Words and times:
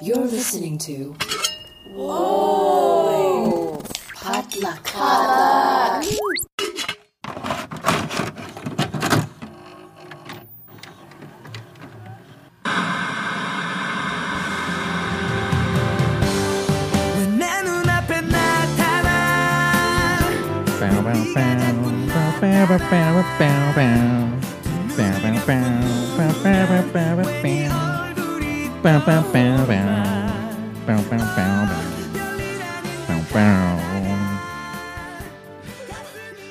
You're 0.00 0.16
listening 0.16 0.78
to. 0.78 1.16
Whoa! 1.92 3.82
Potluck. 4.14 4.92
Bow, 4.94 5.52
bow, 22.68 22.78
bow, 22.78 23.22
bow, 23.38 23.72
bow, 23.74 24.02
bow, 24.96 25.62
bow, 26.44 26.92
bow, 26.92 26.92
bow, 26.92 27.42
bow 27.42 27.87
bow, 28.82 28.98
bow, 29.04 29.22
bow, 29.32 29.32
bow, 29.32 29.66
bow, 29.66 29.66
bow. 29.66 30.84
Bow, 30.86 31.02
bow, 31.02 31.08
bow, 31.08 31.08
bow. 31.08 31.08
Bow, 31.08 31.08
bow, 31.10 31.18
bow, 31.18 31.66
bow. 31.66 33.04
Bow, 33.06 33.24
bow. 33.32 33.78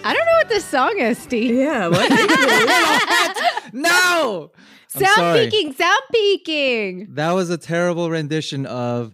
I 0.04 0.14
don't 0.14 0.26
know 0.26 0.38
what 0.38 0.50
this 0.50 0.66
song 0.66 0.98
is, 1.00 1.18
Steve. 1.18 1.56
Yeah, 1.56 1.88
what? 1.88 2.08
No! 3.74 4.52
I'm 4.96 5.02
Sound 5.04 5.16
sorry. 5.16 5.50
peaking, 5.50 5.74
sound 5.74 6.02
peaking. 6.12 7.08
That 7.16 7.34
was 7.34 7.50
a 7.50 7.58
terrible 7.58 8.10
rendition 8.10 8.66
of 8.66 9.14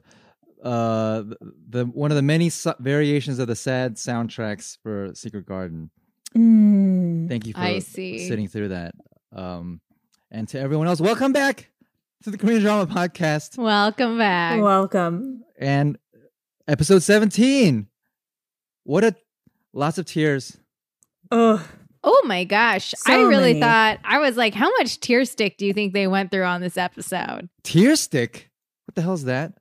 uh 0.64 1.24
the 1.70 1.86
one 1.86 2.12
of 2.12 2.16
the 2.16 2.22
many 2.22 2.50
su- 2.50 2.74
variations 2.80 3.40
of 3.40 3.48
the 3.48 3.56
sad 3.56 3.96
soundtracks 3.96 4.78
for 4.84 5.14
Secret 5.16 5.46
Garden. 5.48 5.90
Mm. 6.38 7.28
Thank 7.28 7.48
you 7.48 7.54
for 7.54 7.60
I 7.60 7.80
see. 7.80 8.28
sitting 8.30 8.48
through 8.48 8.70
that. 8.70 8.94
Um 9.36 9.82
and 10.32 10.48
to 10.50 10.60
everyone 10.60 10.88
else, 10.88 11.02
welcome 11.02 11.34
back 11.34 11.70
to 12.24 12.32
the 12.32 12.38
Korean 12.38 12.62
Drama 12.62 12.88
Podcast 12.88 13.58
Welcome 13.58 14.18
back. 14.18 14.62
Welcome. 14.62 15.44
and 15.60 15.98
episode 16.70 17.04
17. 17.04 17.88
What 18.86 19.04
a 19.04 19.14
lots 19.74 19.98
of 19.98 20.06
tears. 20.06 20.58
Oh, 21.32 21.68
oh 22.02 22.22
my 22.26 22.46
gosh. 22.46 22.94
I 23.06 23.24
really 23.24 23.54
many. 23.54 23.60
thought, 23.60 24.00
I 24.06 24.20
was 24.20 24.38
like, 24.38 24.54
how 24.54 24.70
much 24.78 25.02
tear 25.02 25.26
stick 25.26 25.58
do 25.58 25.66
you 25.66 25.74
think 25.74 25.92
they 25.92 26.08
went 26.08 26.32
through 26.32 26.46
on 26.46 26.62
this 26.62 26.78
episode? 26.78 27.50
Tear 27.64 27.98
stick. 27.98 28.50
What 28.86 28.96
the 28.96 29.02
hell's 29.02 29.26
that? 29.26 29.56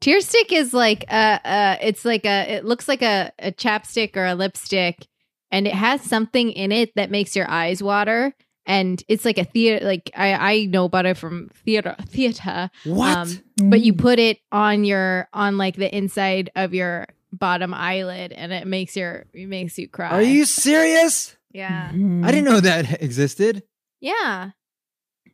Tear 0.00 0.20
stick 0.20 0.52
is 0.52 0.74
like 0.74 1.04
a, 1.04 1.40
uh, 1.44 1.76
it's 1.80 2.04
like 2.04 2.24
a, 2.24 2.56
it 2.56 2.64
looks 2.64 2.88
like 2.88 3.02
a, 3.02 3.30
a 3.38 3.52
chapstick 3.52 4.16
or 4.16 4.26
a 4.26 4.34
lipstick, 4.34 5.06
and 5.52 5.68
it 5.68 5.74
has 5.74 6.02
something 6.02 6.50
in 6.50 6.72
it 6.72 6.92
that 6.96 7.12
makes 7.12 7.36
your 7.36 7.48
eyes 7.48 7.84
water. 7.84 8.34
And 8.68 9.02
it's 9.08 9.24
like 9.24 9.38
a 9.38 9.44
theater, 9.44 9.84
like 9.84 10.10
I, 10.14 10.34
I 10.34 10.64
know 10.66 10.84
about 10.84 11.06
it 11.06 11.16
from 11.16 11.48
theater, 11.64 11.96
theater. 12.06 12.70
What? 12.84 13.16
Um, 13.16 13.40
but 13.70 13.80
you 13.80 13.94
put 13.94 14.18
it 14.18 14.38
on 14.52 14.84
your 14.84 15.26
on 15.32 15.56
like 15.56 15.74
the 15.76 15.88
inside 15.96 16.50
of 16.54 16.74
your 16.74 17.06
bottom 17.32 17.72
eyelid 17.74 18.30
and 18.32 18.52
it 18.52 18.66
makes 18.66 18.94
your 18.94 19.24
it 19.32 19.48
makes 19.48 19.78
you 19.78 19.88
cry 19.88 20.10
Are 20.10 20.22
you 20.22 20.44
serious? 20.44 21.34
yeah 21.50 21.90
Mhm. 21.92 22.24
I 22.24 22.30
didn't 22.30 22.44
know 22.44 22.60
that 22.60 23.02
existed. 23.08 23.62
yeah 24.00 24.50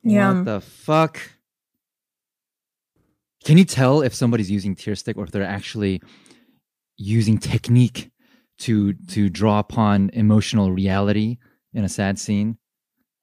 Yeah. 0.05 0.33
What 0.35 0.45
the 0.45 0.61
fuck? 0.61 1.21
Can 3.45 3.59
you 3.59 3.65
tell 3.65 4.01
if 4.03 4.15
somebody's 4.15 4.51
using 4.51 4.75
tear 4.75 4.95
stick 4.95 5.17
or 5.17 5.25
if 5.25 5.31
they're 5.31 5.43
actually 5.45 6.01
using 6.97 7.39
technique 7.39 8.11
to 8.59 8.93
to 9.09 9.29
draw 9.29 9.59
upon 9.59 10.11
emotional 10.13 10.71
reality 10.73 11.39
in 11.73 11.85
a 11.85 11.89
sad 11.89 12.19
scene? 12.19 12.59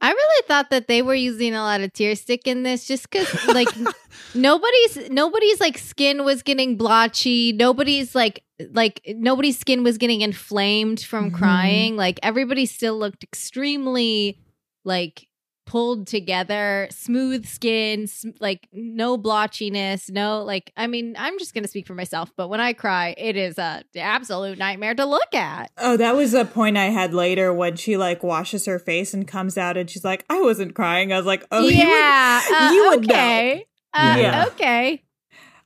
I 0.01 0.09
really 0.11 0.47
thought 0.47 0.69
that 0.69 0.87
they 0.87 1.01
were 1.01 1.15
using 1.15 1.53
a 1.53 1.61
lot 1.61 1.81
of 1.81 1.93
tear 1.93 2.15
stick 2.15 2.47
in 2.47 2.63
this 2.63 2.87
just 2.87 3.09
because 3.09 3.47
like 3.47 3.69
nobody's 4.35 5.09
nobody's 5.09 5.59
like 5.59 5.77
skin 5.77 6.23
was 6.23 6.41
getting 6.43 6.75
blotchy 6.77 7.53
nobody's 7.53 8.13
like 8.15 8.43
like 8.71 9.01
nobody's 9.15 9.57
skin 9.59 9.83
was 9.83 9.97
getting 9.97 10.21
inflamed 10.21 11.01
from 11.01 11.31
Mhm. 11.31 11.35
crying 11.35 11.95
like 11.95 12.19
everybody 12.23 12.65
still 12.65 12.97
looked 12.97 13.23
extremely 13.23 14.37
like 14.83 15.27
pulled 15.65 16.07
together 16.07 16.87
smooth 16.91 17.45
skin 17.45 18.07
sm- 18.07 18.29
like 18.39 18.67
no 18.73 19.17
blotchiness 19.17 20.09
no 20.09 20.43
like 20.43 20.73
i 20.75 20.87
mean 20.87 21.15
i'm 21.17 21.37
just 21.39 21.53
gonna 21.53 21.67
speak 21.67 21.85
for 21.87 21.93
myself 21.95 22.31
but 22.35 22.49
when 22.49 22.59
i 22.59 22.73
cry 22.73 23.13
it 23.17 23.37
is 23.37 23.57
a 23.57 23.83
absolute 23.95 24.57
nightmare 24.57 24.93
to 24.95 25.05
look 25.05 25.33
at 25.33 25.71
Oh, 25.77 25.95
that 25.97 26.15
was 26.15 26.33
a 26.33 26.45
point 26.45 26.77
I 26.77 26.85
had 26.85 27.13
later 27.13 27.53
when 27.53 27.75
she 27.75 27.95
like 27.97 28.21
washes 28.23 28.65
her 28.65 28.79
face 28.79 29.13
and 29.13 29.27
comes 29.27 29.57
out 29.57 29.77
and 29.77 29.89
she's 29.89 30.03
like, 30.03 30.25
I 30.29 30.41
wasn't 30.41 30.75
crying. 30.75 31.11
I 31.13 31.17
was 31.17 31.25
like, 31.25 31.45
Oh, 31.51 31.67
yeah 31.67 32.41
you 32.43 32.51
would, 32.51 32.61
uh, 32.61 32.71
you 32.73 32.89
would 32.89 33.07
know. 33.07 33.13
okay 33.15 33.65
uh, 33.93 34.15
Yeah. 34.19 34.45
okay 34.47 35.03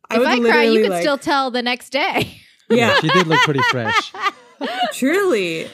I 0.09 0.15
if 0.17 0.21
i 0.21 0.23
cry 0.23 0.35
you 0.35 0.41
literally, 0.43 0.81
could 0.83 0.89
like- 0.91 1.01
still 1.01 1.17
tell 1.17 1.51
the 1.51 1.61
next 1.61 1.89
day 1.91 2.37
Yeah, 2.69 2.99
She 2.99 3.07
did 3.09 3.27
look 3.27 3.39
pretty 3.41 3.61
fresh. 3.71 4.11
truly. 4.93 5.67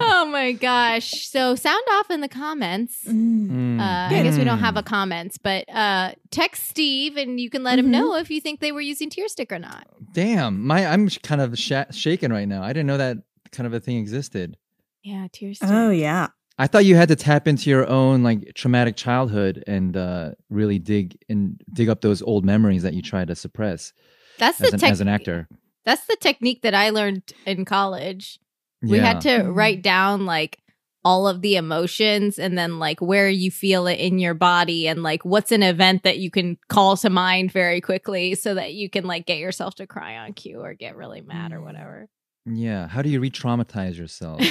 oh 0.00 0.26
my 0.26 0.52
gosh 0.52 1.26
so 1.28 1.54
sound 1.54 1.82
off 1.92 2.10
in 2.10 2.20
the 2.20 2.28
comments 2.28 3.04
Mm. 3.06 3.48
Mm. 3.50 3.80
Uh, 3.80 4.14
I 4.14 4.22
guess 4.22 4.36
we 4.36 4.44
don't 4.44 4.58
Mm. 4.58 4.62
have 4.62 4.76
a 4.76 4.82
comments, 4.82 5.38
but 5.38 5.68
uh, 5.68 6.12
text 6.30 6.64
Steve 6.68 7.16
and 7.16 7.40
you 7.40 7.48
can 7.50 7.62
let 7.62 7.78
him 7.78 7.86
Mhm. 7.86 7.90
know 7.90 8.14
if 8.16 8.30
you 8.30 8.40
think 8.40 8.60
they 8.60 8.72
were 8.72 8.80
using 8.80 9.08
tear 9.10 9.28
stick 9.28 9.50
or 9.52 9.58
not. 9.58 9.86
Damn, 10.12 10.66
my 10.66 10.86
I'm 10.86 11.08
kind 11.08 11.40
of 11.40 11.58
sh- 11.58 11.72
shaken 11.92 12.32
right 12.32 12.46
now. 12.48 12.62
I 12.62 12.68
didn't 12.68 12.86
know 12.86 12.98
that 12.98 13.18
kind 13.52 13.66
of 13.66 13.72
a 13.72 13.80
thing 13.80 13.96
existed. 13.98 14.56
Yeah, 15.02 15.26
tear 15.32 15.54
stick. 15.54 15.68
Oh, 15.70 15.90
yeah. 15.90 16.28
I 16.58 16.66
thought 16.66 16.84
you 16.84 16.94
had 16.94 17.08
to 17.08 17.16
tap 17.16 17.48
into 17.48 17.70
your 17.70 17.88
own 17.88 18.22
like 18.22 18.52
traumatic 18.54 18.94
childhood 18.96 19.64
and 19.66 19.96
uh, 19.96 20.32
really 20.50 20.78
dig 20.78 21.16
and 21.28 21.58
dig 21.72 21.88
up 21.88 22.02
those 22.02 22.20
old 22.22 22.44
memories 22.44 22.82
that 22.82 22.92
you 22.92 23.00
try 23.02 23.24
to 23.24 23.34
suppress 23.34 23.92
That's 24.38 24.60
as 24.60 24.68
the 24.70 24.74
an, 24.74 24.80
tech- 24.80 24.92
as 24.92 25.00
an 25.00 25.08
actor. 25.08 25.48
That's 25.84 26.06
the 26.06 26.16
technique 26.20 26.62
that 26.62 26.74
I 26.74 26.90
learned 26.90 27.32
in 27.46 27.64
college. 27.64 28.38
We 28.82 28.98
Yeah. 28.98 29.04
had 29.06 29.20
to 29.22 29.28
Mhm. 29.28 29.56
write 29.56 29.82
down 29.82 30.26
like 30.26 30.58
all 31.02 31.26
of 31.26 31.40
the 31.40 31.56
emotions 31.56 32.38
and 32.38 32.58
then 32.58 32.78
like 32.78 33.00
where 33.00 33.28
you 33.28 33.50
feel 33.50 33.86
it 33.86 33.98
in 33.98 34.18
your 34.18 34.34
body 34.34 34.86
and 34.86 35.02
like 35.02 35.24
what's 35.24 35.50
an 35.50 35.62
event 35.62 36.02
that 36.02 36.18
you 36.18 36.30
can 36.30 36.58
call 36.68 36.94
to 36.98 37.08
mind 37.08 37.50
very 37.52 37.80
quickly 37.80 38.34
so 38.34 38.52
that 38.54 38.74
you 38.74 38.90
can 38.90 39.04
like 39.04 39.24
get 39.24 39.38
yourself 39.38 39.74
to 39.76 39.86
cry 39.86 40.18
on 40.18 40.34
cue 40.34 40.60
or 40.60 40.74
get 40.74 40.96
really 40.96 41.22
mad 41.22 41.52
or 41.52 41.62
whatever. 41.62 42.08
Yeah. 42.46 42.88
How 42.88 43.02
do 43.02 43.08
you 43.10 43.20
re-traumatize 43.20 43.96
yourself? 43.98 44.38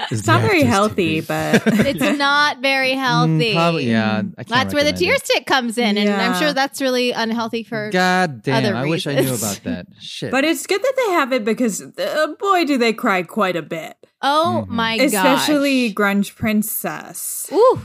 it's 0.10 0.26
not 0.26 0.40
very 0.42 0.62
healthy, 0.62 1.20
but 1.20 1.62
it's 1.66 2.18
not 2.18 2.58
very 2.60 2.92
healthy. 2.92 3.52
Mm, 3.52 3.54
probably, 3.54 3.90
yeah. 3.90 4.22
That's 4.36 4.72
where 4.74 4.84
the 4.84 4.90
recommend 4.92 4.96
tear 4.98 5.14
it. 5.14 5.24
stick 5.26 5.46
comes 5.46 5.76
in, 5.78 5.98
and 5.98 6.08
I'm 6.10 6.34
sure 6.40 6.52
that's 6.52 6.80
really 6.80 7.12
unhealthy 7.12 7.64
for. 7.64 7.90
God 7.90 8.42
damn! 8.42 8.64
other 8.64 8.74
I 8.76 8.86
wish 8.86 9.06
I 9.06 9.14
knew 9.20 9.34
about 9.34 9.60
that. 9.64 9.86
Shit. 10.00 10.30
but 10.30 10.44
it's 10.44 10.66
good 10.66 10.82
that 10.82 10.94
they 10.96 11.12
have 11.12 11.32
it 11.32 11.44
because 11.44 11.82
uh, 11.82 12.26
boy, 12.38 12.64
do 12.64 12.78
they 12.78 12.92
cry 12.92 13.22
quite 13.22 13.56
a 13.56 13.62
bit, 13.62 13.96
Oh 14.22 14.66
Mhm. 14.66 14.72
my 14.72 14.94
especially 14.94 15.90
gosh! 15.90 15.94
Grunge 16.14 16.36
Princess. 16.36 17.48
Ooh, 17.52 17.80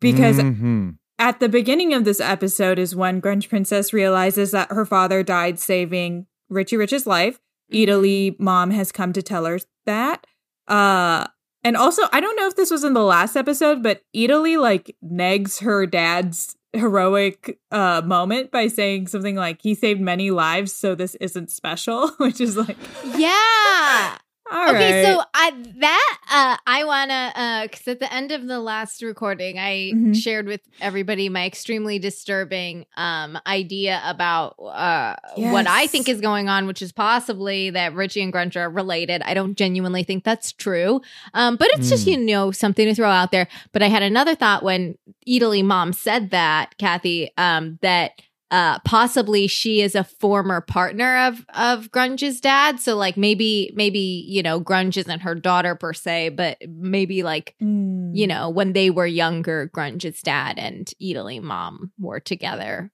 Because 0.00 0.38
Mhm. 0.38 0.96
at 1.18 1.40
the 1.40 1.48
beginning 1.48 1.94
of 1.94 2.04
this 2.04 2.20
episode 2.20 2.78
is 2.78 2.94
when 2.96 3.20
Grunge 3.22 3.48
Princess 3.48 3.92
realizes 3.92 4.50
that 4.50 4.70
her 4.70 4.84
father 4.84 5.22
died 5.22 5.58
saving 5.58 6.26
Richie 6.52 6.76
Rich's 6.76 7.06
life. 7.06 7.40
Italy 7.70 8.36
mom 8.38 8.70
has 8.70 8.92
come 8.92 9.12
to 9.12 9.22
tell 9.22 9.44
her 9.46 9.58
that. 9.86 10.26
Uh 10.68 11.26
and 11.64 11.76
also 11.76 12.02
I 12.12 12.20
don't 12.20 12.36
know 12.36 12.46
if 12.46 12.56
this 12.56 12.70
was 12.70 12.84
in 12.84 12.94
the 12.94 13.02
last 13.02 13.36
episode, 13.36 13.82
but 13.82 14.02
Italy 14.12 14.56
like 14.56 14.96
negs 15.04 15.62
her 15.62 15.86
dad's 15.86 16.56
heroic 16.74 17.58
uh 17.70 18.02
moment 18.04 18.50
by 18.50 18.66
saying 18.66 19.06
something 19.06 19.36
like 19.36 19.60
he 19.62 19.74
saved 19.74 20.00
many 20.00 20.30
lives 20.30 20.72
so 20.72 20.94
this 20.94 21.14
isn't 21.16 21.50
special, 21.50 22.08
which 22.18 22.40
is 22.40 22.56
like 22.56 22.76
yeah. 23.14 24.18
All 24.52 24.74
okay, 24.74 25.02
right. 25.02 25.04
so 25.16 25.22
I 25.34 25.50
that 25.78 26.18
uh 26.30 26.56
I 26.66 26.84
wanna 26.84 27.32
uh 27.34 27.62
because 27.62 27.88
at 27.88 28.00
the 28.00 28.12
end 28.12 28.32
of 28.32 28.46
the 28.46 28.60
last 28.60 29.02
recording, 29.02 29.58
I 29.58 29.92
Mhm. 29.94 30.14
shared 30.14 30.46
with 30.46 30.60
everybody 30.80 31.28
my 31.28 31.46
extremely 31.46 31.98
disturbing 31.98 32.86
um 32.96 33.38
idea 33.46 34.00
about 34.04 34.56
uh 34.60 35.16
what 35.36 35.66
I 35.66 35.86
think 35.86 36.08
is 36.08 36.20
going 36.20 36.48
on, 36.48 36.66
which 36.66 36.82
is 36.82 36.92
possibly 36.92 37.70
that 37.70 37.94
Richie 37.94 38.22
and 38.22 38.32
Grunge 38.32 38.56
are 38.56 38.68
related. 38.70 39.22
I 39.22 39.34
don't 39.34 39.56
genuinely 39.56 40.02
think 40.04 40.24
that's 40.24 40.52
true, 40.52 41.00
um, 41.34 41.56
but 41.56 41.68
it's 41.72 41.88
just 41.88 42.06
Mm. 42.06 42.10
you 42.10 42.18
know 42.18 42.50
something 42.52 42.86
to 42.86 42.94
throw 42.94 43.08
out 43.10 43.30
there. 43.32 43.48
But 43.72 43.82
I 43.82 43.88
had 43.88 44.02
another 44.02 44.34
thought 44.34 44.62
when 44.62 44.96
Italy 45.26 45.62
mom 45.62 45.92
said 45.92 46.30
that, 46.30 46.76
Kathy, 46.78 47.30
um, 47.38 47.78
that 47.82 48.20
uh 48.52 48.78
possibly 48.80 49.48
she 49.48 49.80
is 49.80 49.94
a 49.96 50.04
former 50.04 50.60
partner 50.60 51.16
of 51.26 51.44
of 51.54 51.90
grunge's 51.90 52.40
dad 52.40 52.78
so 52.78 52.94
like 52.96 53.16
maybe 53.16 53.72
maybe 53.74 54.24
you 54.28 54.42
know 54.42 54.60
grunge 54.60 54.96
isn't 54.96 55.20
her 55.20 55.34
daughter 55.34 55.74
per 55.74 55.92
se 55.92 56.28
but 56.28 56.56
maybe 56.68 57.22
like 57.24 57.56
Mm. 57.60 58.10
you 58.14 58.26
know 58.26 58.48
when 58.50 58.72
they 58.74 58.90
were 58.90 59.06
younger 59.06 59.70
grunge's 59.74 60.20
dad 60.22 60.58
and 60.58 60.92
italy 61.00 61.40
mom 61.40 61.90
were 61.98 62.20
together 62.20 62.92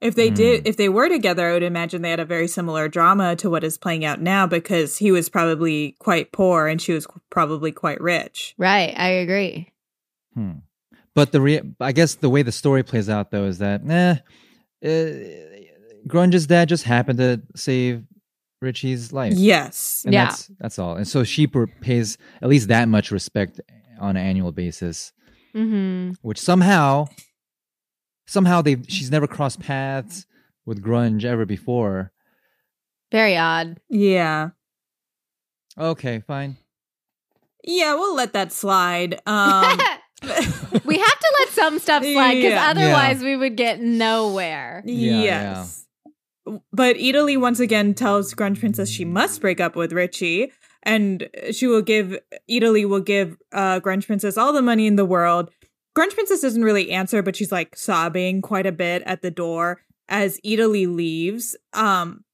If 0.00 0.14
they 0.14 0.28
Hmm. 0.28 0.34
did, 0.34 0.66
if 0.68 0.76
they 0.76 0.88
were 0.88 1.08
together, 1.08 1.48
I 1.48 1.52
would 1.54 1.64
imagine 1.64 2.02
they 2.02 2.10
had 2.10 2.20
a 2.20 2.24
very 2.24 2.46
similar 2.46 2.86
drama 2.88 3.34
to 3.36 3.50
what 3.50 3.64
is 3.64 3.76
playing 3.76 4.04
out 4.04 4.20
now 4.20 4.46
because 4.46 4.96
he 4.98 5.10
was 5.10 5.28
probably 5.28 5.96
quite 5.98 6.30
poor 6.30 6.68
and 6.68 6.80
she 6.80 6.92
was 6.92 7.04
probably 7.30 7.72
quite 7.72 8.00
rich. 8.00 8.54
right 8.58 8.94
i 8.96 9.08
agree 9.08 9.72
Hmm. 10.34 10.52
But 11.14 11.32
the 11.32 11.40
re- 11.40 11.62
I 11.80 11.90
guess 11.90 12.14
the 12.14 12.30
way 12.30 12.42
the 12.44 12.52
story 12.52 12.84
plays 12.84 13.08
out 13.08 13.32
though 13.32 13.46
is 13.46 13.58
that 13.58 13.80
eh, 13.88 14.10
uh, 14.12 14.16
Grunge's 14.82 16.46
dad 16.46 16.68
just 16.68 16.84
happened 16.84 17.18
to 17.18 17.42
save 17.56 18.04
Richie's 18.60 19.12
life. 19.12 19.34
Yes. 19.36 20.02
And 20.04 20.14
Yeah. 20.14 20.26
that's 20.26 20.50
that's 20.58 20.78
all. 20.78 20.96
And 20.96 21.06
so 21.06 21.24
she 21.24 21.46
pays 21.80 22.18
at 22.42 22.48
least 22.48 22.68
that 22.68 22.88
much 22.88 23.10
respect 23.10 23.60
on 24.00 24.16
an 24.16 24.24
annual 24.24 24.52
basis, 24.52 25.12
Mm-hmm. 25.54 26.12
which 26.22 26.38
somehow 26.40 27.06
somehow 28.26 28.62
they 28.62 28.76
she's 28.88 29.10
never 29.10 29.26
crossed 29.26 29.60
paths 29.60 30.26
with 30.66 30.82
grunge 30.82 31.24
ever 31.24 31.44
before. 31.46 32.12
Very 33.10 33.36
odd. 33.36 33.80
Yeah. 33.88 34.50
Okay, 35.78 36.20
fine. 36.26 36.56
Yeah, 37.64 37.94
we'll 37.94 38.14
let 38.14 38.32
that 38.34 38.52
slide. 38.52 39.20
Um 39.26 39.78
we 40.84 40.98
have 40.98 41.18
to 41.20 41.34
let 41.40 41.48
some 41.50 41.78
stuff 41.78 42.02
slide 42.02 42.34
because 42.34 42.52
Yeah. 42.52 42.70
otherwise 42.70 43.22
we 43.22 43.36
would 43.36 43.56
get 43.56 43.80
nowhere. 43.80 44.82
Yeah, 44.84 45.22
yes. 45.22 45.86
But 46.72 46.96
Italy 46.96 47.36
once 47.36 47.60
again 47.60 47.94
tells 47.94 48.34
Grunge 48.34 48.58
Princess 48.58 48.88
she 48.88 49.04
must 49.04 49.40
break 49.40 49.60
up 49.60 49.76
with 49.76 49.92
Richie, 49.92 50.50
and 50.82 51.28
she 51.52 51.66
will 51.66 51.82
give 51.82 52.18
Italy 52.48 52.84
will 52.84 53.00
give 53.00 53.36
uh, 53.52 53.80
Grunge 53.80 54.06
Princess 54.06 54.38
all 54.38 54.52
the 54.52 54.62
money 54.62 54.86
in 54.86 54.96
the 54.96 55.04
world. 55.04 55.50
Grunge 55.96 56.14
Princess 56.14 56.40
doesn't 56.40 56.62
really 56.62 56.90
answer, 56.90 57.22
but 57.22 57.36
she's 57.36 57.52
like 57.52 57.76
sobbing 57.76 58.40
quite 58.40 58.66
a 58.66 58.72
bit 58.72 59.02
at 59.04 59.20
the 59.20 59.30
door 59.30 59.80
as 60.08 60.40
Italy 60.42 60.86
leaves. 60.86 61.54
Um, 61.74 62.24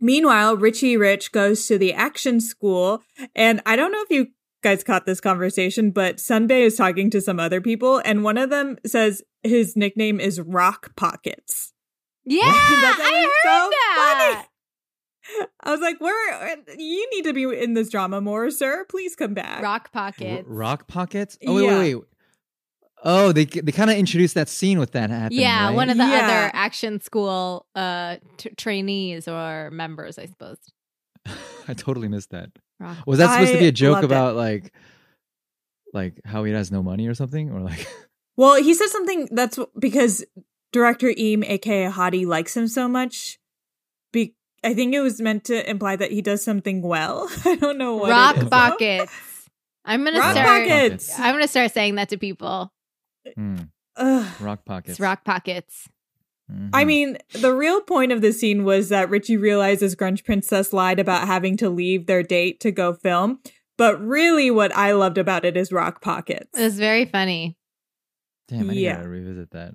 meanwhile, 0.00 0.56
Richie 0.56 0.96
Rich 0.96 1.32
goes 1.32 1.66
to 1.66 1.76
the 1.78 1.92
action 1.92 2.40
school, 2.40 3.02
and 3.34 3.60
I 3.66 3.76
don't 3.76 3.92
know 3.92 4.02
if 4.02 4.10
you 4.10 4.28
guys 4.66 4.82
caught 4.82 5.06
this 5.06 5.20
conversation, 5.20 5.90
but 5.92 6.16
Sunbay 6.16 6.62
is 6.62 6.76
talking 6.76 7.08
to 7.10 7.20
some 7.20 7.38
other 7.38 7.60
people, 7.60 7.98
and 8.04 8.24
one 8.24 8.36
of 8.38 8.50
them 8.50 8.76
says 8.84 9.22
his 9.42 9.76
nickname 9.76 10.18
is 10.18 10.40
Rock 10.40 10.96
Pockets. 10.96 11.72
Yeah, 12.24 12.40
That 12.52 12.98
I 13.00 13.20
heard 13.22 13.62
so 13.62 13.70
that. 13.70 14.46
I 15.62 15.70
was 15.70 15.80
like, 15.80 16.00
"Where 16.00 16.56
you 16.78 17.08
need 17.14 17.22
to 17.24 17.32
be 17.32 17.44
in 17.44 17.74
this 17.74 17.88
drama 17.90 18.20
more, 18.20 18.50
sir? 18.50 18.84
Please 18.88 19.14
come 19.14 19.34
back." 19.34 19.62
Rock 19.62 19.90
R- 19.94 20.02
pockets. 20.12 20.44
rock 20.48 20.88
pockets? 20.88 21.38
Oh 21.46 21.54
wait, 21.54 21.64
Yeah. 21.64 21.78
wait, 21.78 21.94
wait. 21.96 22.04
Oh, 23.04 23.30
they 23.32 23.44
they 23.44 23.72
kind 23.72 23.90
of 23.90 23.96
introduced 23.96 24.34
that 24.34 24.48
scene 24.48 24.78
with 24.80 24.92
that 24.92 25.10
happening. 25.10 25.40
yeah, 25.40 25.66
right? 25.66 25.74
one 25.74 25.90
of 25.90 25.96
the 25.96 26.04
Yeah. 26.04 26.24
other 26.24 26.50
action 26.54 27.00
school 27.00 27.66
uh 27.76 28.16
t- 28.36 28.50
trainees 28.56 29.28
or 29.28 29.70
members, 29.70 30.18
I 30.18 30.26
suppose. 30.26 30.58
I 31.68 31.74
totally 31.74 32.08
missed 32.08 32.30
that. 32.30 32.50
Rock. 32.78 32.98
Was 33.06 33.18
that 33.18 33.32
supposed 33.32 33.52
to 33.52 33.58
be 33.58 33.66
a 33.68 33.72
joke 33.72 33.94
loved 33.94 34.04
it. 34.04 34.06
about 34.06 34.36
like 34.36 34.72
like 35.92 36.20
how 36.24 36.44
he 36.44 36.52
has 36.52 36.70
no 36.70 36.82
money 36.82 37.06
or 37.06 37.14
something 37.14 37.50
or 37.50 37.60
like 37.60 37.86
Well, 38.36 38.62
he 38.62 38.74
said 38.74 38.88
something 38.88 39.28
that's 39.32 39.58
because 39.78 40.24
director 40.72 41.12
Im, 41.16 41.42
aka 41.42 41.90
Hottie, 41.90 42.26
likes 42.26 42.54
him 42.56 42.68
so 42.68 42.86
much. 42.86 43.38
Be- 44.12 44.34
I 44.62 44.74
think 44.74 44.94
it 44.94 45.00
was 45.00 45.20
meant 45.20 45.44
to 45.44 45.68
imply 45.68 45.96
that 45.96 46.12
he 46.12 46.20
does 46.20 46.44
something 46.44 46.82
well. 46.82 47.30
I 47.46 47.56
don't 47.56 47.78
know 47.78 47.96
what. 47.96 48.10
Rock 48.10 48.36
is, 48.36 48.42
though. 48.44 48.48
pockets. 48.50 49.12
I'm 49.86 50.04
gonna 50.04 50.18
start. 50.18 50.36
pockets. 50.36 51.18
I'm 51.18 51.34
gonna 51.34 51.48
start 51.48 51.72
saying 51.72 51.94
that 51.94 52.10
to 52.10 52.18
people. 52.18 52.72
hmm, 53.34 53.56
rock 54.40 54.64
pockets? 54.66 54.90
It's 54.92 55.00
rock 55.00 55.24
pockets. 55.24 55.88
Mhm. 56.50 56.70
I 56.72 56.84
mean, 56.84 57.18
the 57.32 57.52
real 57.52 57.80
point 57.80 58.12
of 58.12 58.20
the 58.20 58.32
scene 58.32 58.64
was 58.64 58.88
that 58.90 59.10
Richie 59.10 59.36
realizes 59.36 59.96
Grunge 59.96 60.24
Princess 60.24 60.72
lied 60.72 61.00
about 61.00 61.26
having 61.26 61.56
to 61.58 61.68
leave 61.68 62.06
their 62.06 62.22
date 62.22 62.60
to 62.60 62.70
go 62.70 62.92
film. 62.92 63.40
But 63.76 64.00
really, 64.00 64.50
what 64.50 64.74
I 64.74 64.92
loved 64.92 65.18
about 65.18 65.44
it 65.44 65.56
is 65.56 65.72
Rock 65.72 66.00
Pockets. 66.00 66.58
It 66.58 66.62
was 66.62 66.78
very 66.78 67.04
funny. 67.04 67.56
Damn, 68.48 68.70
I 68.70 68.74
need 68.74 68.80
yeah. 68.80 69.02
to 69.02 69.08
revisit 69.08 69.50
that. 69.50 69.74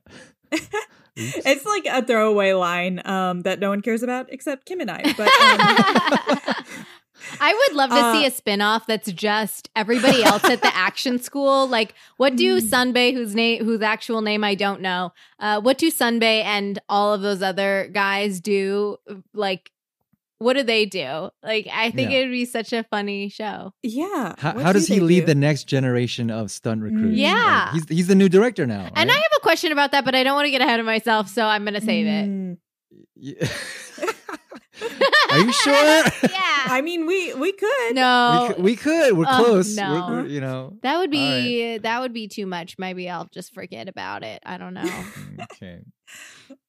it's 1.16 1.66
like 1.66 1.86
a 1.86 2.06
throwaway 2.06 2.54
line 2.54 3.02
um, 3.06 3.42
that 3.42 3.60
no 3.60 3.70
one 3.70 3.82
cares 3.82 4.02
about 4.02 4.32
except 4.32 4.66
Kim 4.66 4.80
and 4.80 4.90
I. 4.90 5.14
But 5.18 6.58
um, 6.58 6.66
I 7.40 7.54
would 7.54 7.76
love 7.76 7.90
to 7.92 7.96
see 8.14 8.26
Uh, 8.26 8.28
a 8.28 8.32
spin-off 8.32 8.88
that's 8.88 9.12
just 9.12 9.70
everybody 9.76 10.24
else 10.24 10.44
at 10.46 10.62
the 10.62 10.76
action 10.76 11.20
school. 11.20 11.68
Like, 11.68 11.94
what 12.18 12.36
do 12.36 12.60
Mm. 12.60 12.62
Sunbay, 12.70 13.14
whose 13.14 13.36
name, 13.36 13.64
whose 13.64 13.82
actual 13.82 14.22
name 14.22 14.44
I 14.44 14.56
don't 14.56 14.82
know, 14.82 15.14
uh, 15.40 15.62
what 15.62 15.78
do 15.78 15.90
Sunbay 15.92 16.44
and 16.44 16.80
all 16.90 17.14
of 17.14 17.22
those 17.22 17.42
other 17.42 17.90
guys 17.94 18.40
do? 18.40 18.98
Like, 19.34 19.72
what 20.40 20.54
do 20.54 20.64
they 20.64 20.88
do? 20.88 21.30
Like, 21.44 21.68
I 21.72 21.92
think 21.92 22.10
Yeah. 22.10 22.18
it 22.18 22.22
would 22.26 22.32
be 22.32 22.46
such 22.46 22.74
a 22.74 22.84
funny 22.84 23.30
show. 23.30 23.74
yeah, 23.84 24.34
how, 24.40 24.58
how 24.58 24.74
do 24.74 24.80
does 24.80 24.88
he 24.88 25.00
lead 25.00 25.20
do? 25.22 25.26
the 25.28 25.36
next 25.36 25.66
generation 25.66 26.32
of 26.32 26.50
stunt 26.50 26.82
recruits? 26.82 27.16
Yeah. 27.16 27.66
Like, 27.72 27.74
he's 27.74 27.90
he's 27.98 28.08
the 28.08 28.16
new 28.16 28.28
director 28.28 28.66
now. 28.66 28.90
And 28.96 29.12
I 29.12 29.14
have 29.14 29.32
a 29.38 29.40
question 29.42 29.72
about 29.72 29.92
that, 29.92 30.04
but 30.04 30.16
I 30.16 30.24
don't 30.24 30.34
want 30.34 30.48
to 30.48 30.52
get 30.52 30.62
ahead 30.62 30.80
of 30.80 30.86
myself, 30.88 31.28
so 31.30 31.46
I'm 31.46 31.64
going 31.64 31.76
to 31.76 31.82
save 31.82 32.08
it. 32.08 32.28
Mm. 32.28 32.58
Yeah. 33.16 33.48
Are 35.32 35.40
you 35.40 35.52
sure? 35.54 35.74
yeah. 36.24 36.66
I 36.68 36.82
mean, 36.84 37.06
we 37.06 37.34
we 37.36 37.52
could. 37.52 37.96
no. 37.96 38.48
we, 38.50 38.54
could, 38.54 38.64
we 38.64 38.76
could. 38.76 39.18
We're 39.18 39.26
Oh, 39.28 39.44
close. 39.44 39.76
no. 39.76 40.06
We're, 40.10 40.22
we're, 40.24 40.28
you 40.28 40.42
know. 40.42 40.78
that 40.82 40.98
would 40.98 41.10
All 41.10 41.12
be 41.12 41.78
that 41.78 42.02
would 42.02 42.14
be 42.14 42.28
too 42.28 42.46
much. 42.46 42.76
Maybe 42.78 43.10
I'll 43.10 43.28
just 43.32 43.54
forget 43.54 43.88
about 43.88 44.24
it. 44.24 44.42
I 44.46 44.58
don't 44.58 44.74
know. 44.74 44.90
Okay. 45.54 45.80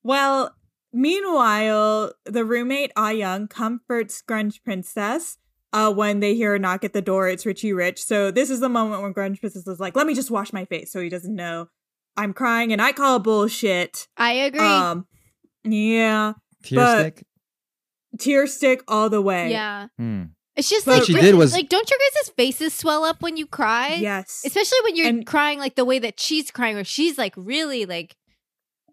Well, 0.02 0.55
meanwhile, 0.93 2.12
the 2.25 2.44
roommate 2.44 2.90
Ah 2.96 3.11
Young 3.11 3.49
comforts 3.49 4.23
Grunge 4.26 4.62
Princess. 4.62 5.38
Uh, 5.75 5.90
when 5.93 6.20
they 6.20 6.34
hear 6.34 6.55
a 6.55 6.58
knock 6.58 6.84
at 6.84 6.93
the 6.93 7.00
door, 7.00 7.29
it's 7.29 7.46
Richie 7.46 7.73
Rich. 7.73 8.02
So 8.02 8.31
this 8.31 8.50
is 8.50 8.61
the 8.61 8.69
moment 8.69 9.02
when 9.02 9.14
Grunge 9.14 9.40
Princess 9.40 9.67
is 9.67 9.81
like, 9.81 9.96
"Let 9.96 10.06
me 10.06 10.14
just 10.14 10.31
wash 10.31 10.52
my 10.52 10.64
face," 10.67 10.93
so 10.93 11.00
he 11.00 11.08
doesn't 11.08 11.34
know 11.34 11.69
I'm 12.17 12.32
crying, 12.34 12.73
and 12.73 12.82
I 12.82 12.93
call 12.93 13.19
bullshit. 13.19 14.06
I 14.17 14.32
agree. 14.32 14.61
Um, 14.61 15.06
yeah, 15.64 16.34
Tear 16.62 16.76
But- 16.78 17.00
stick. 17.00 17.26
tear 18.18 18.46
stick 18.46 18.82
all 18.88 19.08
the 19.10 19.22
way. 19.22 19.50
yeah. 19.50 19.88
Hmm. 19.98 20.24
It's 20.54 20.68
just 20.68 20.84
But 20.84 20.98
like 20.98 21.04
she 21.04 21.14
did 21.14 21.34
was- 21.34 21.52
like 21.54 21.68
don't 21.70 21.88
your 21.88 21.98
guys' 21.98 22.28
faces 22.36 22.74
swell 22.74 23.04
up 23.04 23.22
when 23.22 23.36
you 23.38 23.46
cry? 23.46 23.94
Yes. 23.94 24.42
Especially 24.44 24.78
when 24.84 24.96
you're 24.96 25.06
And- 25.08 25.26
crying 25.26 25.58
like 25.58 25.76
the 25.76 25.84
way 25.84 25.98
that 25.98 26.20
she's 26.20 26.50
crying, 26.50 26.74
where 26.74 26.84
she's 26.84 27.16
like 27.16 27.32
really 27.36 27.86
like 27.86 28.16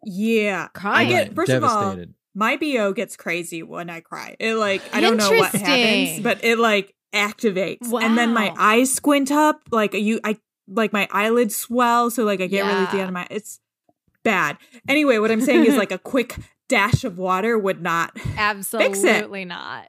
yeah. 0.06 0.68
I 0.74 0.80
crying. 0.80 1.10
get 1.10 1.28
Right, 1.28 1.36
first 1.36 1.52
of 1.52 1.64
all, 1.64 1.98
my 2.34 2.56
bo 2.56 2.94
gets 2.94 3.18
crazy 3.18 3.64
when 3.64 3.90
I 3.90 4.00
cry. 4.00 4.36
It 4.40 4.56
like 4.56 4.82
I 4.94 5.02
don't 5.02 5.18
know 5.18 5.32
what 5.32 5.52
happens, 5.52 6.22
but 6.24 6.44
it 6.44 6.58
like 6.58 6.96
activates, 7.14 7.92
and 8.02 8.18
then 8.18 8.34
my 8.34 8.54
eyes 8.58 8.94
squint 8.94 9.32
up. 9.32 9.62
Like 9.72 9.94
you, 9.94 10.20
I 10.24 10.38
like 10.68 10.94
my 10.94 11.10
eyelids 11.12 11.56
swell, 11.58 12.10
so 12.12 12.24
like 12.24 12.40
I 12.40 12.48
can't 12.48 12.68
really 12.68 12.86
see 12.92 12.98
Yeah. 12.98 13.04
out 13.04 13.08
of 13.10 13.14
my. 13.14 13.28
It's 13.30 13.60
bad. 14.24 14.58
Anyway, 14.88 15.18
what 15.18 15.32
I'm 15.32 15.42
saying 15.42 15.66
is 15.66 15.76
like 15.76 15.92
a 15.92 15.98
quick 15.98 16.38
dash 16.70 17.04
of 17.04 17.18
water 17.18 17.58
would 17.58 17.82
not. 17.82 18.18
absolutely 18.38 19.44
not. 19.46 19.88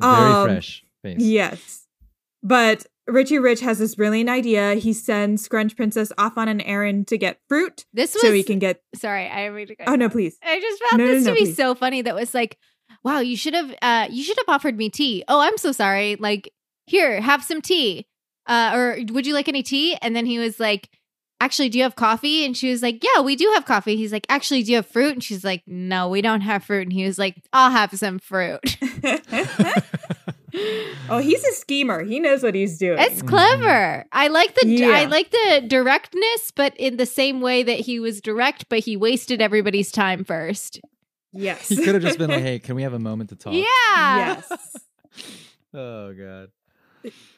Very 0.00 0.12
um, 0.12 0.46
fresh 0.48 0.84
face. 1.04 1.20
Yes, 1.20 1.86
but 2.42 2.86
Richie 3.06 3.38
Rich 3.38 3.60
has 3.60 3.78
this 3.78 3.94
brilliant 3.94 4.28
idea. 4.30 4.74
He 4.74 4.92
sends 4.92 5.48
Grunge 5.48 5.76
Princess 5.76 6.10
off 6.18 6.36
on 6.36 6.48
an 6.48 6.60
errand 6.62 7.06
to 7.08 7.18
get 7.18 7.38
fruit, 7.48 7.84
This 7.92 8.14
was 8.14 8.22
so 8.22 8.32
he 8.32 8.42
can 8.42 8.58
get. 8.58 8.80
sorry, 8.94 9.28
I 9.28 9.44
didn't 9.48 9.68
to 9.68 9.76
cut 9.76 9.88
Oh 9.88 9.92
you 9.92 9.98
no, 9.98 10.08
please. 10.08 10.36
I 10.42 10.58
just 10.60 10.82
found 10.82 10.98
No, 11.00 11.06
no, 11.06 11.12
this 11.14 11.24
no, 11.24 11.30
to 11.34 11.38
be 11.38 11.46
please. 11.46 11.56
so 11.56 11.74
funny. 11.74 12.02
That 12.02 12.14
was 12.14 12.34
like, 12.34 12.58
wow, 13.04 13.20
you 13.20 13.36
should 13.36 13.54
have, 13.54 13.74
uh, 13.82 14.08
you 14.10 14.24
should 14.24 14.38
have 14.38 14.48
offered 14.48 14.76
me 14.76 14.88
tea. 14.90 15.22
Oh, 15.28 15.40
I'm 15.40 15.58
so 15.58 15.70
sorry. 15.70 16.16
Like, 16.16 16.50
here, 16.86 17.20
have 17.20 17.44
some 17.44 17.60
tea. 17.62 18.06
Uh, 18.46 18.72
or 18.74 18.98
would 19.12 19.26
you 19.26 19.34
like 19.34 19.48
any 19.48 19.62
tea? 19.62 19.96
And 20.02 20.16
then 20.16 20.26
he 20.26 20.38
was 20.38 20.58
like, 20.58 20.88
actually, 21.44 21.68
do 21.68 21.78
you 21.78 21.84
have 21.84 21.94
coffee? 21.94 22.46
And 22.46 22.56
she 22.56 22.70
was 22.70 22.82
like, 22.82 23.04
yeah, 23.04 23.20
we 23.20 23.36
do 23.36 23.50
have 23.54 23.66
coffee. 23.66 23.96
He's 23.96 24.12
like, 24.12 24.26
actually, 24.30 24.62
do 24.62 24.72
you 24.72 24.76
have 24.76 24.86
fruit? 24.86 25.12
And 25.12 25.22
she's 25.22 25.44
like, 25.44 25.62
no, 25.66 26.08
we 26.08 26.22
don't 26.22 26.40
have 26.40 26.64
fruit. 26.64 26.82
And 26.82 26.92
he 26.92 27.04
was 27.04 27.18
like, 27.18 27.36
I'll 27.52 27.70
have 27.70 27.92
some 27.98 28.18
fruit. 28.18 28.60
oh, 31.10 31.18
he's 31.18 31.44
a 31.44 31.52
schemer. 31.52 32.02
He 32.02 32.18
knows 32.18 32.42
what 32.42 32.54
he's 32.54 32.78
doing. 32.78 32.98
It's 32.98 33.16
mm-hmm. 33.16 33.28
clever. 33.28 34.06
I 34.10 34.28
like 34.28 34.54
the 34.54 34.68
Yeah. 34.68 34.88
I 34.88 35.04
like 35.04 35.30
the 35.30 35.64
directness, 35.66 36.50
but 36.54 36.74
in 36.78 36.96
the 36.96 37.06
same 37.06 37.42
way 37.42 37.62
that 37.62 37.80
he 37.80 38.00
was 38.00 38.22
direct, 38.22 38.70
but 38.70 38.80
he 38.80 38.96
wasted 38.96 39.42
everybody's 39.42 39.92
time 39.92 40.24
first. 40.24 40.80
yes. 41.32 41.68
he 41.68 41.76
could 41.76 41.94
have 41.94 42.02
just 42.02 42.18
been 42.18 42.30
like, 42.30 42.42
"Hey, 42.42 42.58
can 42.58 42.74
we 42.74 42.82
have 42.82 42.94
a 42.94 42.98
moment 42.98 43.30
to 43.30 43.36
talk?" 43.36 43.52
Yeah. 43.52 44.42
yes. 44.50 44.52
Oh 45.76 46.12
god. 46.12 46.50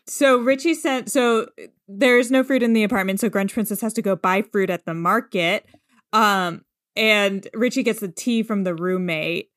So 0.06 0.38
Richie 0.38 0.75
sent 0.75 1.11
so 1.11 1.49
there's 1.88 2.30
no 2.30 2.44
fruit 2.44 2.62
in 2.62 2.73
the 2.73 2.85
apartment, 2.85 3.20
so 3.20 3.28
Grunge 3.30 3.52
Princess 3.52 3.80
has 3.80 3.92
to 3.94 4.02
go 4.02 4.16
buy 4.16 4.42
fruit 4.42 4.70
at 4.70 4.85
the 4.87 4.94
market. 4.94 5.66
Um 6.12 6.64
and 6.94 7.46
Richie 7.54 7.82
gets 7.82 8.00
the 8.00 8.08
tea 8.08 8.42
from 8.42 8.64
the 8.64 8.75
roommate 8.75 9.50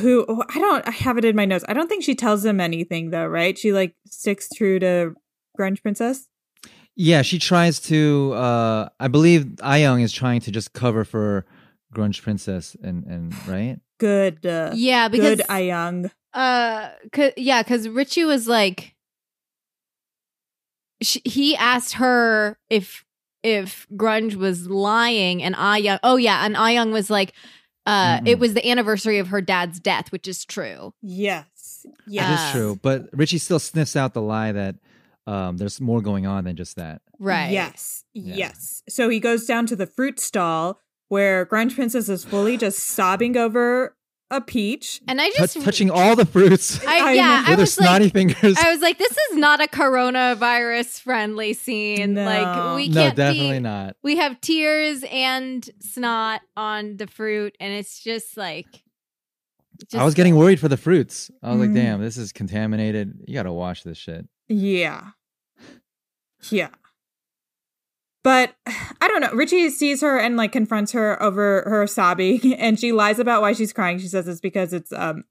who 0.00 0.24
oh, 0.28 0.42
I 0.48 0.58
don't 0.58 0.86
I 0.86 0.90
have 0.90 1.18
it 1.18 1.24
in 1.24 1.36
my 1.36 1.44
notes. 1.44 1.64
I 1.68 1.74
don't 1.74 1.88
think 1.88 2.04
she 2.04 2.14
tells 2.14 2.44
him 2.44 2.60
anything 2.60 3.10
though, 3.10 3.26
right? 3.26 3.56
She 3.56 3.72
like 3.72 3.94
sticks 4.06 4.48
true 4.54 4.78
to 4.80 5.14
Grunge 5.58 5.82
Princess. 5.82 6.28
Yeah, 6.96 7.22
she 7.22 7.38
tries 7.38 7.80
to. 7.82 8.32
uh 8.34 8.88
I 9.00 9.08
believe 9.08 9.44
Ayong 9.62 10.02
is 10.02 10.12
trying 10.12 10.40
to 10.42 10.50
just 10.50 10.72
cover 10.72 11.04
for 11.04 11.44
Grunge 11.94 12.22
Princess, 12.22 12.76
and 12.82 13.04
and 13.04 13.34
right. 13.48 13.78
Good 13.98 14.44
uh, 14.46 14.72
Yeah, 14.74 15.08
because 15.08 15.36
good 15.36 15.46
Ayang. 15.48 16.10
uh 16.32 16.90
cause, 17.12 17.32
yeah, 17.36 17.62
cuz 17.62 17.88
Richie 17.88 18.24
was 18.24 18.46
like 18.46 18.93
sh 21.04 21.18
he 21.24 21.56
asked 21.56 21.94
her 21.94 22.58
if 22.70 23.04
if 23.42 23.86
Grunge 23.94 24.34
was 24.36 24.68
lying 24.68 25.42
and 25.42 25.54
Ah 25.58 25.76
Young. 25.76 25.98
Oh 26.02 26.16
yeah, 26.16 26.44
and 26.44 26.56
Ah 26.56 26.68
Young 26.68 26.92
was 26.92 27.10
like, 27.10 27.32
uh, 27.86 28.18
Mm-mm. 28.20 28.28
it 28.28 28.38
was 28.38 28.54
the 28.54 28.66
anniversary 28.68 29.18
of 29.18 29.28
her 29.28 29.40
dad's 29.42 29.78
death, 29.80 30.10
which 30.12 30.26
is 30.26 30.44
true. 30.44 30.94
Yes. 31.02 31.84
It 31.84 31.92
Yes. 32.06 32.46
is 32.46 32.52
true, 32.52 32.78
but 32.82 33.08
Richie 33.12 33.38
still 33.38 33.58
sniffs 33.58 33.96
out 33.96 34.14
the 34.14 34.22
lie 34.22 34.52
that 34.52 34.76
um, 35.26 35.56
there's 35.58 35.80
more 35.80 36.00
going 36.00 36.26
on 36.26 36.44
than 36.44 36.56
just 36.56 36.76
that. 36.76 37.02
Right. 37.18 37.50
Yes. 37.50 38.04
Yeah. 38.14 38.34
Yes. 38.36 38.82
So 38.88 39.08
he 39.08 39.20
goes 39.20 39.44
down 39.46 39.66
to 39.66 39.76
the 39.76 39.86
fruit 39.86 40.18
stall 40.20 40.80
where 41.08 41.44
Grunge 41.46 41.74
Princess 41.74 42.08
is 42.08 42.24
fully 42.24 42.56
just 42.56 42.78
sobbing 42.78 43.36
over 43.36 43.94
a 44.30 44.40
peach. 44.40 45.00
And 45.06 45.20
I 45.20 45.28
Tou- 45.30 45.38
just 45.38 45.60
touching 45.62 45.90
all 45.90 46.16
the 46.16 46.24
fruits 46.26 46.84
I, 46.86 47.10
I 47.10 47.12
yeah, 47.12 47.22
know. 47.26 47.32
I 47.34 47.54
her 47.54 47.56
was 47.58 47.74
snotty 47.74 48.04
like, 48.06 48.12
fingers. 48.12 48.56
I 48.58 48.70
was 48.72 48.80
like, 48.80 48.98
this 48.98 49.12
is 49.30 49.36
not 49.36 49.60
a 49.62 49.66
coronavirus 49.68 51.00
friendly 51.00 51.52
scene. 51.52 52.14
No. 52.14 52.24
Like 52.24 52.76
we 52.76 52.88
can't 52.92 53.14
definitely 53.16 53.52
be, 53.58 53.60
not. 53.60 53.96
We 54.02 54.16
have 54.16 54.40
tears 54.40 55.04
and 55.10 55.68
snot 55.80 56.40
on 56.56 56.96
the 56.96 57.06
fruit, 57.06 57.54
and 57.60 57.72
it's 57.72 58.02
just 58.02 58.36
like. 58.36 58.66
I 59.92 60.04
was 60.04 60.14
getting 60.14 60.36
worried 60.36 60.60
for 60.60 60.68
the 60.68 60.76
fruits. 60.76 61.30
I 61.42 61.50
was 61.50 61.58
Mm. 61.58 61.60
like, 61.60 61.74
damn, 61.74 62.00
this 62.00 62.16
is 62.16 62.32
contaminated. 62.32 63.18
You 63.26 63.34
got 63.34 63.42
to 63.42 63.52
wash 63.52 63.82
this 63.82 63.98
shit. 63.98 64.26
Yeah. 64.48 65.08
Yeah. 66.50 66.68
But 68.24 68.54
I 68.66 69.06
don't 69.06 69.20
know. 69.20 69.30
Richie 69.32 69.68
sees 69.70 70.00
her 70.00 70.18
and 70.18 70.36
like 70.36 70.50
confronts 70.50 70.90
her 70.92 71.22
over 71.22 71.62
her 71.66 71.86
sobbing 71.86 72.54
and 72.58 72.80
she 72.80 72.90
lies 72.90 73.18
about 73.20 73.42
why 73.42 73.52
she's 73.52 73.72
crying. 73.72 73.98
She 73.98 74.08
says 74.08 74.26
it's 74.26 74.40
because 74.40 74.72
it's 74.72 74.92
um 74.92 75.22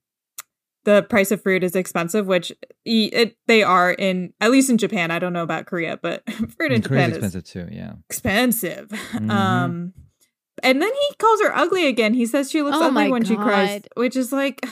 the 0.85 1.01
price 1.01 1.31
of 1.31 1.41
fruit 1.41 1.63
is 1.63 1.75
expensive, 1.75 2.27
which 2.27 2.51
e- 2.85 3.09
it, 3.13 3.37
they 3.47 3.63
are 3.63 3.91
in 3.91 4.33
at 4.39 4.51
least 4.51 4.69
in 4.69 4.77
Japan. 4.77 5.11
I 5.11 5.17
don't 5.19 5.33
know 5.33 5.41
about 5.43 5.65
Korea, 5.65 5.97
but 6.01 6.23
fruit 6.55 6.71
in 6.71 6.75
And 6.75 6.85
Korea's 6.85 7.05
Japan 7.07 7.09
is 7.11 7.17
expensive 7.35 7.43
too. 7.45 7.67
Yeah. 7.75 7.93
expensive. 8.09 8.89
Mhm. 8.89 9.31
Um 9.31 9.93
and 10.61 10.79
then 10.81 10.91
he 10.91 11.15
calls 11.15 11.41
her 11.41 11.53
ugly 11.55 11.87
again. 11.87 12.13
He 12.13 12.25
says 12.27 12.51
she 12.51 12.61
looks 12.61 12.77
Oh 12.77 12.83
ugly 12.83 12.93
my 12.93 13.09
when 13.09 13.23
she 13.25 13.35
cries, 13.35 13.81
which 13.95 14.15
is 14.15 14.31
like 14.31 14.63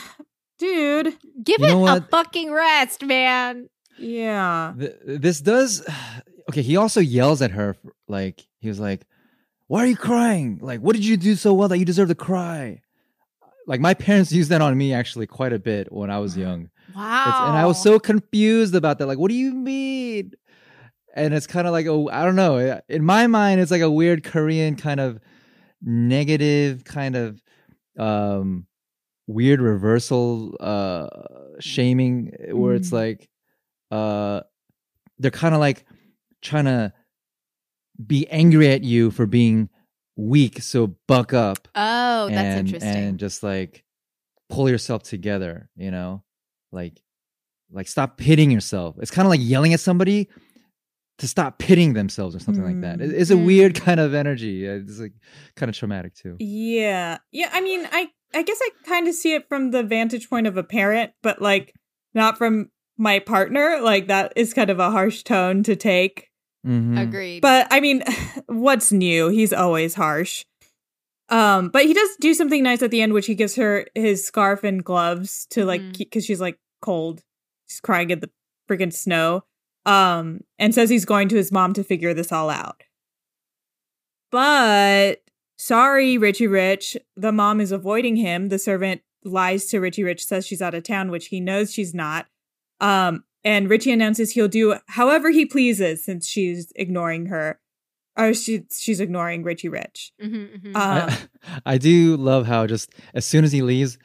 dude. 0.60 1.18
Give 1.44 1.60
You 1.60 1.88
it 1.88 1.98
a 1.98 2.02
fucking 2.12 2.52
rest, 2.52 3.04
man. 3.04 3.68
Yeah. 3.98 4.74
Th- 4.78 4.96
this 5.06 5.42
does. 5.42 5.84
Okay, 6.52 6.62
he 6.62 6.76
also 6.78 7.00
yells 7.00 7.42
at 7.42 7.52
her. 7.52 7.76
Like 8.08 8.46
he 8.60 8.68
was 8.68 8.80
like, 8.80 9.06
"Why 9.68 9.84
are 9.84 9.88
you 9.88 9.96
crying? 9.96 10.60
Like, 10.62 10.82
what 10.82 10.96
did 10.96 11.06
you 11.06 11.18
do 11.18 11.36
so 11.36 11.54
well 11.54 11.68
that 11.70 11.78
you 11.78 11.86
deserve 11.86 12.10
to 12.10 12.16
cry?" 12.16 12.82
Like 13.68 13.80
my 13.80 13.94
parents 13.94 14.32
used 14.32 14.50
that 14.50 14.62
on 14.62 14.78
me 14.78 14.92
actually 14.94 15.28
quite 15.28 15.54
a 15.54 15.60
bit 15.60 15.92
when 15.92 16.10
I 16.10 16.18
was 16.20 16.36
young. 16.36 16.70
Wow. 16.96 17.22
It's- 17.28 17.42
and 17.50 17.58
I 17.58 17.66
was 17.66 17.82
so 17.82 18.00
confused 18.00 18.76
about 18.76 18.98
that. 19.00 19.08
Like, 19.08 19.18
what 19.20 19.30
do 19.30 19.36
you 19.36 19.54
mean? 19.54 20.32
And 21.16 21.34
it's 21.34 21.46
kind 21.48 21.68
of 21.68 21.72
like, 21.74 21.86
oh, 21.88 22.10
I 22.10 22.26
don't 22.26 22.36
know. 22.36 22.82
In 22.90 23.04
my 23.06 23.28
mind, 23.28 23.62
it's 23.62 23.70
like 23.72 23.82
a 23.82 23.90
weird 23.92 24.24
Korean 24.24 24.76
kind 24.76 25.00
of 25.00 25.20
negative, 25.82 26.84
kind 26.84 27.16
of 27.16 27.42
um, 27.98 28.66
weird 29.28 29.62
reversal 29.62 30.56
uh, 30.60 31.08
shaming, 31.60 32.34
where 32.52 32.76
it's 32.76 32.90
Mm. 32.90 32.94
like 32.94 33.30
uh, 33.92 34.42
they're 35.20 35.32
kind 35.32 35.54
of 35.54 35.60
like 35.60 35.86
trying 36.42 36.66
to 36.66 36.94
be 38.06 38.28
angry 38.30 38.68
at 38.70 38.84
you 38.84 39.12
for 39.12 39.26
being 39.26 39.70
weak. 40.16 40.62
So 40.62 40.96
buck 41.08 41.34
up 41.34 41.68
Oh, 41.76 42.28
that's 42.30 42.60
interesting. 42.60 42.90
and 42.90 43.20
just 43.20 43.44
like 43.44 43.84
pull 44.50 44.70
yourself 44.70 45.02
together 45.02 45.70
you 45.78 45.90
know 45.90 46.22
like 46.74 47.02
like 47.72 47.88
stop 47.88 48.18
pitting 48.18 48.52
yourself 48.52 48.98
it's 49.00 49.10
kind 49.10 49.26
of 49.26 49.30
like 49.30 49.40
yelling 49.42 49.74
at 49.74 49.80
somebody 49.80 50.28
to 51.20 51.26
stop 51.26 51.58
pitting 51.58 51.94
themselves 51.94 52.36
or 52.36 52.40
something 52.40 52.66
like 52.66 52.82
that 52.82 53.00
It- 53.00 53.14
it's 53.14 53.30
a 53.32 53.36
Mm. 53.36 53.46
weird 53.46 53.76
kind 53.86 54.02
of 54.02 54.14
energy 54.14 54.66
it's 54.66 55.00
like 55.00 55.14
kind 55.56 55.70
of 55.70 55.76
traumatic 55.78 56.14
too 56.16 56.36
Yeah. 56.40 57.20
Yeah, 57.32 57.50
I 57.54 57.62
mean, 57.62 57.88
I 57.94 58.10
I 58.34 58.44
guess 58.44 58.60
I 58.62 58.70
kind 58.86 59.08
of 59.08 59.14
see 59.16 59.34
it 59.34 59.48
from 59.48 59.72
the 59.72 59.84
vantage 59.84 60.30
point 60.30 60.48
of 60.48 60.58
a 60.58 60.64
parent, 60.64 61.12
but 61.24 61.42
like 61.42 61.74
not 62.14 62.38
from 62.38 62.72
my 62.98 63.20
partner. 63.20 63.80
Like 63.82 64.08
that 64.08 64.34
is 64.36 64.54
kind 64.54 64.70
of 64.70 64.80
a 64.80 64.92
harsh 64.92 65.24
tone 65.24 65.64
to 65.64 65.76
take. 65.78 66.28
Mhm. 66.66 67.02
Agreed. 67.02 67.42
But 67.42 67.68
I 67.72 67.80
mean, 67.80 68.04
what's 68.48 68.92
new? 68.92 69.30
He's 69.30 69.54
always 69.54 69.96
harsh. 69.96 70.46
Um, 71.30 71.70
but 71.70 71.86
he 71.86 71.94
does 71.94 72.10
do 72.20 72.34
something 72.34 72.62
nice 72.62 72.82
at 72.82 72.92
the 72.92 73.02
end, 73.02 73.14
which 73.14 73.26
he 73.26 73.36
gives 73.36 73.56
her 73.56 73.88
his 73.96 74.26
scarf 74.26 74.64
and 74.64 74.84
gloves 74.84 75.48
to 75.52 75.64
like 75.66 75.98
because 75.98 76.26
she's 76.26 76.42
like 76.42 76.60
cold. 76.82 77.24
She's 77.68 77.80
crying 77.80 78.10
in 78.10 78.20
the 78.20 78.30
freaking 78.70 78.94
snow. 78.94 79.44
Um, 79.86 80.42
and 80.60 80.76
says 80.76 80.90
he's 80.92 81.06
going 81.06 81.30
to 81.30 81.36
his 81.36 81.52
mom 81.52 81.74
to 81.74 81.84
figure 81.84 82.14
this 82.14 82.32
all 82.32 82.50
out. 82.52 82.84
But 84.32 85.22
sorry, 85.58 86.18
Richie 86.18 86.48
Rich. 86.48 86.98
The 87.16 87.32
mom 87.32 87.60
is 87.60 87.72
avoiding 87.72 88.16
him. 88.16 88.50
The 88.50 88.60
servant 88.60 89.02
lies 89.24 89.66
to 89.68 89.80
Richie 89.80 90.04
Rich, 90.04 90.26
says 90.26 90.46
she's 90.46 90.62
out 90.62 90.74
of 90.76 90.84
town, 90.84 91.12
which 91.12 91.28
he 91.28 91.40
knows 91.40 91.74
she's 91.74 91.94
not. 91.94 92.28
Um, 92.80 93.24
and 93.44 93.70
Richie 93.70 93.92
announces 93.92 94.32
he'll 94.32 94.48
do 94.48 94.76
however 94.88 95.30
he 95.32 95.46
pleases 95.46 96.04
since 96.04 96.28
she's 96.28 96.72
ignoring 96.76 97.28
her. 97.28 97.60
Or 98.18 98.34
she 98.34 98.64
she's 98.78 99.00
ignoring 99.00 99.44
Richie 99.44 99.70
Rich. 99.70 100.12
Mhm, 100.22 100.62
mhm. 100.62 100.76
Uh, 100.76 101.16
I, 101.46 101.60
I 101.76 101.78
do 101.78 102.18
love 102.18 102.46
how 102.46 102.68
just 102.68 102.92
as 103.14 103.26
soon 103.26 103.44
as 103.46 103.52
he 103.54 103.62
leaves 103.62 103.98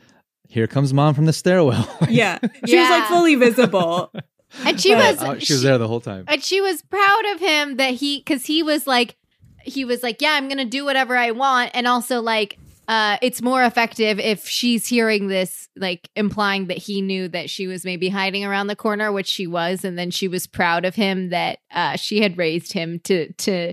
here 0.49 0.69
comes 0.69 0.95
mom 0.95 1.13
from 1.15 1.25
the 1.27 1.33
stairwell 1.33 1.89
yeah. 2.09 2.39
She 2.67 2.77
was 2.79 2.89
like 2.89 3.09
fully 3.09 3.35
visible. 3.35 4.13
and 4.65 4.81
she 4.81 4.95
but- 4.95 5.19
was 5.19 5.23
Oh, 5.29 5.39
she 5.41 5.55
was 5.55 5.63
there 5.63 5.77
the 5.77 5.89
whole 5.89 6.01
time 6.01 6.25
and 6.29 6.43
she 6.43 6.61
was 6.61 6.83
proud 6.83 7.25
of 7.35 7.41
him 7.41 7.77
that 7.79 7.95
he 7.95 8.19
because 8.21 8.47
he 8.47 8.63
was 8.63 8.87
like 8.87 9.17
he 9.65 9.85
was 9.85 10.05
like 10.05 10.23
yeah 10.23 10.31
i'm 10.35 10.49
gonna 10.49 10.65
do 10.65 10.85
whatever 10.85 11.17
i 11.17 11.33
want 11.33 11.73
and 11.75 11.89
also 11.89 12.21
like 12.23 12.57
uh 12.89 13.17
it's 13.23 13.43
more 13.43 13.63
effective 13.65 14.19
if 14.21 14.47
she's 14.47 14.87
hearing 14.87 15.29
this 15.29 15.69
like 15.77 16.09
implying 16.17 16.67
that 16.67 16.79
he 16.79 17.01
knew 17.03 17.29
that 17.29 17.51
she 17.51 17.67
was 17.67 17.85
maybe 17.85 18.09
hiding 18.09 18.45
around 18.45 18.67
the 18.69 18.77
corner 18.77 19.11
which 19.13 19.27
she 19.27 19.47
was 19.47 19.85
and 19.85 19.99
then 19.99 20.11
she 20.11 20.29
was 20.29 20.47
proud 20.47 20.85
of 20.85 20.95
him 20.95 21.31
that 21.31 21.59
uh 21.73 21.97
she 21.97 22.21
had 22.21 22.39
raised 22.39 22.73
him 22.73 22.99
to 23.01 23.33
to 23.35 23.73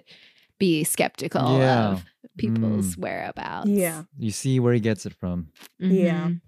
be 0.59 0.83
skeptical 0.83 1.57
Yeah. 1.59 1.91
of 1.93 2.05
people's 2.37 2.95
Mm. 2.95 2.99
whereabouts 2.99 3.69
yeah. 3.69 4.03
you 4.17 4.31
see 4.31 4.59
where 4.59 4.73
he 4.73 4.79
gets 4.79 5.05
it 5.05 5.13
from 5.13 5.49
Yeah. 5.79 6.27
Mhm. 6.27 6.41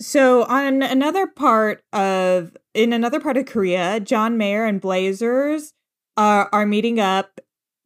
So 0.00 0.44
on 0.44 0.82
another 0.82 1.26
part 1.26 1.82
of 1.92 2.56
in 2.74 2.92
another 2.92 3.20
part 3.20 3.36
of 3.36 3.46
Korea, 3.46 4.00
John 4.00 4.36
Mayer 4.36 4.64
and 4.64 4.80
Blazers 4.80 5.72
are 6.16 6.48
are 6.52 6.66
meeting 6.66 6.98
up. 7.00 7.40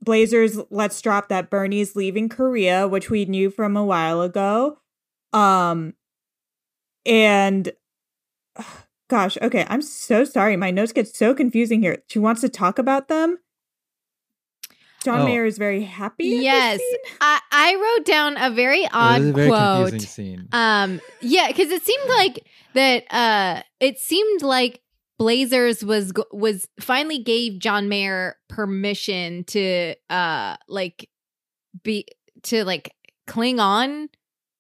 Blazers 0.09 0.59
let's 0.71 1.01
drop 1.03 1.29
that 1.29 1.51
Bernie's 1.51 1.95
leaving 1.95 2.31
Korea, 2.31 2.89
which 2.89 3.11
we 3.11 3.27
knew 3.27 3.51
from 3.51 3.77
a 3.77 3.85
while 3.85 4.23
ago. 4.23 4.79
Um 5.35 5.93
and 7.05 7.71
gosh, 9.11 9.37
okay, 9.43 9.67
I'm 9.69 9.83
so 9.83 10.25
sorry. 10.25 10.57
My 10.57 10.71
notes 10.71 10.93
get 10.93 11.09
so 11.15 11.35
confusing 11.35 11.83
here. 11.83 11.99
She 12.09 12.19
wants 12.19 12.41
to 12.41 12.49
talk 12.49 12.79
about 12.79 13.09
them. 13.09 13.39
John 15.05 15.21
Oh. 15.21 15.25
Mayer 15.27 15.45
is 15.45 15.59
very 15.59 15.85
happy. 15.85 16.25
yes. 16.27 16.81
I, 17.21 17.41
I 17.53 17.75
wrote 17.77 18.07
down 18.07 18.37
a 18.39 18.51
very 18.51 18.89
odd 18.91 19.21
a 19.21 19.33
very 19.33 19.49
quote 19.49 19.91
confusing 19.91 20.09
scene 20.09 20.49
Um, 20.53 21.01
yeah, 21.21 21.49
because 21.49 21.71
it 21.71 21.83
seemed 21.85 22.09
like 22.09 22.47
that. 22.73 23.05
Uh, 23.13 23.63
it 23.79 23.99
seemed 23.99 24.43
like 24.43 24.81
Blazers 25.19 25.85
was 25.85 26.13
was 26.33 26.69
finally 26.81 27.19
gave 27.19 27.59
John 27.59 27.89
Mayer 27.89 28.37
permission 28.49 29.45
to 29.45 29.95
uh 30.11 30.57
like 30.69 31.09
be 31.83 32.07
to 32.45 32.65
like 32.65 32.95
cling 33.27 33.59
on. 33.61 34.09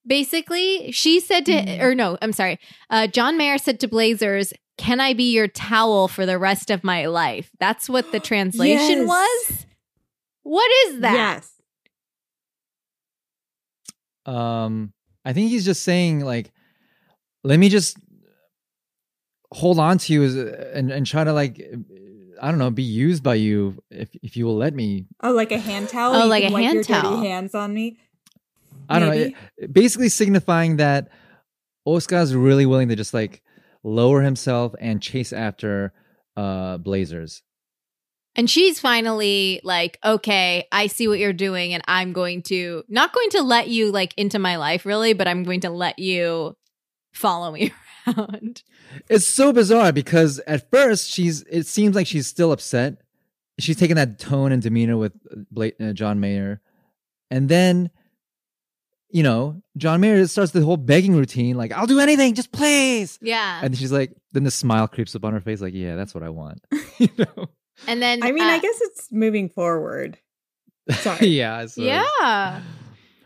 Basically, 0.07 0.91
she 0.91 1.21
said 1.21 1.47
to 1.47 1.53
Mhm. 1.53 1.83
or 1.83 1.95
no, 1.95 2.19
I'm 2.23 2.33
sorry. 2.33 2.59
Uh, 2.91 3.07
John 3.07 3.37
Mayer 3.37 3.59
said 3.59 3.79
to 3.81 3.89
Blazers, 3.89 4.53
"Can 4.79 5.01
I 5.01 5.13
be 5.13 5.33
your 5.33 5.49
towel 5.49 6.09
for 6.09 6.25
the 6.27 6.39
rest 6.39 6.71
of 6.71 6.83
my 6.83 7.07
life?" 7.07 7.51
That's 7.61 7.89
what 7.89 8.11
the 8.11 8.21
translation 8.31 9.07
Yes. 9.07 9.09
was. 9.09 9.67
What 10.43 10.71
is 10.87 11.01
that? 11.01 11.15
Yes. 11.15 11.53
um 14.27 14.93
i 15.25 15.33
think 15.33 15.49
he's 15.51 15.65
just 15.65 15.83
saying 15.83 16.21
like 16.21 16.53
let 17.45 17.59
me 17.59 17.69
just 17.71 17.97
hold 19.53 19.79
on 19.79 19.99
to 19.99 20.13
you 20.13 20.23
as, 20.25 20.35
and 20.37 20.91
and 20.91 21.07
try 21.07 21.25
to 21.25 21.33
like 21.33 21.61
i 22.41 22.51
don't 22.51 22.59
know 22.59 22.71
be 22.71 22.83
used 22.83 23.23
by 23.23 23.35
you 23.35 23.83
if 23.91 24.09
if 24.23 24.37
you 24.37 24.45
will 24.47 24.57
let 24.57 24.75
me 24.75 25.07
Oh, 25.23 25.33
like 25.33 25.51
a 25.53 25.59
hand 25.59 25.89
towel. 25.89 26.15
Oh, 26.15 26.25
You 26.25 26.31
like 26.31 26.45
a 26.45 26.51
hand 26.51 26.75
your 26.75 26.85
towel. 26.85 27.17
Dirty 27.17 27.27
hands 27.29 27.55
on 27.55 27.73
me. 27.75 27.99
i 28.89 28.99
don't 28.99 29.09
know 29.09 29.15
it- 29.59 29.73
basically 29.73 30.09
signifying 30.09 30.77
that 30.77 31.09
oscar's 31.87 32.35
really 32.35 32.67
willing 32.67 32.89
to 32.89 32.97
just 32.97 33.15
like 33.15 33.43
lower 33.83 34.21
himself 34.23 34.75
and 34.81 35.01
chase 35.03 35.33
after 35.33 35.93
uh 36.37 36.77
blazers 36.79 37.43
And 38.37 38.49
she's 38.49 38.79
finally 38.79 39.61
like, 39.65 39.99
okay, 40.05 40.69
I 40.71 40.87
see 40.87 41.09
what 41.09 41.19
you're 41.19 41.33
doing, 41.49 41.75
and 41.75 41.83
I'm 41.89 42.13
going 42.13 42.43
to 42.53 42.85
not 42.89 43.13
going 43.13 43.31
to 43.31 43.43
let 43.43 43.67
you 43.67 43.91
like 43.91 44.15
into 44.17 44.39
my 44.39 44.57
life 44.59 44.87
really, 44.87 45.13
but 45.13 45.27
I'm 45.27 45.43
going 45.43 45.63
to 45.67 45.71
let 45.71 45.99
you 45.99 46.55
follow 47.13 47.51
me 47.51 47.73
around. 48.17 48.63
it's 49.09 49.27
so 49.27 49.53
bizarre 49.53 49.93
because 49.93 50.39
at 50.41 50.71
first 50.71 51.11
she's 51.11 51.43
it 51.43 51.67
seems 51.67 51.95
like 51.95 52.07
she's 52.07 52.27
still 52.27 52.53
upset 52.53 52.99
she's 53.59 53.77
taking 53.77 53.97
that 53.97 54.19
tone 54.19 54.53
and 54.53 54.63
demeanor 54.63 54.97
with 54.97 55.13
Bla- 55.51 55.73
uh, 55.81 55.93
John 55.93 56.21
Mayer, 56.21 56.61
and 57.31 57.49
then, 57.49 57.91
you 59.11 59.23
know, 59.23 59.61
John 59.77 60.01
Mayer 60.01 60.27
starts 60.27 60.53
the 60.53 60.63
whole 60.63 60.77
begging 60.77 61.15
routine, 61.15 61.57
like 61.57 61.73
"I'll 61.73 61.87
do 61.87 62.01
anything, 62.01 62.35
just 62.35 62.53
please." 62.53 63.19
Yeah. 63.21 63.61
And 63.63 63.77
she's 63.77 63.93
like, 63.93 64.13
then 64.33 64.45
the 64.45 64.51
smile 64.51 64.89
creeps 64.89 65.15
up 65.15 65.25
on 65.25 65.33
her 65.33 65.41
face, 65.41 65.61
like, 65.61 65.75
"Yeah, 65.75 65.97
that's 65.97 66.15
what 66.15 66.23
I 66.23 66.31
want." 66.31 66.65
you 66.99 67.09
know? 67.19 67.49
And 67.87 68.01
then 68.01 68.23
I 68.23 68.33
mean, 68.33 68.45
I 68.45 68.57
uh, 68.57 68.61
guess 68.61 68.79
it's 68.81 69.13
moving 69.13 69.49
forward. 69.49 70.19
Sorry. 70.91 71.27
yeah. 71.29 71.57
I. 71.57 71.69
Yeah. 71.77 72.63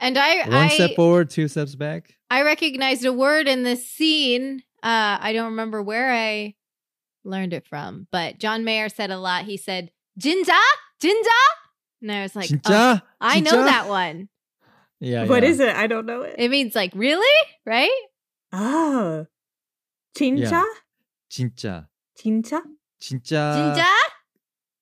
And 0.00 0.18
I 0.18 0.48
One 0.48 0.52
I 0.52 0.68
step 0.68 0.96
forward, 0.96 1.30
two 1.30 1.46
steps 1.46 1.76
back. 1.76 2.16
I 2.28 2.42
recognized 2.42 3.04
a 3.04 3.12
word 3.12 3.46
in 3.46 3.62
this 3.62 3.88
scene. 3.88 4.64
Uh 4.83 5.17
I 5.21 5.33
don't 5.33 5.51
remember 5.51 5.81
where 5.81 6.11
I 6.11 6.55
learned 7.23 7.53
it 7.53 7.65
from, 7.67 8.07
but 8.11 8.39
John 8.39 8.63
Mayer 8.63 8.89
said 8.89 9.11
a 9.11 9.17
lot. 9.19 9.45
He 9.45 9.57
said, 9.57 9.91
"Jinja? 10.17 10.53
Jinja?" 11.01 11.29
And 12.01 12.11
I 12.11 12.21
was 12.21 12.35
like, 12.35 12.47
Jinja? 12.49 12.61
oh, 12.69 12.99
I 13.19 13.39
know 13.39 13.51
Jinja? 13.51 13.65
that 13.65 13.87
one. 13.89 14.29
Yeah. 14.99 15.25
What 15.25 15.43
yeah. 15.43 15.49
is 15.49 15.59
it? 15.59 15.75
I 15.75 15.87
don't 15.87 16.05
know 16.05 16.21
it. 16.21 16.35
It 16.37 16.49
means 16.51 16.75
like, 16.75 16.91
really? 16.95 17.47
Right? 17.65 17.91
oh. 18.53 19.25
Chincha? 20.17 20.63
Jinja. 21.29 21.87
Chincha? 22.19 22.61
Jinja. 22.99 23.73
Jinja? 23.75 23.85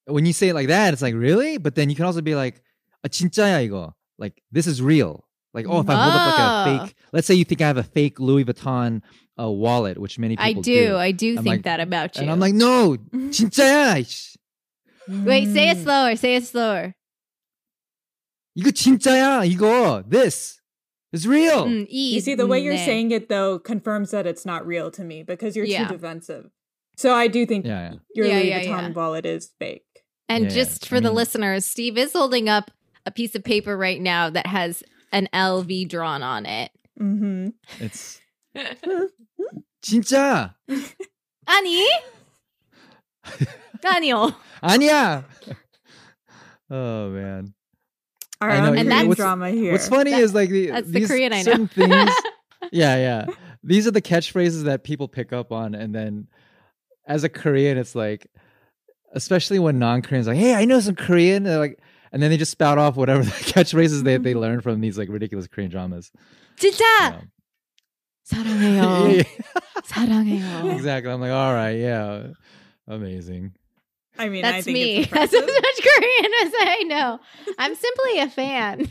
when 0.08 0.26
you 0.26 0.34
say 0.34 0.50
it 0.50 0.54
like 0.54 0.68
that, 0.68 0.94
it's 0.94 1.02
like 1.02 1.16
really, 1.16 1.58
but 1.58 1.76
then 1.76 1.90
you 1.90 1.96
can 1.96 2.06
also 2.06 2.22
be 2.22 2.36
like 2.36 2.62
a 3.04 3.10
진짜야 3.10 3.68
이거. 3.68 3.94
Like 4.18 4.42
this 4.52 4.68
is 4.68 4.82
real. 4.82 5.28
Like 5.54 5.66
oh, 5.68 5.80
if 5.80 5.90
I 5.90 5.96
hold 5.96 6.16
up 6.16 6.28
like 6.28 6.40
Oh. 6.40 6.84
a 6.84 6.88
fake, 6.88 6.96
let's 7.12 7.28
say 7.28 7.34
you 7.34 7.44
think 7.46 7.62
I 7.62 7.68
have 7.68 7.78
a 7.78 7.84
fake 7.84 8.20
Louis 8.20 8.46
Vuitton 8.46 9.02
uh, 9.40 9.50
wallet, 9.50 9.98
which 9.98 10.18
many 10.20 10.36
I 10.40 10.50
people 10.50 10.62
do. 10.64 10.96
I 10.96 11.12
do 11.12 11.32
I'm 11.38 11.44
think 11.44 11.48
like- 11.48 11.64
that 11.64 11.80
about 11.80 12.16
you. 12.16 12.22
and 12.24 12.32
I'm 12.32 12.40
like, 12.40 12.54
no, 12.56 12.98
진짜야. 13.14 13.98
이씨. 14.00 14.36
Wait, 15.08 15.54
say 15.54 15.68
Mm. 15.68 15.72
it 15.72 15.84
slower. 15.84 16.16
Say 16.16 16.36
it 16.36 16.46
slower. 16.46 16.96
이거 18.58 18.72
진짜야. 18.72 19.46
이거 19.46 20.04
this 20.10 20.60
is 21.12 21.28
real. 21.28 21.66
Mm, 21.66 21.88
You 21.90 22.20
see, 22.22 22.36
the 22.36 22.48
way 22.48 22.60
you're 22.64 22.74
네. 22.74 22.86
saying 22.86 23.12
it, 23.12 23.30
though, 23.30 23.60
confirms 23.60 24.12
that 24.12 24.26
it's 24.26 24.46
not 24.46 24.66
real 24.66 24.90
to 24.92 25.04
me 25.04 25.24
because 25.24 25.56
you're 25.56 25.66
Yeah. 25.66 25.88
too 25.88 25.94
defensive. 25.94 26.50
So 26.98 27.14
I 27.14 27.28
do 27.28 27.46
think 27.46 27.66
Yeah, 27.66 27.92
yeah. 27.92 28.00
your 28.16 28.26
Yeah, 28.28 28.34
Louis 28.40 28.50
yeah, 28.50 28.60
Vuitton 28.62 28.82
yeah. 28.90 28.94
wallet 28.96 29.26
is 29.26 29.52
fake. 29.60 29.84
And 30.30 30.46
Yeah, 30.46 30.50
just 30.52 30.86
I 30.86 30.88
for 30.88 31.00
the 31.02 31.10
mean- 31.10 31.16
listeners, 31.16 31.66
Steve 31.66 31.98
is 31.98 32.14
holding 32.14 32.48
up 32.50 32.72
a 33.06 33.12
piece 33.12 33.36
of 33.36 33.44
paper 33.44 33.78
right 33.78 34.02
now 34.02 34.30
that 34.32 34.48
has 34.48 34.82
an 35.12 35.28
LV 35.34 35.86
drawn 35.90 36.24
on 36.24 36.46
it. 36.48 36.72
Mm-hmm. 37.00 37.50
It's 37.80 38.20
진짜 39.82 40.56
아니? 41.46 41.86
아니요. 43.84 44.34
아니야. 44.62 45.26
Oh 46.70 47.10
man. 47.12 47.54
Our 48.42 48.50
I 48.50 48.58
know, 48.60 48.62
own 48.72 48.78
and 48.78 48.90
Korean 48.90 49.08
that's- 49.10 49.16
drama 49.18 49.50
here. 49.52 49.72
What's 49.72 49.88
funny 49.88 50.12
That- 50.12 50.22
is 50.22 50.34
like 50.34 50.50
the, 50.50 50.68
that's 50.72 50.88
the 50.88 51.00
these 51.00 51.08
Korean 51.08 51.34
I 51.34 51.38
know. 51.38 51.44
certain 51.44 51.68
things. 51.68 52.12
yeah, 52.72 52.96
yeah. 52.98 53.26
These 53.64 53.88
are 53.88 53.92
the 53.92 54.02
catchphrases 54.02 54.64
that 54.66 54.84
people 54.84 55.08
pick 55.08 55.32
up 55.34 55.52
on, 55.52 55.74
and 55.76 55.94
then 55.94 56.28
as 57.08 57.24
a 57.24 57.30
Korean, 57.30 57.78
it's 57.78 57.96
like, 57.96 58.28
especially 59.14 59.58
when 59.60 59.80
non-Koreans 59.80 60.28
like, 60.28 60.38
"Hey, 60.38 60.54
I 60.54 60.66
know 60.66 60.80
some 60.80 60.96
Korean," 60.96 61.44
they're 61.44 61.58
like, 61.60 61.80
and 62.12 62.22
then 62.22 62.30
they 62.30 62.38
just 62.38 62.52
spout 62.52 62.78
off 62.78 62.96
whatever 62.96 63.24
the 63.24 63.32
catchphrases 63.32 64.04
they 64.04 64.18
they 64.18 64.34
learn 64.36 64.62
from 64.62 64.82
these 64.82 64.98
like 64.98 65.10
ridiculous 65.10 65.48
Korean 65.48 65.72
dramas. 65.72 66.12
진짜 66.60 66.82
Yeah. 67.00 67.22
사랑해요. 68.30 69.16
Yeah, 69.18 69.24
사랑해요. 69.86 70.74
exactly. 70.76 71.12
I'm 71.12 71.22
like, 71.22 71.32
all 71.32 71.54
right, 71.54 71.78
yeah, 71.78 72.28
amazing. 72.88 73.54
I 74.18 74.30
mean, 74.30 74.46
I 74.46 74.54
That's 74.54 74.66
think 74.66 74.76
me. 74.76 74.98
it's 75.00 75.12
That's 75.12 75.34
as 75.34 75.40
impressive. 75.42 75.62
much 75.62 75.82
Korean 75.84 76.32
as 76.46 76.54
I 76.56 76.84
know. 76.88 77.20
I'm 77.60 77.76
simply 77.76 78.20
a 78.20 78.30
fan. 78.30 78.88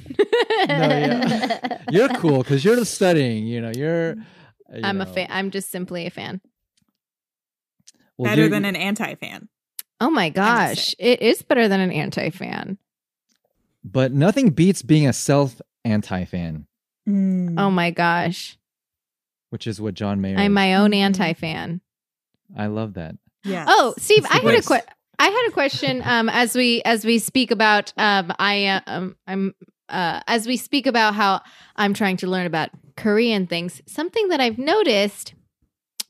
yeah. 0.69 1.79
You're 1.91 2.09
cool 2.11 2.39
because 2.43 2.65
you're 2.65 2.85
studying. 2.85 3.47
You 3.47 3.61
know, 3.63 3.73
you're. 3.75 4.17
you 4.75 4.83
I'm 4.85 5.01
a 5.01 5.05
know, 5.07 5.11
fan. 5.13 5.27
I'm 5.31 5.51
just 5.51 5.71
simply 5.71 6.05
a 6.07 6.11
fan. 6.11 6.41
well, 8.19 8.31
Better 8.31 8.43
you're- 8.43 8.51
than 8.51 8.65
an 8.67 8.77
anti-fan. 8.77 9.49
Oh 10.01 10.11
my 10.11 10.29
just 10.29 10.37
gosh, 10.37 10.95
it 10.99 11.23
is 11.23 11.41
better 11.43 11.69
than 11.69 11.81
an 11.81 11.91
anti-fan. 11.91 12.77
But 13.83 14.13
nothing 14.13 14.51
beats 14.51 14.83
being 14.83 15.07
a 15.09 15.13
self 15.13 15.61
anti-fan, 15.85 16.67
Mm. 17.09 17.55
Oh 17.59 17.71
my 17.71 17.91
gosh, 17.91 18.57
which 19.50 19.68
is 19.68 19.80
what 19.82 19.94
John 19.94 20.22
Mayer. 20.22 20.38
I'm 20.38 20.54
my 20.54 20.76
own 20.76 20.92
Mhm. 20.92 20.98
anti-fan. 20.98 21.82
I 22.58 22.68
love 22.68 22.94
that. 22.96 23.16
Yeah. 23.44 23.66
Oh, 23.68 23.94
Steve, 23.98 24.26
I 24.30 24.38
had 24.38 24.54
a 24.54 24.58
best. 24.58 24.68
que- 24.68 24.94
I 25.20 25.28
had 25.28 25.46
a 25.48 25.52
question. 25.52 26.02
Um, 26.06 26.30
as 26.30 26.56
we 26.56 26.82
as 26.84 27.06
we 27.06 27.20
speak 27.20 27.52
about 27.52 27.94
um, 27.98 28.34
I 28.40 28.66
uh, 28.68 28.82
um, 28.88 29.16
I'm 29.28 29.54
uh, 29.90 30.22
as 30.28 30.48
we 30.48 30.58
speak 30.58 30.88
about 30.88 31.16
how 31.16 31.42
I'm 31.76 31.94
trying 31.94 32.18
to 32.18 32.28
learn 32.28 32.46
about 32.46 32.70
Korean 32.98 33.48
things. 33.48 33.82
Something 33.88 34.28
that 34.30 34.40
I've 34.42 34.58
noticed, 34.58 35.34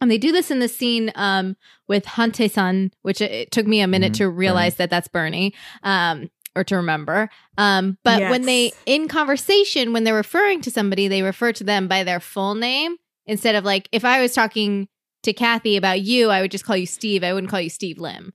and 0.01 0.09
they 0.11 0.17
do 0.17 0.31
this 0.31 0.51
in 0.51 0.59
the 0.59 0.67
scene 0.67 1.11
um 1.15 1.55
with 1.87 2.05
Hante-san, 2.05 2.91
which 3.01 3.21
it, 3.21 3.31
it 3.31 3.51
took 3.51 3.65
me 3.67 3.79
a 3.81 3.87
minute 3.87 4.13
Mhm, 4.13 4.17
to 4.17 4.29
realize 4.29 4.75
that 4.75 4.89
that's 4.89 5.07
Bernie. 5.07 5.53
Um. 5.83 6.29
Or 6.55 6.63
to 6.63 6.77
remember, 6.77 7.29
um, 7.59 7.99
but 8.03 8.19
when 8.31 8.41
they 8.41 8.73
in 8.87 9.07
conversation, 9.07 9.93
when 9.93 10.03
they're 10.03 10.15
referring 10.15 10.61
to 10.61 10.71
somebody, 10.71 11.07
they 11.07 11.21
refer 11.21 11.53
to 11.53 11.63
them 11.63 11.87
by 11.87 12.03
their 12.03 12.19
full 12.19 12.55
name 12.55 12.97
instead 13.29 13.55
of 13.55 13.63
like 13.63 13.87
if 13.91 14.03
I 14.03 14.21
was 14.21 14.33
talking 14.33 14.87
to 15.23 15.33
Kathy 15.33 15.77
about 15.77 16.01
you, 16.01 16.29
I 16.29 16.41
would 16.41 16.51
just 16.51 16.65
call 16.65 16.75
you 16.77 16.85
Steve. 16.85 17.23
I 17.23 17.33
wouldn't 17.33 17.49
call 17.51 17.61
you 17.61 17.69
Steve 17.69 17.97
Lim. 17.99 18.33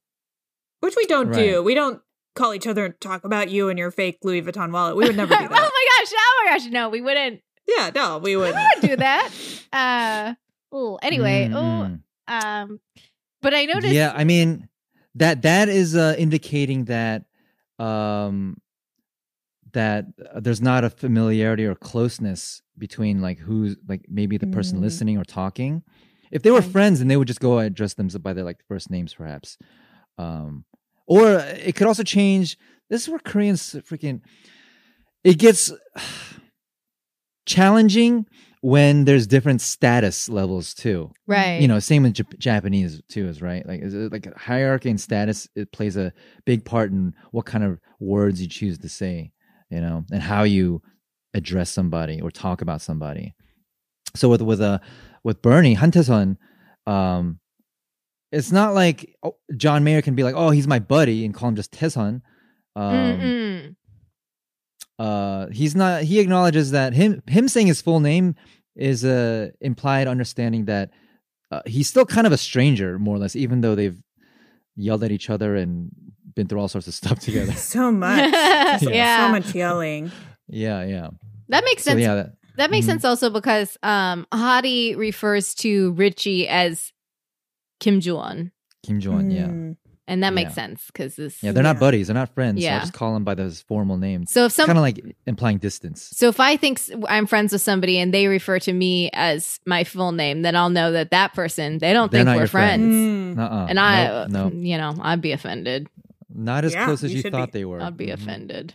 Which 0.81 0.95
we 0.97 1.07
don't 1.07 1.29
Right. 1.29 1.37
do. 1.53 1.63
We 1.63 1.75
don't 1.75 2.01
call 2.37 2.53
each 2.55 2.67
other 2.67 2.85
and 2.87 3.01
talk 3.01 3.25
about 3.25 3.49
you 3.51 3.69
and 3.69 3.79
your 3.79 3.91
fake 3.91 4.19
Louis 4.23 4.43
Vuitton 4.43 4.73
wallet. 4.73 4.97
We 4.97 5.05
would 5.07 5.17
never 5.17 5.35
do 5.35 5.41
that. 5.49 5.51
oh 5.51 5.55
my 5.55 5.87
gosh! 6.05 6.13
Oh 6.17 6.43
my 6.45 6.51
gosh! 6.53 6.67
No, 6.71 6.89
we 6.89 7.01
wouldn't. 7.01 7.41
yeah, 7.67 7.91
no, 7.95 8.19
we 8.19 8.31
We 8.37 8.43
wouldn't. 8.43 8.57
wouldn't 8.57 8.91
do 8.91 8.97
that. 8.97 9.31
Uh. 9.73 10.35
Oh. 10.73 10.99
Anyway. 11.03 11.49
Mm, 11.51 11.55
mm. 11.55 12.01
Oh. 12.29 12.49
Um. 12.49 12.81
But 13.43 13.55
I 13.55 13.65
noticed. 13.67 13.93
Yeah, 13.95 14.13
I 14.15 14.25
mean 14.25 14.69
that 15.15 15.43
that 15.43 15.69
is 15.69 15.95
uh, 15.97 16.15
indicating 16.19 16.85
that 16.87 17.25
um 17.79 18.57
that 19.73 20.07
uh, 20.35 20.41
there's 20.41 20.61
not 20.63 20.85
a 20.85 20.91
familiarity 20.91 21.65
or 21.65 21.75
closeness 21.75 22.63
between 22.79 23.21
like 23.21 23.39
who's 23.39 23.77
like 23.89 24.07
maybe 24.09 24.37
the 24.39 24.47
person 24.47 24.79
Mm. 24.79 24.83
listening 24.83 25.19
or 25.19 25.25
talking. 25.25 25.83
If 26.31 26.43
they 26.43 26.51
were 26.51 26.59
Okay. 26.59 26.69
friends, 26.71 26.99
then 26.99 27.09
they 27.09 27.17
would 27.17 27.29
just 27.29 27.41
go 27.41 27.59
address 27.59 27.95
them 27.95 28.09
by 28.23 28.33
their 28.33 28.45
like 28.45 28.59
first 28.67 28.91
names, 28.91 29.15
perhaps. 29.15 29.57
Um, 30.19 30.65
or 31.07 31.39
it 31.39 31.77
could 31.77 31.87
also 31.87 32.03
change. 32.03 32.57
This 32.91 33.03
is 33.03 33.09
where 33.09 33.19
Koreans 33.21 33.75
freaking. 33.89 34.21
It 35.23 35.39
gets 35.39 35.73
challenging 37.47 38.27
when 38.63 39.05
there's 39.05 39.27
different 39.27 39.61
status 39.61 40.31
levels 40.31 40.73
too 40.73 41.11
Right. 41.27 41.61
you 41.61 41.69
know 41.69 41.79
same 41.79 42.05
with 42.05 42.15
Jap- 42.15 42.39
japanese 42.39 43.03
too 43.09 43.29
is 43.29 43.43
right 43.43 43.67
like 43.67 43.83
is 43.83 43.93
it 43.93 44.11
like 44.11 44.35
hierarchy 44.35 44.89
and 44.89 44.99
status 44.99 45.47
it 45.55 45.71
plays 45.71 45.99
a 45.99 46.15
big 46.47 46.65
part 46.65 46.91
in 46.91 47.13
what 47.33 47.45
kind 47.45 47.63
of 47.63 47.79
words 48.01 48.41
you 48.41 48.49
choose 48.49 48.79
to 48.79 48.89
say 48.89 49.31
you 49.71 49.83
know 49.83 50.05
and 50.11 50.23
how 50.23 50.45
you 50.45 50.81
address 51.35 51.71
somebody 51.71 52.21
or 52.21 52.31
talk 52.31 52.63
about 52.63 52.81
somebody 52.81 53.35
so 54.15 54.29
with 54.29 54.41
with 54.43 54.61
a 54.61 54.81
with 55.23 55.43
bernie 55.43 55.77
hunterson 55.77 56.37
um 56.87 57.39
it's 58.33 58.53
not 58.53 58.75
like 58.75 59.15
oh, 59.23 59.37
john 59.57 59.85
mayer 59.85 60.01
can 60.03 60.15
be 60.15 60.23
like 60.23 60.35
oh 60.37 60.51
he's 60.51 60.67
my 60.69 60.79
buddy 60.79 61.25
and 61.25 61.35
call 61.35 61.49
him 61.49 61.57
just 61.57 61.73
teson 61.73 62.23
um 62.77 63.77
uh 64.99 65.47
he's 65.49 65.75
not 65.75 66.03
he 66.03 66.21
acknowledges 66.21 66.71
that 66.71 66.93
him 66.93 67.23
him 67.27 67.49
saying 67.49 67.67
his 67.67 67.83
full 67.83 68.01
name 68.01 68.35
is 68.77 69.05
a 69.05 69.51
implied 69.61 70.07
understanding 70.07 70.65
that 70.67 70.91
uh, 71.51 71.61
he's 71.67 71.89
still 71.89 72.05
kind 72.05 72.27
of 72.27 72.33
a 72.33 72.37
stranger 72.37 72.99
more 72.99 73.15
or 73.15 73.19
less 73.19 73.37
even 73.37 73.61
though 73.61 73.75
they've 73.75 74.01
yelled 74.77 75.05
at 75.05 75.13
each 75.13 75.31
other 75.31 75.55
and 75.55 75.91
been 76.35 76.47
through 76.49 76.61
all 76.61 76.69
sorts 76.69 76.89
of 76.89 76.95
stuff 77.01 77.19
together 77.21 77.53
So 77.53 77.93
much. 77.93 78.33
Yeah. 78.83 79.27
So 79.27 79.33
much 79.33 79.55
yelling. 79.55 80.11
Yeah 80.55 80.85
yeah 80.85 81.09
That 81.49 81.65
makes 81.65 81.83
so 81.85 81.91
sense. 81.91 82.01
yeah 82.01 82.15
that, 82.15 82.31
That 82.57 82.71
makes 82.71 82.87
Mhm. 82.87 82.91
sense 82.91 83.05
also 83.05 83.31
because 83.31 83.77
um 83.83 84.27
Hottie 84.33 84.97
refers 84.97 85.55
to 85.57 85.93
Richie 85.93 86.47
as 86.49 86.93
Kim 87.81 88.01
Joo-won. 88.01 88.53
kim 88.87 89.01
jong 89.01 89.31
yeah 89.31 89.49
Mm. 89.49 89.77
And 90.07 90.23
that 90.23 90.35
makes 90.35 90.51
Yeah. 90.51 90.55
sense 90.69 90.85
because 90.89 91.17
this 91.17 91.43
yeah 91.43 91.53
they're 91.53 91.63
not 91.63 91.81
buddies 91.81 92.07
they're 92.09 92.15
not 92.15 92.35
friends 92.35 92.61
so 92.61 92.65
Yeah. 92.67 92.75
i'll 92.75 92.81
just 92.81 92.93
call 92.93 93.15
them 93.15 93.25
by 93.25 93.35
those 93.35 93.63
formal 93.63 93.97
names 93.97 94.31
so 94.31 94.45
if 94.45 94.53
some 94.53 94.67
kind 94.67 94.77
of 94.79 94.83
like 94.83 95.01
implying 95.27 95.57
distance 95.59 96.11
So 96.15 96.29
if 96.29 96.39
I 96.41 96.57
think 96.59 96.79
I'm 97.09 97.27
friends 97.27 97.53
with 97.53 97.63
somebody 97.63 97.99
and 97.99 98.13
they 98.13 98.27
refer 98.29 98.59
to 98.69 98.73
me 98.73 99.09
as 99.15 99.61
my 99.67 99.83
full 99.85 100.13
name, 100.13 100.43
then 100.43 100.55
I'll 100.57 100.69
know 100.79 100.93
that 100.93 101.11
that 101.11 101.33
person 101.33 101.79
they 101.79 101.93
don't 101.95 102.13
They're 102.13 102.23
think 102.25 102.37
we're 102.37 102.43
your 102.43 102.49
friend. 102.49 102.83
friends. 102.83 103.39
Mm. 103.39 103.43
uh-uh. 103.43 103.67
And 103.71 103.81
I, 103.81 104.27
no, 104.29 104.51
you 104.53 104.77
know, 104.77 104.93
I'd 105.01 105.23
be 105.23 105.33
offended. 105.33 105.89
not 106.37 106.65
as 106.67 106.75
Yeah, 106.75 106.85
close 106.85 107.03
as 107.03 107.11
you 107.15 107.23
you 107.23 107.31
thought 107.31 107.53
be. 107.53 107.59
they 107.61 107.65
were 107.65 107.81
I'd 107.81 107.97
be 107.97 108.09
Mhm. 108.09 108.15
offended. 108.21 108.75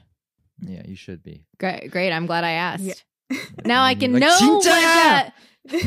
Yeah, 0.61 0.81
you 0.85 0.95
should 0.95 1.23
be. 1.23 1.45
Great, 1.57 1.91
great. 1.91 2.11
I'm 2.11 2.25
glad 2.25 2.43
I 2.43 2.51
asked. 2.51 2.83
Yeah. 2.83 3.37
now 3.65 3.83
I 3.83 3.95
can 3.95 4.13
like, 4.13 4.21
know. 4.21 4.61
That... 4.63 5.33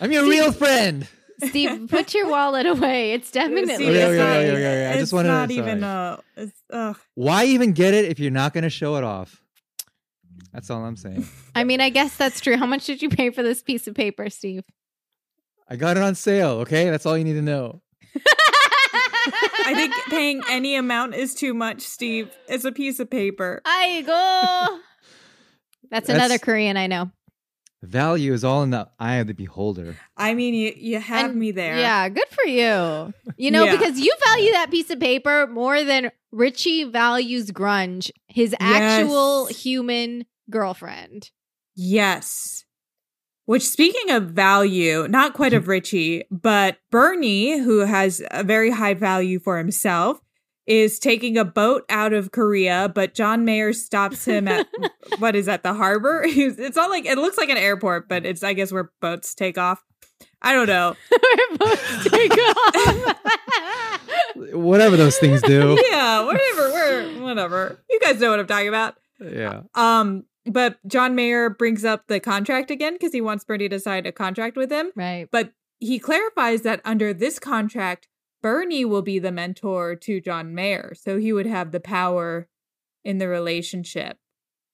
I'm 0.00 0.12
your 0.12 0.28
real 0.28 0.52
friend. 0.52 1.06
Steve, 1.44 1.86
put 1.90 2.14
your 2.14 2.28
wallet 2.28 2.66
away. 2.66 3.12
It's 3.12 3.30
definitely. 3.30 3.86
It's 3.86 4.18
not, 4.18 4.94
I 4.94 4.98
just 4.98 5.12
wanted 5.12 5.28
not 5.28 5.48
to, 5.48 5.54
even. 5.54 5.84
a. 5.84 6.96
Why 7.14 7.44
even 7.46 7.72
get 7.72 7.94
it 7.94 8.06
if 8.06 8.18
you're 8.18 8.30
not 8.30 8.52
going 8.52 8.64
to 8.64 8.70
show 8.70 8.96
it 8.96 9.04
off? 9.04 9.42
That's 10.52 10.70
all 10.70 10.84
I'm 10.84 10.96
saying. 10.96 11.26
I 11.54 11.64
mean, 11.64 11.80
I 11.80 11.90
guess 11.90 12.16
that's 12.16 12.40
true. 12.40 12.56
How 12.56 12.66
much 12.66 12.86
did 12.86 13.02
you 13.02 13.08
pay 13.08 13.30
for 13.30 13.42
this 13.42 13.62
piece 13.62 13.86
of 13.86 13.94
paper, 13.94 14.28
Steve? 14.30 14.64
I 15.68 15.76
got 15.76 15.96
it 15.96 16.02
on 16.02 16.14
sale. 16.16 16.60
Okay, 16.60 16.90
that's 16.90 17.06
all 17.06 17.16
you 17.16 17.24
need 17.24 17.34
to 17.34 17.42
know. 17.42 17.82
I 19.66 19.72
think 19.74 19.94
paying 20.08 20.42
any 20.48 20.74
amount 20.76 21.14
is 21.14 21.34
too 21.34 21.54
much, 21.54 21.80
Steve. 21.82 22.30
It's 22.48 22.64
a 22.64 22.72
piece 22.72 23.00
of 23.00 23.10
paper. 23.10 23.60
I 23.64 24.02
go. 24.06 24.78
That's, 25.90 26.06
That's- 26.06 26.08
another 26.24 26.38
Korean 26.38 26.76
I 26.76 26.86
know. 26.86 27.10
Value 27.82 28.34
is 28.34 28.44
all 28.44 28.62
in 28.62 28.68
the 28.70 28.88
eye 28.98 29.16
of 29.16 29.26
the 29.26 29.32
beholder. 29.32 29.96
I 30.14 30.34
mean, 30.34 30.52
you 30.52 30.72
you 30.76 30.98
have 31.00 31.30
And- 31.30 31.38
me 31.40 31.50
there. 31.50 31.78
Yeah, 31.78 32.08
good 32.10 32.28
for 32.28 32.44
you. 32.44 33.14
You 33.38 33.50
know, 33.50 33.64
Yeah. 33.64 33.76
because 33.76 33.98
you 33.98 34.12
value 34.26 34.52
that 34.52 34.70
piece 34.70 34.90
of 34.90 35.00
paper 35.00 35.46
more 35.46 35.82
than 35.82 36.10
Richie 36.30 36.84
values 36.84 37.50
grunge, 37.52 38.10
his 38.28 38.54
actual 38.60 39.46
Yes. 39.48 39.62
human 39.62 40.26
girlfriend. 40.50 41.30
Yes. 41.74 42.64
Which, 43.50 43.66
speaking 43.68 44.12
of 44.12 44.26
value, 44.26 45.08
not 45.08 45.34
quite 45.34 45.54
of 45.54 45.66
Richie, 45.66 46.22
but 46.30 46.76
Bernie, 46.92 47.58
who 47.58 47.80
has 47.80 48.22
a 48.30 48.44
very 48.44 48.70
high 48.70 48.94
value 48.94 49.40
for 49.40 49.58
himself, 49.58 50.20
is 50.68 51.00
taking 51.00 51.36
a 51.36 51.44
boat 51.44 51.84
out 51.88 52.12
of 52.12 52.30
Korea, 52.30 52.88
but 52.94 53.12
John 53.12 53.44
Mayer 53.44 53.72
stops 53.72 54.24
him 54.24 54.46
at 54.46 54.68
what 55.18 55.34
is 55.34 55.46
that, 55.46 55.64
the 55.64 55.74
harbor? 55.74 56.24
It's 56.28 56.76
not 56.76 56.90
like 56.90 57.06
it 57.06 57.18
looks 57.18 57.38
like 57.38 57.48
an 57.48 57.56
airport, 57.56 58.08
but 58.08 58.24
it's 58.24 58.44
I 58.44 58.52
guess 58.52 58.70
where 58.70 58.92
boats 59.00 59.34
take 59.34 59.58
off. 59.58 59.82
I 60.40 60.52
don't 60.52 60.68
know. 60.68 60.94
We're 61.60 61.76
take 62.04 62.30
off. 62.30 63.16
Whatever 64.52 64.96
those 64.96 65.18
things 65.18 65.42
do. 65.42 65.76
yeah, 65.90 66.24
whatever. 66.24 66.70
We're 66.70 67.20
whatever. 67.20 67.80
You 67.90 67.98
guys 67.98 68.20
know 68.20 68.30
what 68.30 68.38
I'm 68.38 68.46
talking 68.46 68.68
about. 68.68 68.94
yeah. 69.18 69.62
Um, 69.74 70.22
but 70.46 70.78
John 70.86 71.14
Mayer 71.14 71.50
brings 71.50 71.84
up 71.84 72.06
the 72.06 72.20
contract 72.20 72.70
again 72.70 72.94
because 72.94 73.12
he 73.12 73.20
wants 73.20 73.44
Bernie 73.44 73.68
to 73.68 73.80
sign 73.80 74.06
a 74.06 74.12
contract 74.12 74.56
with 74.56 74.70
him. 74.70 74.90
right. 74.94 75.28
But 75.30 75.52
he 75.78 75.98
clarifies 75.98 76.62
that 76.62 76.80
under 76.84 77.12
this 77.12 77.38
contract, 77.38 78.08
Bernie 78.42 78.84
will 78.84 79.02
be 79.02 79.18
the 79.18 79.32
mentor 79.32 79.96
to 79.96 80.20
John 80.20 80.54
Mayer, 80.54 80.94
so 80.94 81.18
he 81.18 81.32
would 81.32 81.46
have 81.46 81.72
the 81.72 81.80
power 81.80 82.48
in 83.04 83.18
the 83.18 83.28
relationship. 83.28 84.18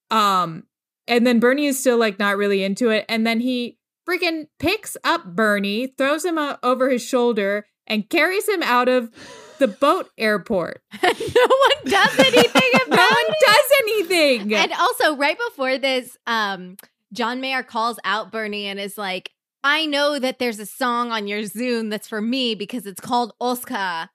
Um, 0.09 0.63
and 1.07 1.25
then 1.25 1.39
Bernie 1.39 1.67
is 1.67 1.79
still 1.79 1.97
like 1.97 2.19
not 2.19 2.37
really 2.37 2.63
into 2.63 2.89
it, 2.89 3.05
and 3.09 3.25
then 3.25 3.39
he 3.39 3.77
freaking 4.07 4.47
picks 4.59 4.95
up 5.03 5.35
Bernie, 5.35 5.87
throws 5.97 6.23
him 6.23 6.39
over 6.63 6.89
his 6.89 7.03
shoulder, 7.03 7.65
and 7.85 8.09
carries 8.09 8.47
him 8.47 8.63
out 8.63 8.87
of 8.87 9.11
the 9.59 9.67
boat 9.67 10.09
airport. 10.17 10.81
no 11.03 11.09
one 11.09 11.85
does 11.85 12.19
anything 12.19 12.71
No 12.87 12.93
about 12.93 13.09
one 13.11 13.25
it. 13.27 13.45
does 13.45 13.71
anything. 13.81 14.53
And 14.53 14.71
also, 14.73 15.15
right 15.15 15.37
before 15.49 15.77
this, 15.77 16.17
um, 16.27 16.77
John 17.13 17.41
Mayer 17.41 17.63
calls 17.63 17.99
out 18.03 18.31
Bernie 18.31 18.65
and 18.67 18.79
is 18.79 18.97
like, 18.97 19.31
I 19.63 19.85
know 19.85 20.19
that 20.19 20.39
there's 20.39 20.59
a 20.59 20.65
song 20.65 21.11
on 21.11 21.27
your 21.27 21.41
Zune 21.41 21.89
that's 21.89 22.07
for 22.07 22.21
me 22.21 22.55
because 22.55 22.85
it's 22.85 23.01
called 23.01 23.33
Oscar. 23.39 24.09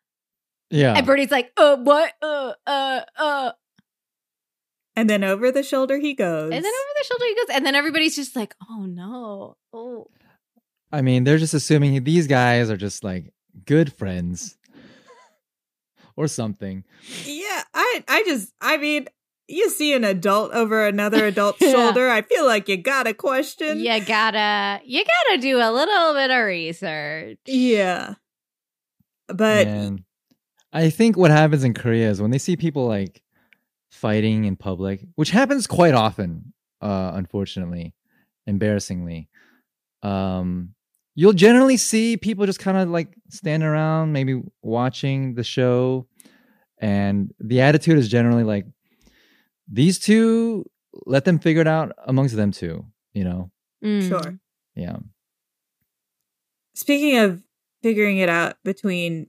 Yeah. 0.70 0.94
And 0.94 1.06
Bernie's 1.06 1.30
like, 1.30 1.52
uh, 1.56 1.76
what? 1.76 2.12
Uh, 2.22 2.52
uh, 2.66 3.00
uh. 3.18 3.52
And 4.96 5.08
then 5.08 5.24
over 5.24 5.50
the 5.50 5.62
shoulder 5.62 5.98
he 5.98 6.14
goes. 6.14 6.52
And 6.52 6.64
then 6.64 6.72
over 6.72 6.92
the 6.98 7.04
shoulder 7.04 7.24
he 7.26 7.34
goes. 7.34 7.56
And 7.56 7.66
then 7.66 7.74
everybody's 7.74 8.16
just 8.16 8.36
like, 8.36 8.54
oh 8.70 8.86
no. 8.86 9.56
Oh. 9.72 10.06
I 10.90 11.02
mean, 11.02 11.24
they're 11.24 11.38
just 11.38 11.54
assuming 11.54 12.04
these 12.04 12.26
guys 12.26 12.70
are 12.70 12.76
just 12.76 13.02
like 13.02 13.32
good 13.66 13.92
friends 13.92 14.56
or 16.16 16.26
something. 16.28 16.84
Yeah, 17.24 17.62
I 17.74 18.04
I 18.08 18.22
just 18.26 18.52
I 18.60 18.76
mean, 18.76 19.06
you 19.48 19.68
see 19.70 19.92
an 19.94 20.04
adult 20.04 20.52
over 20.52 20.86
another 20.86 21.26
adult's 21.26 21.58
Yeah. 21.60 21.72
shoulder, 21.72 22.08
I 22.08 22.22
feel 22.22 22.44
like 22.46 22.68
you 22.68 22.76
got 22.76 23.06
a 23.06 23.14
question. 23.14 23.80
You 23.80 24.04
gotta, 24.04 24.80
you 24.84 25.04
gotta 25.04 25.40
do 25.40 25.58
a 25.58 25.70
little 25.72 26.14
bit 26.14 26.30
of 26.30 26.44
research. 26.46 27.38
Yeah. 27.46 28.14
But 29.28 29.66
and 29.66 30.04
I 30.72 30.90
think 30.90 31.16
what 31.16 31.30
happens 31.30 31.64
in 31.64 31.74
Korea 31.74 32.10
is 32.10 32.20
when 32.20 32.30
they 32.30 32.38
see 32.38 32.56
people 32.56 32.86
like 32.86 33.22
fighting 33.90 34.44
in 34.44 34.56
public, 34.56 35.00
which 35.16 35.30
happens 35.30 35.66
quite 35.66 35.94
often, 35.94 36.52
uh, 36.80 37.12
unfortunately, 37.14 37.94
embarrassingly. 38.46 39.28
Um, 40.02 40.74
you'll 41.14 41.32
generally 41.32 41.76
see 41.76 42.16
people 42.16 42.46
just 42.46 42.58
kind 42.60 42.76
of 42.78 42.88
like 42.88 43.08
standing 43.30 43.68
around, 43.68 44.12
maybe 44.12 44.40
watching 44.62 45.34
the 45.34 45.44
show, 45.44 46.06
and 46.78 47.32
the 47.40 47.60
attitude 47.60 47.98
is 47.98 48.08
generally 48.08 48.44
like, 48.44 48.66
"These 49.70 49.98
two, 49.98 50.64
let 51.06 51.24
them 51.24 51.38
figure 51.38 51.60
it 51.62 51.68
out 51.68 51.92
amongst 52.06 52.36
them 52.36 52.50
two." 52.52 52.84
You 53.12 53.24
know, 53.24 53.50
Mm. 53.84 54.08
sure. 54.08 54.38
yeah. 54.74 54.96
Speaking 56.74 57.18
of 57.18 57.42
figuring 57.82 58.18
it 58.18 58.28
out 58.28 58.56
between 58.64 59.26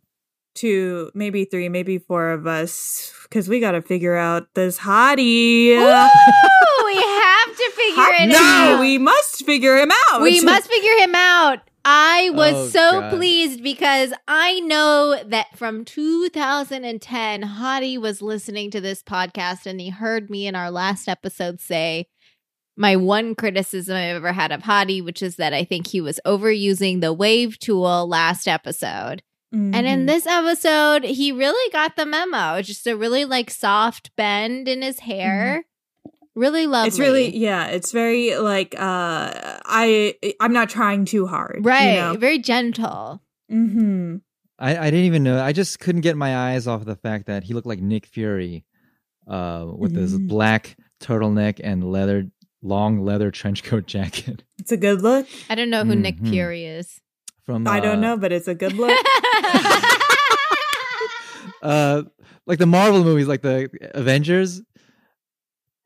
two, 0.55 1.11
maybe 1.13 1.43
three, 1.45 1.67
maybe 1.67 1.97
four 1.97 2.29
of 2.29 2.47
us, 2.47 3.11
because 3.23 3.49
we 3.49 3.59
got 3.59 3.71
to 3.71 3.81
figure 3.81 4.15
out 4.15 4.47
this 4.53 4.79
hottie. 4.79 5.71
Ooh, 5.75 6.85
we 6.85 6.95
have 6.95 7.57
to 7.57 7.71
figure 7.75 8.03
Hot- 8.03 8.21
it 8.21 8.27
no, 8.29 8.37
out. 8.75 8.79
we 8.79 8.97
must 8.97 9.45
figure 9.45 9.75
him 9.77 9.89
out. 10.11 10.21
We 10.21 10.39
must 10.41 10.69
figure 10.69 10.93
him 10.99 11.15
out. 11.15 11.59
I 11.85 12.29
was 12.33 12.53
Oh, 12.53 12.67
so 12.67 12.99
God. 13.01 13.09
pleased 13.11 13.61
because 13.61 14.13
I 14.27 14.59
know 14.61 15.21
that 15.25 15.57
from 15.57 15.83
2010, 15.85 17.41
Hottie 17.43 17.97
was 17.99 18.21
listening 18.21 18.71
to 18.71 18.79
this 18.81 19.03
podcast 19.03 19.65
and 19.65 19.81
he 19.81 19.89
heard 19.89 20.29
me 20.29 20.47
in 20.47 20.55
our 20.55 20.71
last 20.71 21.07
episode 21.09 21.59
say 21.59 22.07
my 22.75 22.95
one 22.95 23.35
criticism 23.35 23.95
I've 23.95 24.15
ever 24.15 24.31
had 24.33 24.51
of 24.51 24.61
Hottie, 24.63 25.03
which 25.03 25.21
is 25.21 25.35
that 25.35 25.53
I 25.53 25.63
think 25.63 25.87
he 25.87 26.01
was 26.01 26.19
overusing 26.25 27.01
the 27.01 27.13
wave 27.13 27.59
tool 27.59 28.07
last 28.07 28.47
episode. 28.47 29.21
And 29.51 29.73
Mm-hmm. 29.75 29.85
in 29.85 30.05
this 30.07 30.25
episode, 30.25 31.03
he 31.03 31.31
really 31.31 31.71
got 31.71 31.95
the 31.95 32.07
memo. 32.07 32.63
Just 32.63 32.87
a 32.87 32.97
really 32.97 33.23
like 33.25 33.51
soft 33.51 34.09
bend 34.15 34.67
in 34.67 34.81
his 34.81 35.01
hair. 35.01 35.65
Really 36.35 36.67
lovely. 36.67 36.87
It's 36.87 36.99
really 36.99 37.37
yeah, 37.37 37.67
it's 37.67 37.91
very 37.91 38.35
like 38.37 38.73
uh 38.77 39.31
I 39.65 40.15
I'm 40.39 40.53
not 40.53 40.69
trying 40.69 41.05
too 41.05 41.27
hard. 41.27 41.59
right. 41.63 42.17
Very 42.17 42.39
gentle. 42.39 43.21
Mm-hmm. 43.51 44.17
I, 44.59 44.77
I 44.77 44.85
didn't 44.91 45.05
even 45.05 45.23
know. 45.23 45.43
I 45.43 45.51
just 45.51 45.79
couldn't 45.79 46.01
get 46.01 46.15
my 46.17 46.35
eyes 46.51 46.67
off 46.67 46.85
the 46.85 46.95
fact 46.95 47.25
that 47.27 47.43
he 47.43 47.53
looked 47.53 47.67
like 47.67 47.79
Nick 47.79 48.05
Fury, 48.05 48.65
uh, 49.27 49.65
with 49.77 49.93
this 49.93 50.13
Mm. 50.13 50.27
black 50.27 50.77
turtleneck 51.01 51.59
and 51.63 51.91
leather, 51.91 52.27
long 52.61 53.03
leather 53.03 53.31
trench 53.31 53.63
coat 53.63 53.85
jacket. 53.87 54.43
It's 54.59 54.71
a 54.71 54.77
good 54.77 55.01
look. 55.01 55.27
I 55.49 55.55
don't 55.55 55.69
know 55.69 55.83
who 55.83 55.95
Nick 55.95 56.17
Mhm. 56.17 56.29
Fury 56.29 56.65
is. 56.65 57.01
From 57.45 57.67
I 57.67 57.79
don't 57.81 57.97
uh, 57.97 58.01
know, 58.01 58.17
but 58.17 58.31
it's 58.31 58.47
a 58.47 58.55
good 58.55 58.73
look. 58.73 58.91
uh, 61.61 62.03
like 62.45 62.59
the 62.59 62.65
Marvel 62.65 63.03
movies, 63.03 63.27
like 63.27 63.41
the 63.41 63.69
Avengers. 63.93 64.61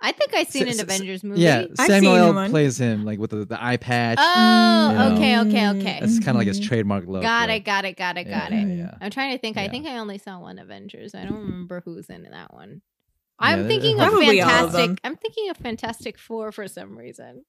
I 0.07 0.13
think 0.13 0.33
I've 0.33 0.47
seen 0.47 0.67
S- 0.69 0.75
an 0.79 0.89
s- 0.89 0.95
Avengers 0.97 1.23
movie. 1.23 1.41
Yeah, 1.41 1.65
I've 1.77 1.85
Samuel 1.87 2.13
seen 2.13 2.21
L. 2.21 2.33
one. 2.33 2.49
plays 2.49 2.79
him, 2.79 3.03
like 3.03 3.19
with 3.19 3.31
the, 3.31 3.43
the 3.43 3.61
eye 3.61 3.75
patch. 3.75 4.17
Oh, 4.21 4.89
You 4.91 4.97
know. 4.97 5.15
okay, 5.15 5.39
okay, 5.39 5.67
okay. 5.79 5.97
That's 5.99 6.19
kind 6.19 6.29
of 6.29 6.35
like 6.37 6.47
his 6.47 6.61
Mhm. 6.61 6.67
trademark 6.67 7.05
look. 7.07 7.23
Got 7.23 7.47
but- 7.47 7.55
it, 7.55 7.59
got 7.65 7.83
it, 7.85 7.97
got 7.97 8.17
it, 8.17 8.23
got 8.23 8.51
yeah, 8.51 8.57
it. 8.59 8.77
Yeah, 8.77 8.91
I'm 9.01 9.11
trying 9.11 9.33
to 9.33 9.37
think. 9.37 9.57
I 9.57 9.67
think 9.67 9.85
I 9.85 9.97
only 9.97 10.17
saw 10.17 10.39
one 10.39 10.59
Avengers. 10.59 11.13
I 11.13 11.23
don't 11.25 11.39
remember 11.39 11.81
who's 11.83 12.09
in 12.09 12.23
that 12.23 12.53
one. 12.53 12.81
I'm 13.39 13.59
there- 13.61 13.67
thinking 13.67 13.99
of 13.99 14.07
Probably 14.07 14.41
all 14.41 14.49
of. 14.49 14.71
Fantastic. 14.71 14.99
I'm 15.03 15.15
thinking 15.17 15.49
of 15.49 15.57
Fantastic 15.57 16.17
Four 16.17 16.51
for 16.53 16.67
some 16.69 16.97
reason. 16.97 17.43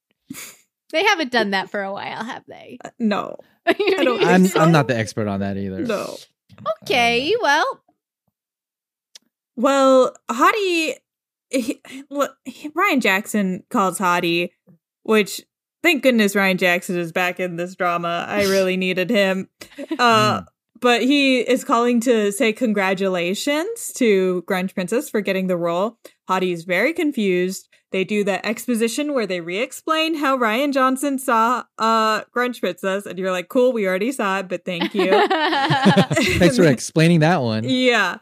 They 0.91 1.05
haven't 1.05 1.31
done 1.31 1.51
that 1.53 1.71
for 1.71 1.83
a 1.83 1.93
while, 1.93 2.25
have 2.25 2.45
they? 2.49 2.79
no. 2.99 3.37
don't 3.67 4.25
I'm 4.25 4.47
so. 4.47 4.61
I'm 4.61 4.73
not 4.73 4.89
the 4.89 4.97
expert 4.99 5.29
on 5.29 5.41
that 5.41 5.57
either. 5.57 5.85
No. 5.85 6.17
okay, 6.83 7.35
well, 7.41 7.83
Well, 9.57 10.15
Hottie, 10.31 10.95
he, 11.51 11.81
look, 12.11 12.37
he- 12.45 12.71
Ryan 12.75 13.01
Jackson 13.01 13.63
calls 13.71 13.99
Hottie, 13.99 14.51
which 15.03 15.43
thank 15.83 16.03
goodness 16.03 16.35
Ryan 16.37 16.59
Jackson 16.59 16.99
is 16.99 17.13
back 17.13 17.41
in 17.41 17.57
this 17.57 17.75
drama. 17.75 18.27
I 18.29 18.43
really 18.45 18.77
needed 18.87 19.11
him. 19.11 19.49
Uh, 19.99 20.43
but 20.81 21.03
he 21.03 21.41
is 21.41 21.65
calling 21.65 22.01
to 22.03 22.31
say 22.31 22.53
congratulations 22.53 23.93
to 23.95 24.45
Grunge 24.47 24.75
Princess 24.75 25.11
for 25.11 25.21
getting 25.21 25.47
the 25.49 25.57
role. 25.57 25.99
Hottie 26.29 26.53
is 26.53 26.65
very 26.65 26.93
confused. 26.93 27.69
They 27.91 28.05
do 28.05 28.23
the 28.23 28.45
exposition 28.47 29.15
where 29.15 29.27
they 29.27 29.41
re-explain 29.41 30.17
how 30.17 30.37
Ryan 30.37 30.73
Johnson 30.73 31.19
saw 31.19 31.65
uh 31.79 32.23
Grunge 32.37 32.61
Princess, 32.61 33.07
and 33.07 33.19
you're 33.19 33.33
like, 33.33 33.49
cool, 33.49 33.73
we 33.73 33.89
already 33.89 34.13
saw 34.13 34.41
it, 34.41 34.49
but 34.49 34.65
thank 34.67 34.95
you. 34.95 35.11
Thanks 36.39 36.57
for 36.59 36.65
explaining 36.67 37.21
that 37.21 37.41
one. 37.41 37.65
Yeah. 37.65 38.19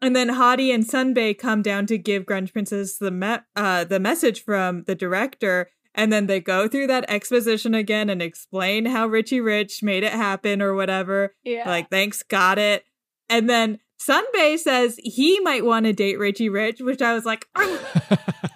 And 0.00 0.14
then 0.14 0.28
Hottie 0.30 0.72
and 0.72 0.84
Sunbay 0.86 1.36
come 1.38 1.60
down 1.62 1.86
to 1.86 1.98
give 1.98 2.24
Grunge 2.24 2.52
Princess 2.52 2.98
the 2.98 3.10
me- 3.10 3.38
uh 3.56 3.84
the 3.84 3.98
message 4.00 4.44
from 4.44 4.84
the 4.84 4.94
director, 4.94 5.70
And 5.94 6.12
then 6.12 6.26
they 6.26 6.38
go 6.40 6.68
through 6.68 6.86
that 6.88 7.04
exposition 7.08 7.74
again 7.74 8.08
and 8.08 8.22
explain 8.22 8.86
how 8.86 9.06
Richie 9.08 9.40
Rich 9.40 9.82
made 9.82 10.04
it 10.04 10.12
happen 10.12 10.62
or 10.62 10.74
whatever. 10.74 11.34
Yeah. 11.42 11.68
Like, 11.68 11.90
thanks, 11.90 12.22
got 12.22 12.58
it. 12.58 12.84
And 13.28 13.50
then 13.50 13.78
Sunbay 14.00 14.58
says 14.58 14.96
he 15.02 15.40
might 15.40 15.64
want 15.64 15.86
to 15.86 15.92
date 15.92 16.20
Richie 16.20 16.48
Rich, 16.48 16.78
which 16.80 17.02
I 17.02 17.14
was 17.14 17.24
like, 17.24 17.48
I, 17.56 17.64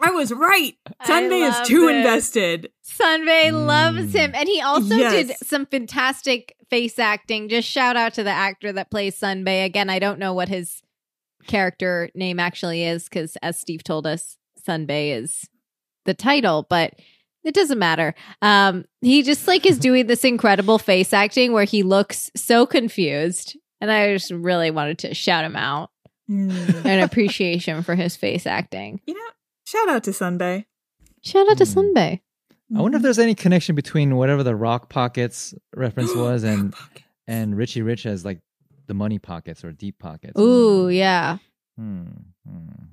I 0.00 0.10
was 0.12 0.32
right. 0.32 0.74
I 1.00 1.06
Sunbay 1.08 1.48
is 1.48 1.66
too 1.68 1.88
it. 1.88 1.96
invested. 1.96 2.70
Sunbay 2.84 3.50
Mm. 3.50 3.66
loves 3.66 4.12
him. 4.14 4.30
And 4.34 4.48
he 4.48 4.60
also 4.60 4.96
did 4.96 5.32
some 5.42 5.66
fantastic 5.66 6.54
face 6.70 6.96
acting. 7.00 7.48
Just 7.48 7.68
shout 7.68 7.96
out 7.96 8.14
to 8.14 8.22
the 8.22 8.30
actor 8.30 8.72
that 8.72 8.90
plays 8.92 9.18
Sunbay. 9.18 9.64
Again, 9.64 9.90
I 9.90 9.98
don't 9.98 10.20
know 10.20 10.32
what 10.32 10.48
his 10.48 10.80
character 11.46 12.10
name 12.14 12.38
actually 12.40 12.84
is 12.84 13.04
because, 13.04 13.36
as 13.42 13.58
Steve 13.58 13.82
told 13.84 14.06
us, 14.06 14.36
Sunbay 14.66 15.16
is 15.20 15.48
the 16.04 16.14
title, 16.14 16.66
but 16.68 16.94
it 17.44 17.54
doesn't 17.54 17.78
matter. 17.78 18.14
Um, 18.40 18.84
he 19.00 19.22
just 19.22 19.46
like 19.48 19.66
is 19.66 19.78
doing 19.88 20.06
this 20.06 20.24
incredible 20.24 20.78
face 20.78 21.12
acting 21.12 21.52
where 21.52 21.64
he 21.64 21.82
looks 21.82 22.30
so 22.36 22.66
confused. 22.66 23.56
And 23.80 23.90
I 23.90 24.12
just 24.14 24.30
really 24.30 24.70
wanted 24.70 24.98
to 25.00 25.14
shout 25.14 25.44
him 25.44 25.56
out 25.56 25.90
Hmm. 26.28 26.50
an 26.86 27.00
appreciation 27.00 27.82
for 27.82 27.96
his 27.96 28.14
face 28.16 28.46
acting. 28.46 29.00
you 29.06 29.14
know, 29.14 29.20
shout 29.66 29.88
out 29.88 30.04
to 30.04 30.10
Sunbay. 30.12 30.64
Shout 31.24 31.50
out 31.50 31.58
to 31.58 31.64
Mm. 31.64 31.74
Sunbay. 31.94 32.20
I 32.76 32.80
wonder 32.80 32.96
if 32.96 33.02
there's 33.02 33.18
any 33.18 33.34
connection 33.34 33.74
between 33.74 34.16
whatever 34.16 34.42
the 34.44 34.54
Rock 34.56 34.88
Pockets 34.88 35.52
reference 35.74 36.14
was 36.16 36.44
and 36.44 36.74
and 37.26 37.56
Richie 37.56 37.82
Rich 37.82 38.06
as 38.06 38.24
like 38.24 38.38
the 38.92 38.98
money 38.98 39.18
pockets 39.18 39.64
or 39.64 39.72
deep 39.72 39.98
pockets. 39.98 40.38
Ooh, 40.38 40.90
yeah. 40.90 41.38
Hmm, 41.78 42.04
hmm. 42.46 42.84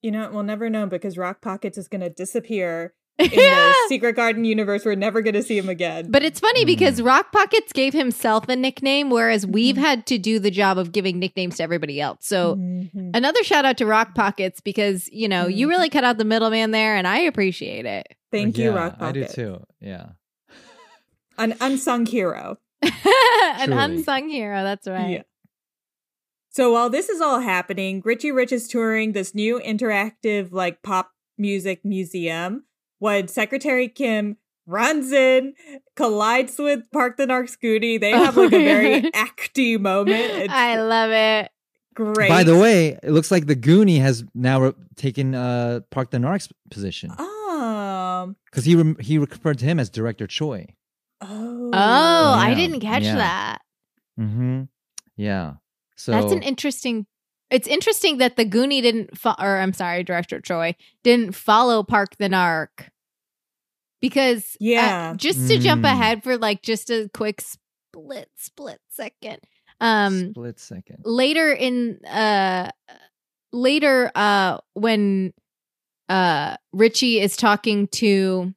You 0.00 0.12
know, 0.12 0.30
we'll 0.32 0.44
never 0.44 0.70
know 0.70 0.86
because 0.86 1.18
Rock 1.18 1.40
Pockets 1.42 1.76
is 1.76 1.88
going 1.88 2.00
to 2.02 2.08
disappear 2.08 2.94
in 3.18 3.28
Yeah. 3.32 3.54
the 3.72 3.74
Secret 3.88 4.14
Garden 4.14 4.44
universe. 4.44 4.84
We're 4.84 4.94
never 4.94 5.20
going 5.22 5.34
to 5.34 5.42
see 5.42 5.58
him 5.58 5.68
again. 5.68 6.10
But 6.10 6.22
it's 6.22 6.38
funny 6.40 6.64
because 6.64 7.00
Hmm. 7.00 7.06
Rock 7.06 7.32
Pockets 7.32 7.72
gave 7.72 7.92
himself 7.92 8.48
a 8.48 8.54
nickname, 8.54 9.10
whereas 9.10 9.44
we've 9.46 9.74
Mhm. 9.76 9.80
had 9.80 10.06
to 10.06 10.18
do 10.18 10.38
the 10.38 10.50
job 10.52 10.78
of 10.78 10.92
giving 10.92 11.18
nicknames 11.18 11.56
to 11.56 11.64
everybody 11.64 12.00
else. 12.00 12.18
So 12.26 12.54
Mhm. 12.56 13.10
another 13.12 13.42
shout 13.42 13.64
out 13.64 13.76
to 13.78 13.86
Rock 13.86 14.14
Pockets 14.14 14.60
because 14.60 15.08
you 15.12 15.28
know 15.28 15.48
you 15.48 15.66
Mhm. 15.66 15.70
really 15.70 15.90
cut 15.90 16.04
out 16.04 16.16
the 16.16 16.24
middleman 16.24 16.70
there, 16.70 16.94
and 16.96 17.06
I 17.08 17.18
appreciate 17.20 17.84
it. 17.86 18.06
thank 18.30 18.56
Yeah, 18.56 18.66
you, 18.66 18.70
Rock 18.76 18.96
I 19.00 19.10
do 19.12 19.24
too. 19.26 19.64
Yeah. 19.80 20.10
An 21.36 21.56
unsung 21.60 22.06
hero. 22.06 22.58
An 22.82 23.72
unsung 23.72 24.28
hero. 24.30 24.62
That's 24.62 24.86
right. 24.86 25.10
Yeah. 25.10 25.22
So 26.52 26.72
while 26.72 26.90
this 26.90 27.08
is 27.08 27.20
all 27.20 27.40
happening, 27.40 28.02
Richie 28.04 28.32
Rich 28.32 28.52
is 28.52 28.66
touring 28.68 29.12
this 29.12 29.34
new 29.34 29.60
interactive 29.60 30.50
like 30.52 30.82
pop 30.82 31.12
music 31.38 31.84
museum 31.84 32.64
when 32.98 33.28
Secretary 33.28 33.88
Kim 33.88 34.36
runs 34.66 35.10
in, 35.12 35.54
collides 35.96 36.58
with 36.58 36.80
Park 36.92 37.16
the 37.16 37.26
Narc 37.26 37.56
Scooty. 37.56 38.00
They 38.00 38.10
have 38.10 38.36
like 38.36 38.52
a 38.52 38.58
very 38.62 39.02
acty 39.12 39.80
moment. 39.80 40.16
It's 40.20 40.52
I 40.52 40.80
love 40.80 41.10
it. 41.12 41.50
great. 41.94 42.28
By 42.28 42.42
the 42.44 42.58
way, 42.58 42.98
it 43.02 43.10
looks 43.10 43.30
like 43.30 43.46
the 43.46 43.56
Goonie 43.56 44.00
has 44.00 44.24
now 44.34 44.60
re- 44.60 44.72
taken 44.96 45.34
uh, 45.34 45.80
Park 45.90 46.10
the 46.10 46.18
Narc's 46.18 46.48
position 46.70 47.10
um 47.18 48.36
because 48.46 48.64
he 48.64 48.74
rem- 48.76 48.96
he 49.00 49.18
referred 49.18 49.58
to 49.58 49.64
him 49.64 49.78
as 49.80 49.88
Director 49.88 50.26
Choi. 50.26 50.66
oh 51.20 51.70
Oh, 51.72 52.34
I 52.36 52.54
didn't 52.54 52.80
catch 52.80 53.04
yeah. 53.04 53.14
that. 53.16 53.58
Mm-hmm. 54.18 54.62
Yeah. 55.16 55.54
So 56.00 56.12
That's 56.12 56.32
an 56.32 56.42
interesting. 56.42 57.06
It's 57.50 57.66
interesting 57.68 58.18
that 58.18 58.36
the 58.36 58.44
Goonie 58.44 58.80
didn't, 58.80 59.18
fo- 59.18 59.34
or 59.38 59.58
I'm 59.58 59.72
sorry, 59.72 60.04
Director 60.04 60.40
Choi 60.40 60.74
didn't 61.02 61.32
follow 61.34 61.82
Park 61.82 62.16
the 62.16 62.28
Narc 62.28 62.88
because, 64.00 64.52
uh, 64.54 64.56
Yeah. 64.60 65.14
just 65.16 65.48
to 65.48 65.58
jump 65.58 65.82
Mm. 65.84 65.92
ahead 65.92 66.22
for 66.22 66.38
like 66.38 66.62
just 66.62 66.90
a 66.90 67.10
quick 67.12 67.40
split, 67.40 68.30
split 68.36 68.80
second. 68.88 69.38
Um, 69.80 70.30
split 70.30 70.58
second. 70.60 70.98
later 71.04 71.52
in, 71.52 72.04
uh, 72.04 72.70
later, 73.52 74.12
uh, 74.14 74.58
when, 74.74 75.32
uh, 76.08 76.56
Richie 76.72 77.18
is 77.20 77.36
talking 77.36 77.88
to, 77.88 78.54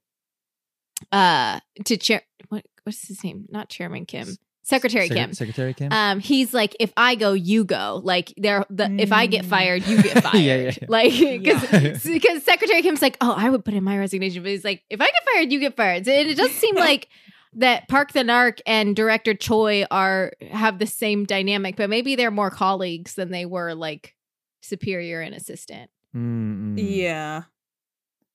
uh, 1.12 1.60
to 1.86 1.98
chair, 1.98 2.22
what, 2.50 2.66
what's 2.84 3.08
his 3.08 3.24
name? 3.24 3.46
Not 3.50 3.70
Chairman 3.70 4.06
Kim, 4.06 4.28
Secretary 4.66 5.08
Sec- 5.10 5.18
Kim. 5.18 5.34
Secretary 5.34 5.74
Kim. 5.74 5.92
Um, 5.92 6.20
he's 6.20 6.54
like, 6.54 6.76
if 6.80 6.94
I 6.96 7.16
go, 7.16 7.34
you 7.34 7.66
go. 7.66 8.00
Like, 8.04 8.34
there, 8.38 8.66
the 8.70 8.90
if 8.98 9.12
I 9.12 9.26
get 9.28 9.44
Mm. 9.46 9.50
fired, 9.50 9.86
you 9.86 10.02
get 10.02 10.24
fired. 10.24 10.36
Yeah, 10.38 10.56
yeah, 10.56 10.72
yeah. 10.82 10.88
Like, 10.88 11.12
because 11.12 11.64
Yeah. 11.74 11.98
because 12.14 12.44
Secretary 12.44 12.82
Kim's 12.82 13.02
like, 13.02 13.18
oh, 13.20 13.34
I 13.38 13.50
would 13.50 13.66
put 13.66 13.74
in 13.74 13.84
my 13.84 13.98
resignation, 13.98 14.42
but 14.42 14.50
he's 14.52 14.64
like, 14.64 14.82
if 14.90 15.02
I 15.02 15.06
get 15.06 15.24
fired, 15.34 15.52
you 15.52 15.60
get 15.60 15.76
fired. 15.76 16.08
And 16.08 16.30
it 16.30 16.38
does 16.38 16.52
seem 16.52 16.76
like 16.90 17.10
that 17.56 17.88
Park 17.90 18.14
the 18.14 18.22
Narc 18.22 18.62
and 18.66 18.96
Director 18.96 19.34
Choi 19.34 19.84
are 19.92 20.32
have 20.50 20.80
the 20.80 20.88
same 20.88 21.26
dynamic, 21.26 21.76
but 21.76 21.90
maybe 21.90 22.16
they're 22.16 22.32
more 22.32 22.50
colleagues 22.50 23.16
than 23.16 23.32
they 23.32 23.46
were 23.46 23.74
like 23.76 24.16
superior 24.62 25.20
and 25.20 25.36
assistant. 25.36 25.92
Mm, 26.16 26.76
mm. 26.76 26.96
Yeah. 26.98 27.44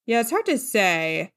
Yeah, 0.06 0.20
it's 0.20 0.30
hard 0.30 0.44
to 0.46 0.58
say. 0.58 1.32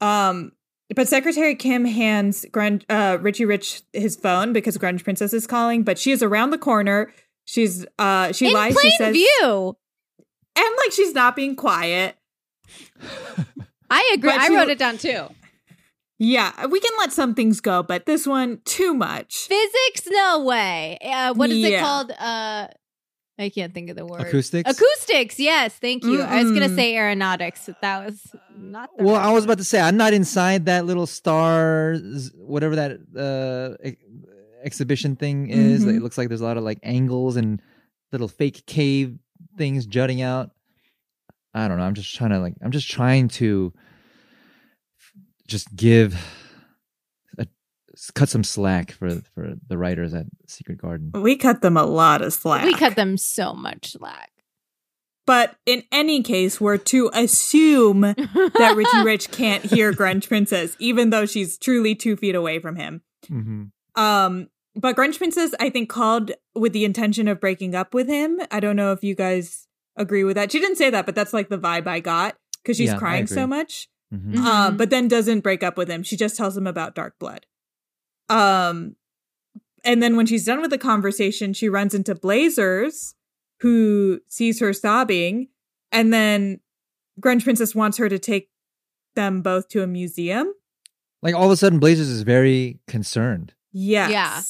Um 0.00 0.52
but 0.94 1.08
Secretary 1.08 1.54
Kim 1.54 1.84
hands 1.84 2.46
Grunge, 2.50 2.84
uh, 2.88 3.18
Richie 3.20 3.44
Rich 3.44 3.82
his 3.92 4.16
phone 4.16 4.52
because 4.52 4.78
Grunge 4.78 5.02
Princess 5.04 5.32
is 5.32 5.46
calling, 5.46 5.82
but 5.82 5.98
she 5.98 6.12
is 6.12 6.22
around 6.22 6.50
the 6.50 6.58
corner. 6.58 7.12
She's 7.44 7.84
uh 7.98 8.32
she 8.32 8.48
in 8.48 8.52
lies. 8.54 8.72
plain 8.74 8.90
She 8.90 8.96
says, 8.96 9.12
view. 9.12 9.76
and 10.56 10.66
like 10.78 10.92
she's 10.92 11.14
not 11.14 11.34
being 11.36 11.56
quiet. 11.56 12.16
I 13.90 14.10
agree. 14.14 14.30
But 14.30 14.40
I 14.40 14.46
she- 14.48 14.54
wrote 14.56 14.68
it 14.68 14.78
down 14.78 14.98
too. 14.98 15.26
Yeah, 16.18 16.64
we 16.66 16.80
can 16.80 16.92
let 16.98 17.12
some 17.12 17.34
things 17.34 17.60
go, 17.60 17.82
but 17.82 18.06
this 18.06 18.26
one 18.26 18.60
too 18.64 18.94
much. 18.94 19.48
Physics, 19.48 20.08
no 20.10 20.44
way. 20.44 20.96
Uh, 21.04 21.34
what 21.34 21.50
is 21.50 21.62
it 21.62 21.78
called? 21.78 22.10
Uh, 22.12 22.68
I 23.38 23.50
can't 23.50 23.74
think 23.74 23.90
of 23.90 23.96
the 23.96 24.06
word. 24.06 24.22
Acoustics. 24.22 24.70
Acoustics, 24.70 25.38
yes, 25.38 25.74
thank 25.74 26.04
you. 26.04 26.22
I 26.22 26.42
was 26.42 26.52
gonna 26.52 26.68
Mm-mm. 26.70 26.74
say 26.74 26.96
aeronautics. 26.96 27.66
but 27.66 27.82
That 27.82 28.06
was 28.06 28.34
not. 28.56 28.90
The 28.96 29.04
Well, 29.04 29.14
right 29.16 29.26
I 29.26 29.32
was 29.32 29.44
about 29.44 29.58
to 29.58 29.64
say 29.64 29.80
I'm 29.80 29.96
not 29.96 30.12
inside 30.12 30.66
that 30.66 30.86
little 30.86 31.06
star, 31.06 31.96
whatever 32.36 32.76
that 32.76 32.98
uh, 33.16 33.82
ex- 33.82 34.02
exhibition 34.62 35.16
thing 35.16 35.48
is. 35.50 35.84
Mhm. 35.84 35.96
It 35.96 36.02
looks 36.02 36.18
like 36.18 36.28
there's 36.28 36.40
a 36.40 36.44
lot 36.44 36.56
of 36.56 36.64
like 36.64 36.78
angles 36.82 37.36
and 37.36 37.60
little 38.12 38.28
fake 38.28 38.64
cave 38.66 39.18
things 39.56 39.86
jutting 39.86 40.22
out. 40.22 40.50
I 41.54 41.68
don't 41.68 41.78
know. 41.78 41.84
I'm 41.84 41.94
just 41.94 42.14
trying 42.14 42.30
to 42.30 42.38
like. 42.40 42.54
I'm 42.62 42.70
just 42.70 42.90
trying 42.90 43.28
to 43.28 43.72
just 45.48 45.74
give, 45.74 46.14
a, 47.38 47.46
cut 48.14 48.28
some 48.28 48.44
slack 48.44 48.92
for 48.92 49.22
for 49.34 49.54
the 49.68 49.78
writers 49.78 50.12
at 50.12 50.26
Secret 50.46 50.78
Garden. 50.78 51.12
We 51.14 51.36
cut 51.36 51.62
them 51.62 51.76
a 51.76 51.84
lot 51.86 52.20
of 52.20 52.32
slack. 52.32 52.64
We 52.64 52.74
cut 52.74 52.96
them 52.96 53.16
so 53.16 53.54
much 53.54 53.92
slack. 53.92 54.30
But 55.26 55.56
in 55.66 55.82
any 55.90 56.22
case, 56.22 56.60
we're 56.60 56.76
to 56.78 57.10
assume 57.12 58.02
that 58.02 58.74
Richie 58.76 59.04
Rich 59.04 59.30
can't 59.32 59.64
hear 59.64 59.92
Grunge 59.92 60.28
Princess, 60.28 60.76
even 60.78 61.10
though 61.10 61.26
she's 61.26 61.58
truly 61.58 61.94
two 61.96 62.16
feet 62.16 62.36
away 62.36 62.60
from 62.60 62.76
him. 62.76 63.02
Mm-hmm. 63.28 64.00
Um, 64.00 64.48
but 64.76 64.94
Grunge 64.94 65.18
Princess, 65.18 65.52
I 65.58 65.68
think, 65.70 65.88
called 65.88 66.30
with 66.54 66.72
the 66.72 66.84
intention 66.84 67.26
of 67.26 67.40
breaking 67.40 67.74
up 67.74 67.92
with 67.92 68.06
him. 68.06 68.38
I 68.52 68.60
don't 68.60 68.76
know 68.76 68.92
if 68.92 69.02
you 69.02 69.16
guys 69.16 69.66
agree 69.96 70.22
with 70.22 70.36
that. 70.36 70.52
She 70.52 70.60
didn't 70.60 70.76
say 70.76 70.90
that, 70.90 71.06
but 71.06 71.16
that's 71.16 71.32
like 71.32 71.48
the 71.48 71.58
vibe 71.58 71.88
I 71.88 71.98
got 71.98 72.36
because 72.62 72.76
she's 72.76 72.90
Yeah, 72.90 72.98
crying 72.98 73.26
so 73.26 73.48
much. 73.48 73.88
Mm-hmm. 74.14 74.36
Mhm. 74.36 74.44
Uh, 74.44 74.70
but 74.70 74.90
then 74.90 75.08
doesn't 75.08 75.40
break 75.40 75.64
up 75.64 75.76
with 75.76 75.90
him. 75.90 76.04
She 76.04 76.16
just 76.16 76.36
tells 76.36 76.56
him 76.56 76.68
about 76.68 76.94
Dark 76.94 77.18
Blood. 77.18 77.46
Um, 78.28 78.94
and 79.84 80.00
then 80.00 80.16
when 80.16 80.26
she's 80.26 80.44
done 80.44 80.60
with 80.60 80.70
the 80.70 80.78
conversation, 80.78 81.52
she 81.52 81.68
runs 81.68 81.94
into 81.94 82.14
Blazers, 82.14 83.15
who 83.60 84.20
sees 84.28 84.60
her 84.60 84.72
sobbing, 84.72 85.48
and 85.92 86.12
then 86.12 86.60
Grunge 87.20 87.44
Princess 87.44 87.74
wants 87.74 87.98
her 87.98 88.08
to 88.08 88.18
take 88.18 88.50
them 89.14 89.40
both 89.42 89.68
to 89.68 89.82
a 89.82 89.86
museum. 89.86 90.52
Like 91.22 91.34
all 91.34 91.46
of 91.46 91.50
a 91.50 91.56
sudden, 91.56 91.78
Blazers 91.78 92.08
is 92.08 92.22
very 92.22 92.78
concerned. 92.86 93.54
Yes. 93.72 94.10
Yeah. 94.10 94.42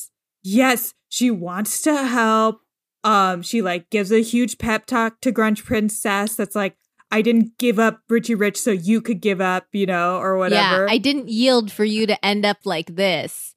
Yes. 0.70 0.94
She 1.08 1.30
wants 1.30 1.80
to 1.82 1.96
help. 2.04 2.60
Um, 3.04 3.42
she 3.42 3.62
like 3.62 3.88
gives 3.90 4.10
a 4.10 4.20
huge 4.22 4.58
pep 4.58 4.86
talk 4.86 5.20
to 5.20 5.32
Grunge 5.32 5.64
Princess 5.64 6.34
that's 6.34 6.56
like, 6.56 6.76
I 7.12 7.22
didn't 7.22 7.56
give 7.58 7.78
up 7.78 8.00
Richie 8.08 8.34
Rich 8.34 8.60
so 8.60 8.72
you 8.72 9.00
could 9.00 9.20
give 9.20 9.40
up, 9.40 9.68
you 9.72 9.86
know, 9.86 10.18
or 10.18 10.36
whatever. 10.36 10.86
Yeah, 10.86 10.92
I 10.92 10.98
didn't 10.98 11.28
yield 11.28 11.70
for 11.70 11.84
you 11.84 12.04
to 12.08 12.24
end 12.24 12.44
up 12.44 12.58
like 12.64 12.96
this. 12.96 13.54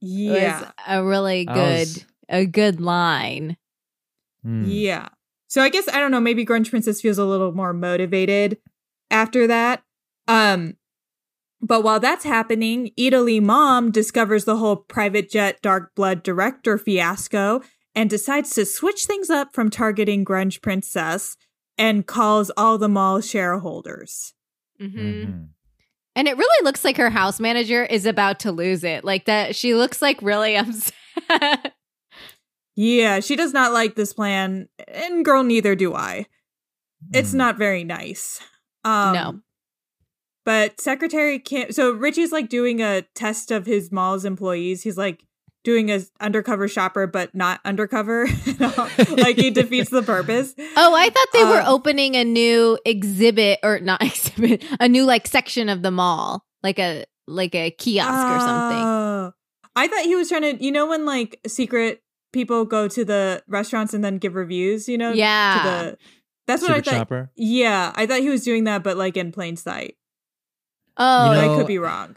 yeah. 0.00 0.60
was 0.60 0.72
a 0.88 1.04
really 1.04 1.44
good, 1.44 1.54
was- 1.88 2.04
a 2.30 2.46
good 2.46 2.80
line. 2.80 3.58
Hmm. 4.44 4.64
Yeah. 4.66 5.08
So 5.48 5.62
I 5.62 5.68
guess 5.68 5.88
I 5.88 5.98
don't 5.98 6.10
know, 6.10 6.20
maybe 6.20 6.44
Grunge 6.44 6.70
Princess 6.70 7.00
feels 7.00 7.18
a 7.18 7.24
little 7.24 7.52
more 7.52 7.72
motivated 7.72 8.58
after 9.10 9.46
that. 9.46 9.82
Um 10.28 10.76
but 11.60 11.82
while 11.82 11.98
that's 11.98 12.24
happening, 12.24 12.90
Italy 12.96 13.40
mom 13.40 13.90
discovers 13.90 14.44
the 14.44 14.56
whole 14.56 14.76
private 14.76 15.30
jet 15.30 15.62
dark 15.62 15.94
blood 15.94 16.22
director 16.22 16.76
fiasco 16.76 17.62
and 17.94 18.10
decides 18.10 18.50
to 18.54 18.66
switch 18.66 19.04
things 19.06 19.30
up 19.30 19.54
from 19.54 19.70
targeting 19.70 20.24
Grunge 20.24 20.60
Princess 20.60 21.36
and 21.78 22.06
calls 22.06 22.50
all 22.56 22.76
the 22.76 22.88
mall 22.88 23.20
shareholders. 23.20 24.34
Mhm. 24.80 25.48
And 26.16 26.28
it 26.28 26.36
really 26.36 26.64
looks 26.64 26.84
like 26.84 26.96
her 26.96 27.10
house 27.10 27.40
manager 27.40 27.84
is 27.84 28.06
about 28.06 28.40
to 28.40 28.52
lose 28.52 28.84
it. 28.84 29.04
Like 29.04 29.24
that 29.24 29.56
she 29.56 29.74
looks 29.74 30.02
like 30.02 30.20
really 30.22 30.56
upset. 30.56 31.72
Yeah, 32.76 33.20
she 33.20 33.36
does 33.36 33.52
not 33.52 33.72
like 33.72 33.94
this 33.94 34.12
plan, 34.12 34.68
and 34.88 35.24
girl, 35.24 35.42
neither 35.44 35.74
do 35.74 35.94
I. 35.94 36.26
It's 37.12 37.30
Hmm. 37.32 37.38
not 37.38 37.56
very 37.58 37.84
nice. 37.84 38.40
Um, 38.84 39.12
No. 39.14 39.40
But 40.44 40.78
Secretary 40.80 41.38
Kim, 41.38 41.72
so 41.72 41.92
Richie's 41.92 42.30
like 42.32 42.48
doing 42.50 42.82
a 42.82 43.02
test 43.14 43.50
of 43.50 43.64
his 43.64 43.90
mall's 43.90 44.26
employees. 44.26 44.82
He's 44.82 44.98
like 44.98 45.22
doing 45.62 45.90
a 45.90 46.00
undercover 46.20 46.68
shopper, 46.68 47.06
but 47.06 47.34
not 47.34 47.60
undercover. 47.64 48.26
like 49.16 49.36
he 49.36 49.48
defeats 49.50 49.88
the 49.88 50.02
purpose. 50.02 50.54
Oh, 50.76 50.94
I 50.94 51.08
thought 51.08 51.28
they 51.32 51.44
were 51.44 51.62
Uh, 51.62 51.70
opening 51.70 52.14
a 52.16 52.24
new 52.24 52.78
exhibit 52.84 53.60
or 53.62 53.78
not 53.80 54.02
exhibit, 54.02 54.62
a 54.78 54.86
new 54.88 55.04
like 55.06 55.26
section 55.26 55.70
of 55.70 55.80
the 55.82 55.90
mall, 55.90 56.44
like 56.62 56.78
a 56.78 57.06
like 57.26 57.54
a 57.54 57.70
kiosk 57.70 58.10
or 58.10 58.40
something. 58.40 58.84
Oh. 58.84 59.32
I 59.76 59.88
thought 59.88 60.04
he 60.04 60.14
was 60.14 60.28
trying 60.28 60.42
to, 60.42 60.62
you 60.62 60.70
know, 60.72 60.86
when 60.88 61.06
like 61.06 61.40
secret 61.46 62.02
people 62.34 62.66
go 62.66 62.86
to 62.88 63.04
the 63.04 63.42
restaurants 63.48 63.94
and 63.94 64.04
then 64.04 64.18
give 64.18 64.34
reviews, 64.34 64.88
you 64.88 64.98
know? 64.98 65.12
Yeah. 65.12 65.54
To 65.56 65.68
the, 65.90 65.98
that's 66.46 66.60
what 66.62 66.68
Secret 66.68 66.88
I 66.88 66.90
thought. 66.90 66.98
shopper. 66.98 67.30
Yeah, 67.36 67.92
I 67.94 68.04
thought 68.06 68.20
he 68.20 68.28
was 68.28 68.44
doing 68.44 68.64
that, 68.64 68.82
but 68.82 68.98
like 68.98 69.16
in 69.16 69.32
plain 69.32 69.56
sight. 69.56 69.96
Oh, 70.98 71.32
You 71.32 71.38
I 71.52 71.56
could 71.56 71.66
be 71.66 71.78
wrong. 71.78 72.16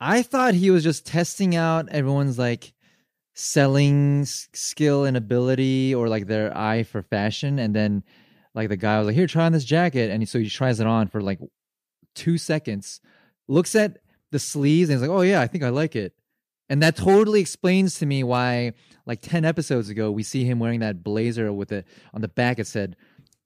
I 0.00 0.22
thought 0.22 0.54
he 0.54 0.70
was 0.70 0.84
just 0.84 1.04
testing 1.06 1.56
out 1.56 1.88
everyone's 1.88 2.38
like 2.38 2.72
selling 3.34 4.22
s- 4.22 4.48
skill 4.52 5.04
and 5.04 5.16
ability 5.16 5.94
or 5.94 6.08
like 6.08 6.26
their 6.28 6.56
eye 6.56 6.82
for 6.84 7.02
fashion. 7.02 7.58
And 7.58 7.74
then 7.74 8.04
like 8.54 8.68
the 8.68 8.76
guy 8.76 8.98
was 8.98 9.06
like, 9.06 9.16
here, 9.16 9.26
try 9.26 9.44
on 9.46 9.52
this 9.52 9.64
jacket. 9.64 10.10
And 10.10 10.28
so 10.28 10.38
he 10.38 10.48
tries 10.48 10.80
it 10.80 10.86
on 10.86 11.08
for 11.08 11.20
like 11.20 11.40
two 12.14 12.38
seconds, 12.38 13.00
looks 13.48 13.74
at 13.74 13.98
the 14.30 14.38
sleeves 14.38 14.88
and 14.90 14.98
he's 14.98 15.08
like, 15.08 15.16
oh 15.16 15.22
yeah, 15.22 15.40
I 15.40 15.46
think 15.46 15.64
I 15.64 15.70
like 15.70 15.96
it. 15.96 16.14
And 16.68 16.82
that 16.82 16.96
totally 16.96 17.40
explains 17.40 17.98
to 18.00 18.06
me 18.06 18.22
why 18.22 18.72
like 19.06 19.20
10 19.22 19.44
episodes 19.44 19.88
ago, 19.88 20.10
we 20.10 20.22
see 20.22 20.44
him 20.44 20.58
wearing 20.58 20.80
that 20.80 21.02
blazer 21.02 21.52
with 21.52 21.72
it 21.72 21.86
on 22.12 22.20
the 22.20 22.28
back. 22.28 22.58
It 22.58 22.66
said 22.66 22.94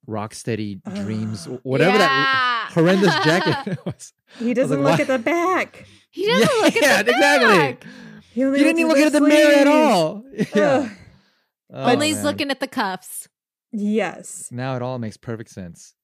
Rocksteady 0.08 0.82
Dreams, 1.04 1.44
whatever 1.62 1.98
that 1.98 2.70
horrendous 2.74 3.14
jacket 3.24 3.78
was. 3.86 4.12
He 4.38 4.54
doesn't 4.54 4.82
like, 4.82 4.98
look 4.98 5.08
why- 5.08 5.14
at 5.14 5.18
the 5.18 5.24
back. 5.24 5.86
he 6.10 6.26
doesn't 6.26 6.40
Yeah, 6.56 6.62
look 6.64 6.76
at 6.76 6.82
yeah, 6.82 7.02
the 7.02 7.10
exactly. 7.12 7.48
back. 7.58 7.84
He, 8.32 8.44
only 8.44 8.58
He 8.58 8.64
didn't 8.64 8.78
even 8.80 8.88
look 8.88 8.98
at 8.98 9.12
the 9.12 9.20
the 9.20 9.28
mirror 9.28 9.54
at 9.54 9.66
all. 9.66 10.24
Yeah. 10.54 10.88
Oh, 11.74 11.92
Only 11.92 12.08
he's 12.08 12.16
man. 12.16 12.24
looking 12.26 12.50
at 12.50 12.60
the 12.60 12.66
cuffs. 12.66 13.28
Yes. 13.72 14.48
Now 14.50 14.76
it 14.76 14.82
all 14.82 14.98
makes 14.98 15.16
perfect 15.16 15.48
sense. 15.50 15.94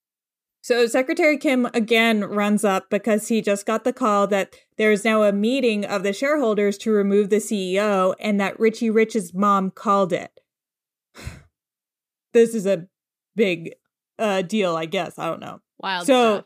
So 0.60 0.86
Secretary 0.86 1.38
Kim 1.38 1.66
again 1.72 2.24
runs 2.24 2.64
up 2.64 2.90
because 2.90 3.28
he 3.28 3.40
just 3.40 3.64
got 3.64 3.84
the 3.84 3.92
call 3.92 4.26
that 4.26 4.54
there 4.76 4.92
is 4.92 5.04
now 5.04 5.22
a 5.22 5.32
meeting 5.32 5.84
of 5.84 6.02
the 6.02 6.12
shareholders 6.12 6.76
to 6.78 6.90
remove 6.90 7.30
the 7.30 7.36
CEO 7.36 8.14
and 8.20 8.38
that 8.40 8.58
Richie 8.60 8.90
Rich's 8.90 9.32
mom 9.32 9.70
called 9.70 10.12
it. 10.12 10.40
This 12.34 12.54
is 12.54 12.66
a 12.66 12.86
big 13.36 13.72
uh, 14.18 14.42
deal, 14.42 14.76
I 14.76 14.84
guess. 14.84 15.18
I 15.18 15.26
don't 15.26 15.40
know. 15.40 15.60
Wild 15.80 16.06
So- 16.06 16.34
stuff. 16.36 16.44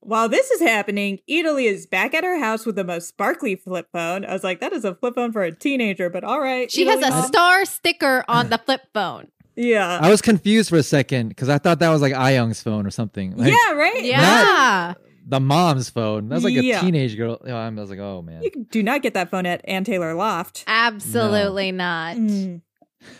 While 0.00 0.28
this 0.28 0.50
is 0.50 0.60
happening, 0.60 1.20
Italy 1.26 1.64
is 1.66 1.86
back 1.86 2.12
at 2.12 2.24
her 2.24 2.38
house 2.38 2.66
with 2.66 2.76
the 2.76 2.84
most 2.84 3.08
sparkly 3.08 3.56
flip 3.56 3.88
phone. 3.90 4.24
I 4.26 4.34
was 4.34 4.44
like, 4.44 4.60
that 4.60 4.74
is 4.74 4.84
a 4.84 4.94
flip 4.94 5.14
phone 5.14 5.32
for 5.32 5.42
a 5.44 5.52
teenager, 5.54 6.10
but 6.10 6.24
all 6.24 6.40
right. 6.40 6.70
She 6.70 6.84
has 6.86 7.02
a 7.02 7.08
mom. 7.10 7.26
star 7.26 7.64
sticker 7.64 8.22
on 8.28 8.50
the 8.50 8.58
flip 8.58 8.82
phone. 8.92 9.28
Yeah. 9.56 9.98
I 10.00 10.10
was 10.10 10.20
confused 10.22 10.70
for 10.70 10.76
a 10.76 10.82
second 10.82 11.28
because 11.28 11.48
I 11.48 11.58
thought 11.58 11.78
that 11.78 11.90
was 11.90 12.02
like 12.02 12.12
Ayung's 12.12 12.62
phone 12.62 12.86
or 12.86 12.90
something. 12.90 13.36
Like, 13.36 13.52
yeah, 13.52 13.72
right? 13.72 14.04
Yeah. 14.04 14.94
The 15.26 15.40
mom's 15.40 15.88
phone. 15.88 16.28
That 16.28 16.36
was 16.36 16.44
like 16.44 16.56
a 16.56 16.80
teenage 16.80 17.16
girl. 17.16 17.40
Oh, 17.44 17.54
I 17.54 17.68
was 17.70 17.88
like, 17.88 17.98
oh 17.98 18.20
man. 18.22 18.42
You 18.42 18.66
do 18.70 18.82
not 18.82 19.02
get 19.02 19.14
that 19.14 19.30
phone 19.30 19.46
at 19.46 19.62
Ann 19.64 19.84
Taylor 19.84 20.14
Loft. 20.14 20.64
Absolutely 20.66 21.72
not. 21.72 22.16
Mm. 22.16 22.60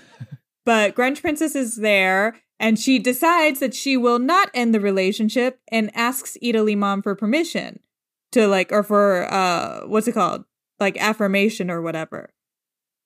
but 0.65 0.95
Grunge 0.95 1.21
Princess 1.21 1.55
is 1.55 1.77
there 1.77 2.37
and 2.61 2.79
she 2.79 2.99
decides 2.99 3.61
that 3.61 3.75
she 3.75 3.97
will 3.97 4.19
not 4.19 4.51
end 4.53 4.75
the 4.75 4.81
relationship 4.81 5.61
and 5.69 5.91
asks 5.95 6.37
Italy 6.43 6.77
mom 6.77 7.03
for 7.03 7.15
permission 7.15 7.81
to 8.33 8.47
like 8.47 8.71
or 8.71 8.83
for 8.83 9.33
uh 9.33 9.87
what's 9.87 10.09
it 10.09 10.13
called? 10.13 10.45
Like 10.79 11.01
affirmation 11.01 11.71
or 11.71 11.81
whatever. 11.81 12.34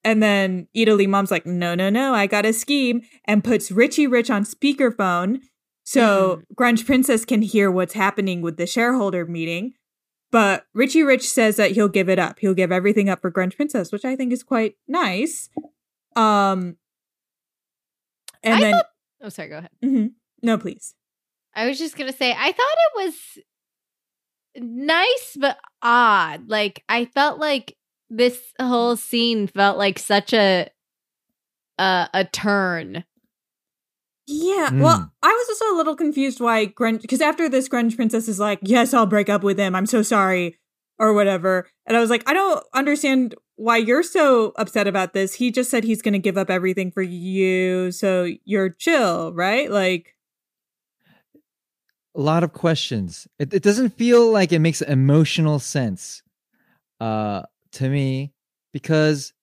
And 0.03 0.23
then 0.23 0.67
Italy 0.73 1.07
mom's 1.07 1.31
like, 1.31 1.45
no, 1.45 1.75
no, 1.75 1.89
no, 1.89 2.13
I 2.13 2.25
got 2.27 2.45
a 2.45 2.53
scheme 2.53 3.01
and 3.25 3.43
puts 3.43 3.69
Richie 3.71 4.07
Rich 4.07 4.29
on 4.29 4.43
speakerphone 4.45 5.39
so 5.83 6.43
Grunge 6.55 6.85
Princess 6.85 7.25
can 7.25 7.41
hear 7.41 7.71
what's 7.71 7.93
happening 7.93 8.41
with 8.41 8.57
the 8.57 8.67
shareholder 8.67 9.25
meeting. 9.25 9.73
But 10.31 10.65
Richie 10.75 11.01
Rich 11.01 11.27
says 11.27 11.55
that 11.55 11.71
he'll 11.71 11.87
give 11.87 12.07
it 12.09 12.19
up. 12.19 12.37
He'll 12.39 12.53
give 12.53 12.71
everything 12.71 13.09
up 13.09 13.21
for 13.21 13.31
Grunge 13.31 13.55
Princess, 13.55 13.91
which 13.91 14.05
I 14.05 14.15
think 14.15 14.31
is 14.31 14.43
quite 14.43 14.75
nice. 14.87 15.49
Um, 16.15 16.77
and 18.43 18.53
I 18.55 18.59
then 18.61 18.73
thought- 18.73 18.85
Oh, 19.21 19.29
sorry. 19.29 19.49
Go 19.49 19.57
ahead. 19.57 19.71
Mhm. 19.83 20.11
no, 20.43 20.57
please. 20.59 20.93
I 21.55 21.65
was 21.67 21.77
just 21.79 21.97
gonna 21.97 22.13
say 22.13 22.31
I 22.37 22.51
thought 22.51 22.57
it 22.57 23.05
was 23.05 23.15
nice 24.57 25.37
but 25.39 25.57
odd. 25.81 26.47
Like 26.47 26.83
I 26.87 27.05
felt 27.05 27.39
like 27.39 27.75
this 28.09 28.39
whole 28.59 28.95
scene 28.95 29.47
felt 29.47 29.77
like 29.77 29.99
such 29.99 30.33
a 30.33 30.69
a, 31.77 32.09
a 32.13 32.25
turn. 32.25 33.03
Yeah. 34.27 34.69
Mm. 34.71 34.81
Well, 34.81 35.11
I 35.23 35.27
was 35.27 35.49
also 35.49 35.75
a 35.75 35.77
little 35.77 35.95
confused 35.95 36.39
why 36.39 36.67
Grunge 36.67 37.01
because 37.01 37.21
after 37.21 37.49
this, 37.49 37.69
Grunge 37.69 37.95
Princess 37.95 38.27
is 38.27 38.39
like, 38.39 38.59
"Yes, 38.61 38.93
I'll 38.93 39.05
break 39.05 39.29
up 39.29 39.43
with 39.43 39.57
him. 39.57 39.75
I'm 39.75 39.85
so 39.85 40.01
sorry," 40.01 40.59
or 40.99 41.13
whatever. 41.13 41.67
And 41.85 41.97
I 41.97 42.01
was 42.01 42.09
like, 42.09 42.29
I 42.29 42.33
don't 42.33 42.63
understand 42.73 43.33
why 43.55 43.77
you're 43.77 44.03
so 44.03 44.53
upset 44.57 44.85
about 44.85 45.13
this. 45.13 45.33
He 45.33 45.49
just 45.51 45.71
said 45.71 45.83
he's 45.83 46.01
going 46.01 46.13
to 46.13 46.19
give 46.19 46.37
up 46.37 46.49
everything 46.49 46.91
for 46.91 47.01
you, 47.01 47.91
so 47.91 48.29
you're 48.45 48.69
chill, 48.69 49.33
right? 49.33 49.71
Like, 49.71 50.15
a 52.15 52.21
lot 52.21 52.43
of 52.43 52.53
questions. 52.53 53.27
It, 53.39 53.53
it 53.53 53.63
doesn't 53.63 53.97
feel 53.97 54.31
like 54.31 54.51
it 54.51 54.59
makes 54.59 54.81
emotional 54.81 55.59
sense 55.59 56.21
uh, 56.99 57.43
to 57.73 57.89
me 57.89 58.33
because 58.73 59.33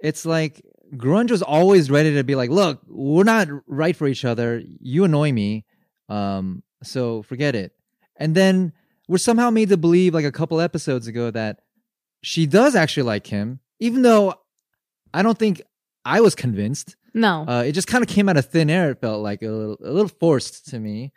it's 0.00 0.26
like 0.26 0.62
grunge 0.94 1.30
was 1.30 1.42
always 1.42 1.90
ready 1.90 2.14
to 2.14 2.24
be 2.24 2.34
like, 2.34 2.50
look, 2.50 2.80
we're 2.86 3.24
not 3.24 3.48
right 3.66 3.96
for 3.96 4.06
each 4.06 4.24
other. 4.24 4.62
You 4.80 5.04
annoy 5.04 5.32
me, 5.32 5.64
um, 6.08 6.62
so 6.82 7.22
forget 7.22 7.54
it. 7.54 7.72
And 8.16 8.34
then 8.34 8.72
we're 9.08 9.18
somehow 9.18 9.50
made 9.50 9.70
to 9.70 9.76
believe, 9.76 10.14
like 10.14 10.24
a 10.24 10.32
couple 10.32 10.60
episodes 10.60 11.06
ago, 11.06 11.30
that 11.30 11.60
she 12.22 12.46
does 12.46 12.74
actually 12.74 13.04
like 13.04 13.26
him, 13.26 13.60
even 13.80 14.02
though 14.02 14.34
I 15.12 15.22
don't 15.22 15.38
think 15.38 15.62
I 16.04 16.20
was 16.20 16.34
convinced. 16.34 16.96
No. 17.14 17.44
Uh, 17.46 17.62
it 17.66 17.72
just 17.72 17.88
kind 17.88 18.02
of 18.02 18.08
came 18.08 18.28
out 18.28 18.36
of 18.36 18.46
thin 18.46 18.70
air. 18.70 18.90
It 18.90 19.00
felt 19.00 19.22
like 19.22 19.42
a 19.42 19.48
little, 19.48 19.78
a 19.84 19.90
little 19.90 20.08
forced 20.08 20.66
to 20.68 20.78
me. 20.78 21.12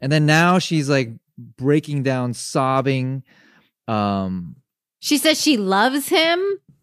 And 0.00 0.10
then 0.10 0.26
now 0.26 0.58
she's 0.58 0.88
like 0.88 1.10
breaking 1.38 2.02
down, 2.02 2.34
sobbing. 2.34 3.22
Um, 3.86 4.56
she 5.04 5.18
says 5.18 5.38
she 5.38 5.58
loves 5.58 6.08
him. 6.08 6.40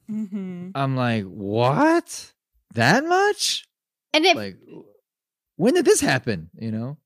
mm-hmm. 0.10 0.70
I'm 0.76 0.96
like, 0.96 1.24
what? 1.24 2.32
That 2.76 3.04
much? 3.04 3.66
And 4.14 4.26
it 4.26 4.36
Like, 4.36 4.58
when 5.56 5.74
did 5.74 5.86
this 5.86 6.02
happen? 6.02 6.52
You 6.54 6.72
know? 6.72 6.98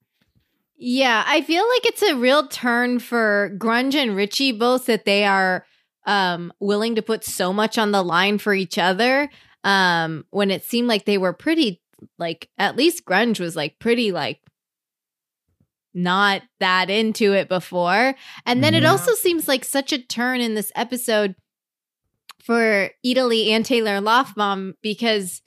Yeah, 0.78 1.24
I 1.26 1.42
feel 1.42 1.64
like 1.70 1.86
it's 1.86 2.04
a 2.04 2.18
real 2.18 2.50
turn 2.50 3.00
for 3.00 3.56
Grunge 3.58 3.96
and 3.96 4.14
Richie 4.14 4.52
both 4.52 4.88
that 4.88 5.06
they 5.06 5.24
are 5.24 5.66
um 6.06 6.52
willing 6.60 6.96
to 6.96 7.02
put 7.02 7.24
so 7.24 7.54
much 7.54 7.78
on 7.78 7.92
the 7.92 8.04
line 8.04 8.38
for 8.38 8.54
each 8.54 8.78
other. 8.78 9.30
Um 9.64 10.26
when 10.32 10.52
it 10.52 10.66
seemed 10.66 10.90
like 10.90 11.06
they 11.06 11.18
were 11.18 11.34
pretty 11.34 11.82
like 12.20 12.50
at 12.58 12.76
least 12.76 13.06
Grunge 13.06 13.40
was 13.40 13.56
like 13.56 13.80
pretty 13.80 14.12
like 14.12 14.42
not 15.96 16.42
that 16.60 16.90
into 16.90 17.34
it 17.34 17.50
before. 17.50 18.14
And 18.46 18.64
then 18.64 18.74
it 18.76 18.84
Mhm. 18.84 18.90
also 18.90 19.14
seems 19.14 19.48
like 19.48 19.64
such 19.66 19.92
a 19.94 19.98
turn 19.98 20.42
in 20.42 20.54
this 20.54 20.72
episode 20.76 21.36
for 22.44 22.92
Italy 23.04 23.52
and 23.52 23.66
Taylor 23.66 24.00
Loftbaum 24.00 24.74
because 24.82 25.42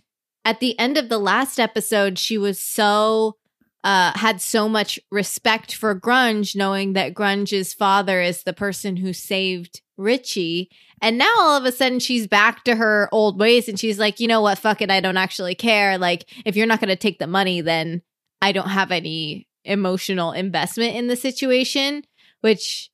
at 0.45 0.61
the 0.61 0.79
end 0.79 0.97
of 0.99 1.09
the 1.09 1.19
last 1.19 1.61
episode, 1.61 2.19
she 2.19 2.39
was 2.39 2.59
so 2.59 3.37
uh, 3.85 4.11
had 4.19 4.41
so 4.41 4.69
much 4.69 4.99
respect 5.13 5.73
for 5.73 5.99
Grunge, 5.99 6.57
knowing 6.57 6.95
that 6.95 7.15
Grunge's 7.15 7.73
father 7.73 8.21
is 8.21 8.43
the 8.43 8.53
person 8.53 8.97
who 8.97 9.13
saved 9.13 9.83
Richie. 9.97 10.69
And 11.01 11.17
now 11.17 11.33
all 11.39 11.57
of 11.57 11.65
a 11.65 11.71
sudden 11.71 12.01
she's 12.01 12.27
back 12.27 12.65
to 12.65 12.75
her 12.75 13.09
old 13.13 13.39
ways 13.39 13.69
and 13.69 13.79
she's 13.79 13.99
like, 13.99 14.19
you 14.19 14.27
know 14.27 14.41
what? 14.41 14.59
Fuck 14.59 14.83
it. 14.83 14.91
I 14.91 14.99
don't 15.01 15.17
actually 15.17 15.55
care. 15.55 15.97
Like, 15.97 16.25
if 16.45 16.57
you're 16.57 16.67
not 16.67 16.81
going 16.81 16.89
to 16.89 16.97
take 16.97 17.21
the 17.21 17.29
money, 17.29 17.61
then 17.61 18.03
I 18.43 18.51
don't 18.51 18.69
have 18.69 18.91
any 18.91 19.47
emotional 19.69 20.33
investment 20.33 20.97
in 20.97 21.07
the 21.07 21.17
situation, 21.17 22.03
which 22.41 22.91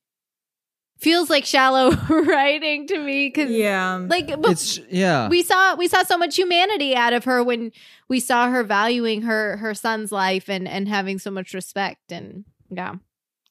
feels 0.99 1.29
like 1.29 1.45
shallow 1.45 1.91
writing 2.09 2.87
to 2.87 2.97
me. 2.99 3.29
Cause 3.31 3.49
Yeah. 3.49 4.05
like, 4.09 4.27
but 4.41 4.51
It's, 4.51 4.79
yeah. 4.89 5.27
we 5.29 5.43
saw 5.43 5.75
we 5.75 5.87
saw 5.87 6.03
so 6.03 6.17
much 6.17 6.35
humanity 6.37 6.95
out 6.95 7.13
of 7.13 7.25
her 7.25 7.43
when 7.43 7.71
we 8.09 8.19
saw 8.19 8.49
her 8.49 8.63
valuing 8.63 9.23
her 9.23 9.57
her 9.57 9.73
son's 9.73 10.11
life 10.11 10.49
and 10.49 10.67
and 10.67 10.87
having 10.87 11.19
so 11.19 11.31
much 11.31 11.53
respect 11.53 12.11
and 12.11 12.45
yeah 12.71 12.95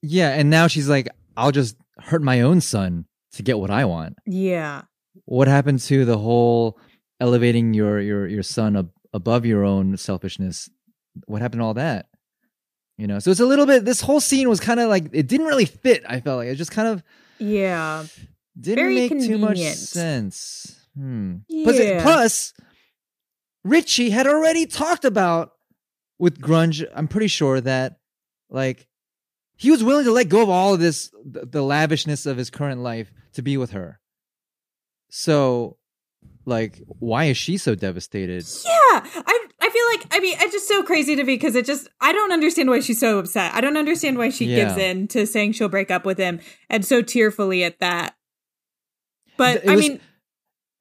yeah. 0.07 0.31
And 0.35 0.51
now 0.51 0.67
she's 0.67 0.87
like, 0.89 1.09
I'll 1.35 1.51
just 1.53 1.77
hurt 1.99 2.23
my 2.23 2.43
own 2.43 2.61
son 2.61 3.07
to 3.33 3.43
get 3.43 3.59
what 3.59 3.71
I 3.71 3.87
want. 3.87 4.17
Yeah. 4.27 4.83
What 5.25 5.49
happened 5.49 5.81
to 5.81 6.05
the 6.05 6.19
whole 6.19 6.79
elevating 7.21 7.73
your 7.73 8.01
your 8.01 8.27
your 8.27 8.43
son 8.43 8.77
ab- 8.77 8.91
above 9.15 9.47
your 9.47 9.65
own 9.65 9.97
selfishness? 9.97 10.69
What 11.27 11.41
happened 11.41 11.61
to 11.61 11.65
all 11.65 11.75
that? 11.75 12.07
You 12.97 13.07
know, 13.09 13.19
so 13.19 13.31
it's 13.31 13.41
a 13.41 13.47
little 13.47 13.67
bit. 13.67 13.85
This 13.85 14.01
whole 14.01 14.21
scene 14.21 14.49
was 14.49 14.61
kind 14.61 14.79
of 14.81 14.89
like 14.89 15.07
it 15.13 15.27
didn't 15.27 15.47
really 15.47 15.65
fit. 15.65 16.05
I 16.09 16.21
felt 16.21 16.39
like 16.39 16.49
it 16.49 16.55
just 16.55 16.71
kind 16.71 16.89
of 16.89 17.03
Yeah. 17.39 18.05
didn't 18.59 18.85
Very 18.85 18.95
make 18.95 19.11
too 19.11 19.39
much 19.39 19.59
sense. 19.59 20.81
Hmm. 20.97 21.39
Plus, 21.65 21.79
Yeah. 21.79 22.03
plus, 22.03 22.53
Richie 23.65 24.11
had 24.11 24.27
already 24.27 24.67
talked 24.67 25.05
about 25.05 25.53
with 26.19 26.41
grunge. 26.41 26.87
I'm 26.95 27.09
pretty 27.09 27.27
sure 27.29 27.61
that 27.61 27.99
like 28.49 28.87
he 29.57 29.71
was 29.73 29.83
willing 29.83 30.05
to 30.05 30.13
let 30.13 30.29
go 30.29 30.43
of 30.43 30.49
all 30.51 30.75
of 30.75 30.81
this, 30.81 31.11
the, 31.25 31.47
the 31.47 31.63
lavishness 31.63 32.27
of 32.27 32.37
his 32.37 32.51
current 32.51 32.81
life 32.81 33.11
to 33.33 33.43
be 33.43 33.57
with 33.57 33.71
her. 33.71 33.99
So, 35.11 35.79
like, 36.45 36.81
why 36.87 37.25
is 37.27 37.37
she 37.37 37.57
so 37.57 37.75
devastated? 37.75 38.45
Yeah. 38.65 38.71
I 39.05 39.47
feel 39.93 40.01
like 40.01 40.07
I 40.17 40.21
mean 40.21 40.37
it's 40.41 40.53
just 40.53 40.69
so 40.69 40.83
crazy 40.83 41.17
to 41.17 41.25
me 41.25 41.35
because 41.35 41.55
it 41.55 41.67
just 41.67 41.89
I 42.01 42.13
don't 42.13 42.33
understand 42.33 42.69
why 42.69 42.81
she's 42.81 43.01
so 43.01 43.19
upset. 43.19 43.55
I 43.55 43.61
don't 43.61 43.77
understand 43.77 44.19
why 44.19 44.31
she 44.31 44.47
gives 44.47 44.77
in 44.77 45.09
to 45.09 45.27
saying 45.27 45.53
she'll 45.53 45.69
break 45.69 45.91
up 45.91 46.05
with 46.05 46.19
him 46.19 46.41
and 46.71 46.85
so 46.85 47.03
tearfully 47.03 47.65
at 47.65 47.79
that. 47.81 48.17
But 49.37 49.65
It 49.65 49.71
I 49.71 49.75
was- 49.77 49.89
mean 49.89 50.01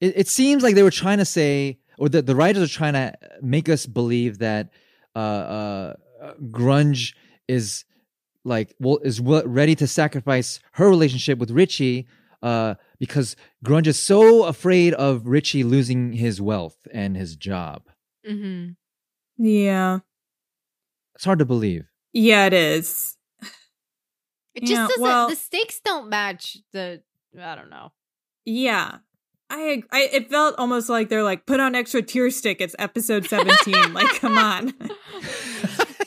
it, 0.01 0.13
it 0.17 0.27
seems 0.27 0.63
like 0.63 0.75
they 0.75 0.83
were 0.83 0.91
trying 0.91 1.19
to 1.19 1.25
say, 1.25 1.79
or 1.97 2.09
the, 2.09 2.21
the 2.21 2.35
writers 2.35 2.61
are 2.69 2.73
trying 2.73 2.93
to 2.93 3.13
make 3.41 3.69
us 3.69 3.85
believe 3.85 4.39
that 4.39 4.69
uh, 5.15 5.19
uh, 5.19 5.93
uh, 6.21 6.33
grunge 6.51 7.13
is 7.47 7.85
like 8.43 8.75
well 8.79 8.99
is 9.03 9.17
w- 9.19 9.45
ready 9.47 9.75
to 9.75 9.87
sacrifice 9.87 10.59
her 10.73 10.89
relationship 10.89 11.39
with 11.39 11.51
Richie 11.51 12.07
uh, 12.41 12.75
because 12.99 13.35
grunge 13.65 13.87
is 13.87 14.01
so 14.03 14.43
afraid 14.43 14.93
of 14.95 15.25
Richie 15.27 15.63
losing 15.63 16.13
his 16.13 16.41
wealth 16.41 16.77
and 16.93 17.15
his 17.15 17.35
job. 17.35 17.83
hmm 18.27 18.71
Yeah. 19.37 19.99
It's 21.15 21.25
hard 21.25 21.39
to 21.39 21.45
believe. 21.45 21.85
Yeah, 22.11 22.45
it 22.45 22.53
is. 22.53 23.17
It 24.55 24.61
just 24.61 24.71
Yeah, 24.71 24.87
doesn't. 24.87 25.01
well- 25.01 25.29
the 25.29 25.35
stakes 25.35 25.79
don't 25.83 26.09
match 26.09 26.57
the. 26.73 27.01
I 27.39 27.55
don't 27.55 27.69
know. 27.71 27.91
Yeah. 28.45 28.97
I, 29.49 29.83
I 29.91 30.01
it 30.11 30.29
felt 30.29 30.55
almost 30.57 30.89
like 30.89 31.09
they're 31.09 31.23
like 31.23 31.45
put 31.45 31.59
on 31.59 31.75
extra 31.75 32.01
tear 32.01 32.31
stick 32.31 32.59
it's 32.59 32.75
episode 32.79 33.25
17 33.27 33.93
like 33.93 34.07
come 34.19 34.35
on 34.37 34.73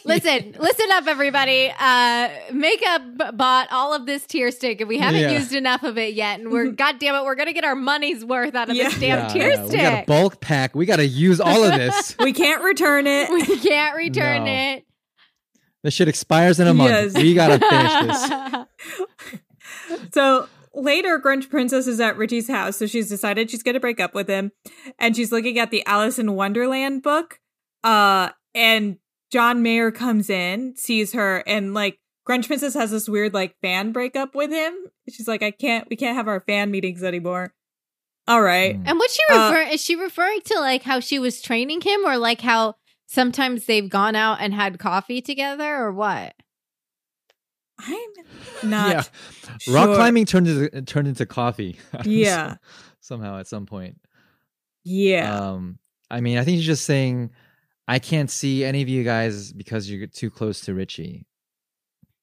Listen, 0.06 0.54
listen 0.58 0.86
up, 0.92 1.06
everybody. 1.06 1.72
Uh, 1.78 2.28
Makeup 2.52 3.36
bought 3.36 3.68
all 3.70 3.92
of 3.94 4.06
this 4.06 4.24
tear 4.26 4.50
stick, 4.50 4.80
and 4.80 4.88
we 4.88 4.98
haven't 4.98 5.20
Yeah. 5.20 5.32
used 5.32 5.52
enough 5.54 5.82
of 5.82 5.98
it 5.98 6.14
yet. 6.14 6.40
And 6.40 6.50
we're, 6.50 6.70
God 6.72 6.98
damn 6.98 7.14
it, 7.14 7.24
we're 7.24 7.34
gonna 7.34 7.52
get 7.52 7.64
our 7.64 7.74
money's 7.76 8.24
worth 8.24 8.54
out 8.54 8.70
of 8.70 8.76
this 8.76 8.98
damn 8.98 9.28
tear 9.30 9.50
yeah. 9.50 9.62
We 9.64 9.68
got 9.70 9.74
a 9.74 9.96
stick. 9.96 10.06
bulk 10.06 10.40
pack. 10.40 10.74
We 10.74 10.86
got 10.86 10.96
to 10.96 11.06
use 11.06 11.40
all 11.40 11.64
of 11.64 11.72
this. 11.72 12.16
we 12.20 12.32
can't 12.32 12.62
return 12.62 13.06
it 13.06 13.28
We 13.30 13.44
can't 13.58 13.96
return 13.96 14.44
No. 14.44 14.50
it. 14.50 14.84
this 15.82 15.94
shit 15.94 16.08
expires 16.08 16.60
in 16.60 16.66
a 16.68 16.74
month. 16.74 16.90
Yes. 16.90 17.14
We 17.22 17.34
got 17.34 17.60
to 17.60 17.68
finish 17.68 18.66
this. 19.88 20.08
So 20.12 20.48
later, 20.74 21.18
Grunge 21.20 21.48
Princess 21.50 21.86
is 21.86 22.00
at 22.00 22.16
Richie's 22.16 22.48
house, 22.48 22.76
so 22.76 22.86
she's 22.86 23.08
decided 23.08 23.50
she's 23.50 23.62
going 23.62 23.74
to 23.74 23.80
break 23.80 24.00
up 24.00 24.14
with 24.14 24.28
him, 24.28 24.52
and 24.98 25.14
she's 25.16 25.32
looking 25.32 25.58
at 25.58 25.70
the 25.70 25.84
Alice 25.86 26.18
in 26.18 26.34
Wonderland 26.34 27.02
book. 27.02 27.40
Uh, 27.84 28.30
and 28.54 28.98
John 29.32 29.62
Mayer 29.62 29.90
comes 29.90 30.30
in, 30.30 30.74
sees 30.76 31.12
her, 31.12 31.38
and 31.46 31.74
like 31.74 31.98
Grunge 32.28 32.46
Princess 32.46 32.74
has 32.74 32.90
this 32.90 33.08
weird 33.08 33.34
like 33.34 33.56
fan 33.62 33.92
breakup 33.92 34.34
with 34.34 34.50
him. 34.50 34.74
She's 35.10 35.28
like, 35.28 35.42
I 35.42 35.50
can't, 35.50 35.88
we 35.90 35.96
can't 35.96 36.16
have 36.16 36.28
our 36.28 36.40
fan 36.40 36.70
meetings 36.70 37.02
anymore. 37.02 37.52
All 38.28 38.42
right. 38.42 38.76
Mm. 38.76 38.88
And 38.88 38.98
what's 38.98 39.14
she 39.14 39.20
Uh, 39.30 39.52
is 39.72 39.80
she 39.80 39.94
referring 39.96 40.40
to 40.46 40.58
like 40.60 40.82
how 40.82 41.00
she 41.00 41.18
was 41.18 41.40
training 41.40 41.80
him, 41.80 42.04
or 42.04 42.16
like 42.18 42.40
how 42.40 42.74
sometimes 43.06 43.66
they've 43.66 43.88
gone 43.88 44.16
out 44.16 44.38
and 44.40 44.52
had 44.54 44.78
coffee 44.78 45.20
together, 45.20 45.76
or 45.76 45.92
what? 45.92 46.34
I'm 47.78 48.00
not. 48.70 48.90
yeah. 48.90 49.02
Rock 49.72 49.94
climbing 49.96 50.24
turned 50.26 50.48
into 50.48 50.82
turned 50.82 51.08
into 51.08 51.26
coffee. 51.26 51.78
Yeah. 52.04 52.52
So- 52.54 52.58
somehow 53.00 53.38
at 53.38 53.46
some 53.46 53.66
point. 53.66 53.98
Yeah. 54.82 55.50
Um, 55.50 55.78
I 56.10 56.20
mean, 56.20 56.38
I 56.38 56.44
think 56.44 56.58
she's 56.58 56.66
just 56.66 56.84
saying, 56.84 57.30
I 57.88 57.98
can't 57.98 58.30
see 58.30 58.64
any 58.64 58.82
of 58.82 58.88
you 58.88 59.04
guys 59.04 59.52
because 59.52 59.88
you're 59.90 60.06
too 60.06 60.30
close 60.30 60.60
to 60.62 60.74
Richie. 60.74 61.26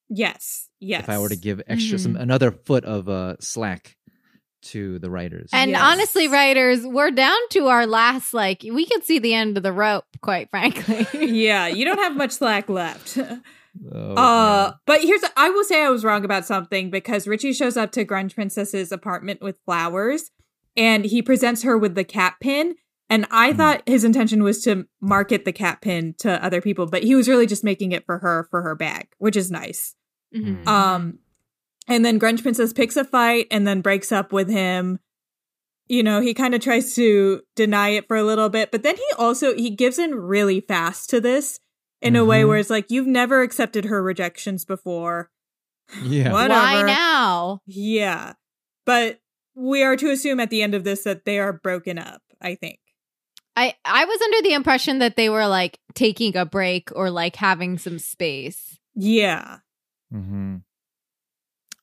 yes. 0.10 0.70
Yes. 0.80 1.04
If 1.04 1.10
I 1.10 1.18
were 1.20 1.30
to 1.30 1.36
give 1.38 1.62
extra 1.68 1.98
some 1.98 2.16
Mhm. 2.16 2.22
another 2.22 2.52
foot 2.52 2.84
of 2.84 3.08
uh 3.08 3.38
slack 3.40 3.96
to 4.64 5.00
the 5.00 5.10
writers. 5.10 5.50
And 5.54 5.72
Yes. 5.72 5.82
honestly, 5.82 6.28
writers, 6.28 6.86
we're 6.86 7.12
down 7.12 7.38
to 7.52 7.68
our 7.68 7.86
last. 7.88 8.34
Like, 8.34 8.64
we 8.64 8.86
can 8.86 9.02
see 9.02 9.20
the 9.20 9.34
end 9.34 9.58
of 9.58 9.64
the 9.64 9.74
rope, 9.74 10.06
quite 10.22 10.50
frankly. 10.50 11.06
yeah, 11.14 11.68
you 11.68 11.84
don't 11.86 12.00
have 12.00 12.16
much 12.16 12.32
slack 12.32 12.70
left. 12.70 13.18
Oh, 13.92 14.12
Uh, 14.16 14.66
man. 14.70 14.74
but 14.86 15.02
here's 15.02 15.24
I 15.36 15.50
will 15.50 15.64
say 15.64 15.84
I 15.84 15.90
was 15.90 16.04
wrong 16.06 16.24
about 16.24 16.46
something 16.46 16.92
because 16.92 17.28
Richie 17.28 17.54
shows 17.54 17.76
up 17.76 17.92
to 17.94 18.06
Grunge 18.06 18.36
Princess's 18.36 18.92
apartment 18.92 19.42
with 19.42 19.58
flowers 19.66 20.30
and 20.78 21.06
he 21.06 21.24
presents 21.24 21.64
her 21.64 21.76
with 21.76 21.96
the 21.96 22.04
cat 22.04 22.36
pin. 22.40 22.76
And 23.14 23.28
I 23.30 23.52
Hmm. 23.52 23.58
thought 23.58 23.84
his 23.86 24.04
intention 24.04 24.42
was 24.44 24.64
to 24.64 24.88
market 25.02 25.46
the 25.46 25.52
cat 25.54 25.82
pin 25.82 26.16
to 26.20 26.44
other 26.44 26.62
people, 26.62 26.88
but 26.88 27.04
he 27.04 27.14
was 27.16 27.28
really 27.28 27.46
just 27.46 27.64
making 27.64 27.92
it 27.92 28.06
for 28.06 28.18
her 28.20 28.48
for 28.50 28.62
her 28.64 28.74
bag, 28.76 29.08
which 29.20 29.36
is 29.36 29.52
nice. 29.52 29.94
Mhm. 30.36 30.66
Um, 30.68 31.20
and 31.88 32.04
then 32.04 32.20
Grunge 32.20 32.42
Princess 32.42 32.74
picks 32.74 32.96
a 32.98 33.04
fight 33.04 33.46
and 33.52 33.68
then 33.68 33.82
breaks 33.82 34.12
up 34.12 34.34
with 34.34 34.50
him. 34.50 35.00
You 35.88 36.02
know, 36.02 36.22
he 36.22 36.34
kind 36.34 36.56
of 36.56 36.62
tries 36.62 36.96
to 36.96 37.42
deny 37.56 37.90
it 37.90 38.08
for 38.08 38.18
a 38.18 38.24
little 38.24 38.50
bit, 38.50 38.72
but 38.72 38.82
then 38.84 38.96
he 38.96 39.06
also 39.18 39.54
he 39.56 39.70
gives 39.70 40.00
in 40.00 40.16
really 40.16 40.62
fast 40.62 41.10
to 41.12 41.22
this 41.22 41.60
in 42.02 42.16
a 42.16 42.26
way 42.26 42.42
Mhm. 42.42 42.48
where 42.48 42.58
it's 42.58 42.70
like 42.70 42.90
you've 42.90 43.06
never 43.08 43.42
accepted 43.44 43.86
her 43.86 44.02
rejections 44.02 44.66
before. 44.66 45.30
yeah. 46.04 46.32
What? 46.32 46.50
Why 46.50 46.72
whatever. 46.78 46.88
now? 46.88 47.60
Yeah. 47.68 48.34
But 48.86 49.20
we 49.56 49.84
are 49.84 49.98
to 49.98 50.10
assume 50.10 50.40
at 50.40 50.50
the 50.50 50.64
end 50.64 50.74
of 50.74 50.84
this 50.86 51.04
that 51.04 51.26
they 51.26 51.38
are 51.38 51.54
broken 51.54 52.00
up, 52.00 52.22
I 52.42 52.56
think. 52.56 52.80
I 53.56 53.76
I 53.86 54.06
was 54.06 54.22
under 54.22 54.42
the 54.42 54.54
impression 54.54 55.00
that 55.00 55.16
they 55.16 55.30
were 55.30 55.48
like 55.48 55.80
taking 55.94 56.36
a 56.36 56.46
break 56.46 56.90
or 56.96 57.10
like 57.10 57.36
having 57.36 57.78
some 57.78 58.00
space. 58.00 58.80
Yeah. 58.96 59.60
hmm 60.12 60.58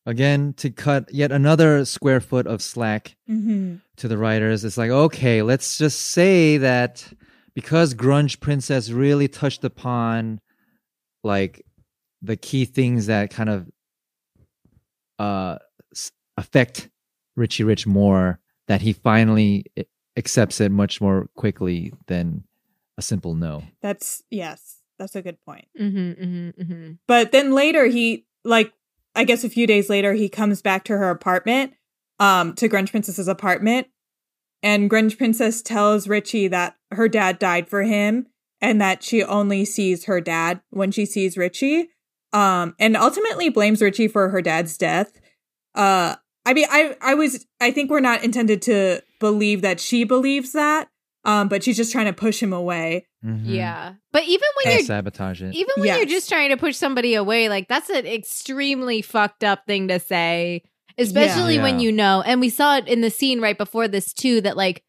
Again, 0.06 0.54
to 0.54 0.70
cut 0.70 1.12
yet 1.12 1.30
another 1.30 1.84
square 1.84 2.20
foot 2.20 2.46
of 2.46 2.62
slack 2.62 3.16
hmm 3.26 3.76
to 3.96 4.08
the 4.08 4.16
writers, 4.16 4.64
it's 4.64 4.78
like, 4.78 4.90
okay, 4.90 5.42
let's 5.42 5.76
just 5.76 6.00
say 6.00 6.56
that 6.56 7.06
because 7.54 7.92
Grunge 7.94 8.40
Princess 8.40 8.90
really 8.90 9.28
touched 9.28 9.62
upon 9.62 10.40
like 11.22 11.66
the 12.22 12.36
key 12.36 12.64
things 12.64 13.06
that 13.06 13.30
kind 13.30 13.50
of 13.50 13.68
uh 15.18 15.58
affect 16.36 16.88
Richie 17.36 17.64
Rich 17.64 17.86
more, 17.86 18.40
that 18.68 18.80
he 18.80 18.94
finally 18.94 19.66
i- 19.78 19.84
accepts 20.16 20.60
it 20.60 20.70
much 20.70 21.00
more 21.00 21.28
quickly 21.36 21.92
than 22.06 22.44
a 22.98 23.02
simple 23.02 23.34
no. 23.34 23.62
That's 23.80 24.22
yes. 24.30 24.78
That's 24.98 25.16
a 25.16 25.22
good 25.22 25.40
point. 25.44 25.66
Mm-hmm, 25.80 25.98
mm-hmm, 25.98 26.62
mm-hmm. 26.62 26.92
But 27.08 27.32
then 27.32 27.52
later 27.52 27.86
he 27.86 28.26
like 28.44 28.72
I 29.14 29.24
guess 29.24 29.44
a 29.44 29.50
few 29.50 29.66
days 29.66 29.88
later 29.88 30.12
he 30.12 30.28
comes 30.28 30.62
back 30.62 30.84
to 30.84 30.96
her 30.96 31.10
apartment, 31.10 31.72
um, 32.18 32.54
to 32.54 32.68
Grunge 32.68 32.90
Princess's 32.90 33.26
apartment, 33.26 33.88
and 34.62 34.90
Grunge 34.90 35.16
Princess 35.16 35.62
tells 35.62 36.06
Richie 36.06 36.48
that 36.48 36.76
her 36.92 37.08
dad 37.08 37.38
died 37.38 37.68
for 37.68 37.82
him 37.82 38.26
and 38.60 38.80
that 38.80 39.02
she 39.02 39.24
only 39.24 39.64
sees 39.64 40.04
her 40.04 40.20
dad 40.20 40.60
when 40.68 40.90
she 40.90 41.06
sees 41.06 41.38
Richie. 41.38 41.88
Um, 42.32 42.76
and 42.78 42.96
ultimately 42.96 43.48
blames 43.48 43.82
Richie 43.82 44.06
for 44.06 44.28
her 44.28 44.42
dad's 44.42 44.76
death. 44.76 45.18
Uh 45.74 46.16
I 46.44 46.52
mean 46.52 46.66
I 46.70 46.96
I 47.00 47.14
was 47.14 47.46
I 47.60 47.70
think 47.70 47.90
we're 47.90 48.00
not 48.00 48.22
intended 48.22 48.60
to 48.62 49.00
believe 49.20 49.62
that 49.62 49.78
she 49.78 50.02
believes 50.04 50.52
that. 50.52 50.88
Um, 51.24 51.48
but 51.48 51.62
she's 51.62 51.76
just 51.76 51.92
trying 51.92 52.06
to 52.06 52.14
push 52.14 52.42
him 52.42 52.52
away. 52.54 53.06
Mhm. 53.24 53.42
Yeah, 53.44 53.92
but 54.10 54.22
even 54.24 54.48
when 54.56 54.72
And 54.72 54.78
you're 54.80 54.86
sabotage 54.86 55.42
it. 55.42 55.54
even 55.54 55.72
when 55.76 55.94
you're 55.98 56.06
just 56.06 56.30
trying 56.30 56.48
to 56.48 56.56
push 56.56 56.76
somebody 56.76 57.14
away, 57.14 57.50
like 57.50 57.68
that's 57.68 57.90
an 57.90 58.06
extremely 58.06 59.02
fucked 59.02 59.44
up 59.44 59.66
thing 59.66 59.88
to 59.88 60.00
say, 60.00 60.62
especially 60.96 61.58
when 61.58 61.78
Yeah. 61.78 61.84
you 61.84 61.92
know. 61.92 62.22
And 62.24 62.40
we 62.40 62.48
saw 62.48 62.78
it 62.78 62.88
in 62.88 63.02
the 63.02 63.10
scene 63.10 63.38
right 63.42 63.58
before 63.58 63.86
this 63.86 64.14
too 64.14 64.40
that 64.40 64.56
like 64.56 64.82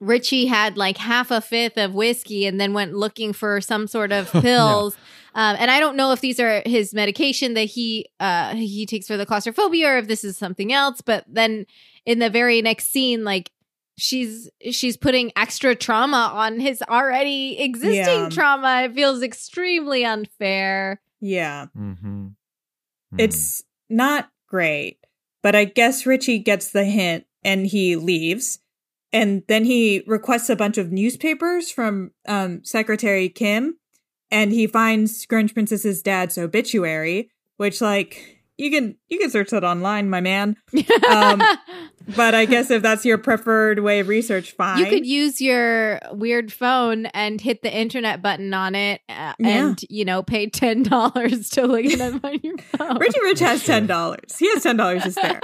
Richie 0.00 0.46
had 0.46 0.76
like 0.76 0.96
half 0.98 1.30
a 1.30 1.40
fifth 1.40 1.76
of 1.78 1.94
whiskey 1.94 2.46
and 2.46 2.60
then 2.60 2.72
went 2.72 2.94
looking 2.94 3.32
for 3.32 3.60
some 3.62 3.86
sort 3.86 4.12
of 4.12 4.30
Yeah. 4.34 4.40
pills. 4.42 4.96
Um, 5.34 5.56
and 5.58 5.70
I 5.70 5.78
don't 5.80 5.96
know 5.96 6.12
if 6.12 6.20
these 6.20 6.40
are 6.40 6.62
his 6.66 6.92
medication 6.92 7.54
that 7.54 7.64
he 7.64 8.06
uh 8.18 8.54
he 8.56 8.84
takes 8.84 9.06
for 9.06 9.16
the 9.16 9.24
claustrophobia 9.26 9.88
or 9.88 9.96
if 9.98 10.06
this 10.08 10.24
is 10.24 10.36
something 10.36 10.72
else. 10.72 11.00
But 11.00 11.24
then 11.28 11.64
in 12.06 12.18
the 12.18 12.30
very 12.30 12.62
next 12.62 12.90
scene, 12.90 13.24
like 13.24 13.50
she's 13.98 14.48
she's 14.70 14.96
putting 14.96 15.30
extra 15.36 15.74
trauma 15.74 16.30
on 16.32 16.58
his 16.60 16.82
already 16.88 17.60
existing 17.60 17.94
Yeah. 17.94 18.28
trauma. 18.30 18.82
It 18.84 18.94
feels 18.94 19.22
extremely 19.22 20.04
unfair. 20.04 21.00
Yeah. 21.20 21.66
Mm-hmm. 21.76 22.28
It's 23.18 23.62
not 23.88 24.30
great. 24.48 24.98
But 25.42 25.54
I 25.54 25.64
guess 25.64 26.06
Richie 26.06 26.38
gets 26.38 26.70
the 26.70 26.84
hint 26.84 27.24
and 27.42 27.66
he 27.66 27.96
leaves. 27.96 28.58
And 29.12 29.42
then 29.48 29.64
he 29.64 30.04
requests 30.06 30.48
a 30.50 30.56
bunch 30.56 30.78
of 30.78 30.92
newspapers 30.92 31.70
from 31.70 32.12
um, 32.28 32.62
Secretary 32.64 33.28
Kim, 33.28 33.76
and 34.30 34.52
he 34.52 34.68
finds 34.68 35.26
Grunge 35.26 35.52
Princess's 35.52 36.00
dad's 36.00 36.38
obituary, 36.38 37.28
which 37.56 37.80
like 37.80 38.39
you 38.60 38.70
can 38.70 38.96
you 39.08 39.18
can 39.18 39.30
search 39.30 39.50
that 39.50 39.64
online, 39.64 40.08
my 40.10 40.20
man. 40.20 40.56
Um, 41.08 41.42
But 42.16 42.34
I 42.34 42.44
guess 42.44 42.70
if 42.70 42.82
that's 42.82 43.04
your 43.04 43.18
preferred 43.18 43.78
way 43.80 44.00
of 44.00 44.08
research, 44.08 44.52
fine. 44.52 44.78
you 44.78 44.86
could 44.86 45.06
use 45.06 45.40
your 45.40 46.00
weird 46.10 46.52
phone 46.52 47.06
and 47.06 47.40
hit 47.40 47.62
the 47.62 47.72
internet 47.72 48.20
button 48.20 48.52
on 48.52 48.74
it 48.74 49.00
uh, 49.08 49.34
Yeah. 49.38 49.66
and 49.68 49.80
you 49.88 50.04
know 50.04 50.22
pay 50.22 50.48
ten 50.48 50.82
dollars 50.94 51.50
to 51.50 51.66
look 51.66 51.84
at 51.84 52.00
up 52.00 52.24
on 52.24 52.38
your 52.42 52.56
phone 52.76 52.98
Richie 52.98 53.20
Rich 53.22 53.38
has 53.40 53.64
ten 53.64 53.86
dollars. 53.86 54.36
He 54.38 54.48
has 54.50 54.62
ten 54.62 54.76
dollars 54.76 55.04
to 55.04 55.12
spare. 55.12 55.40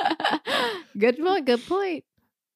good 0.98 1.18
point 1.18 1.46
good 1.46 1.64
point 1.66 2.04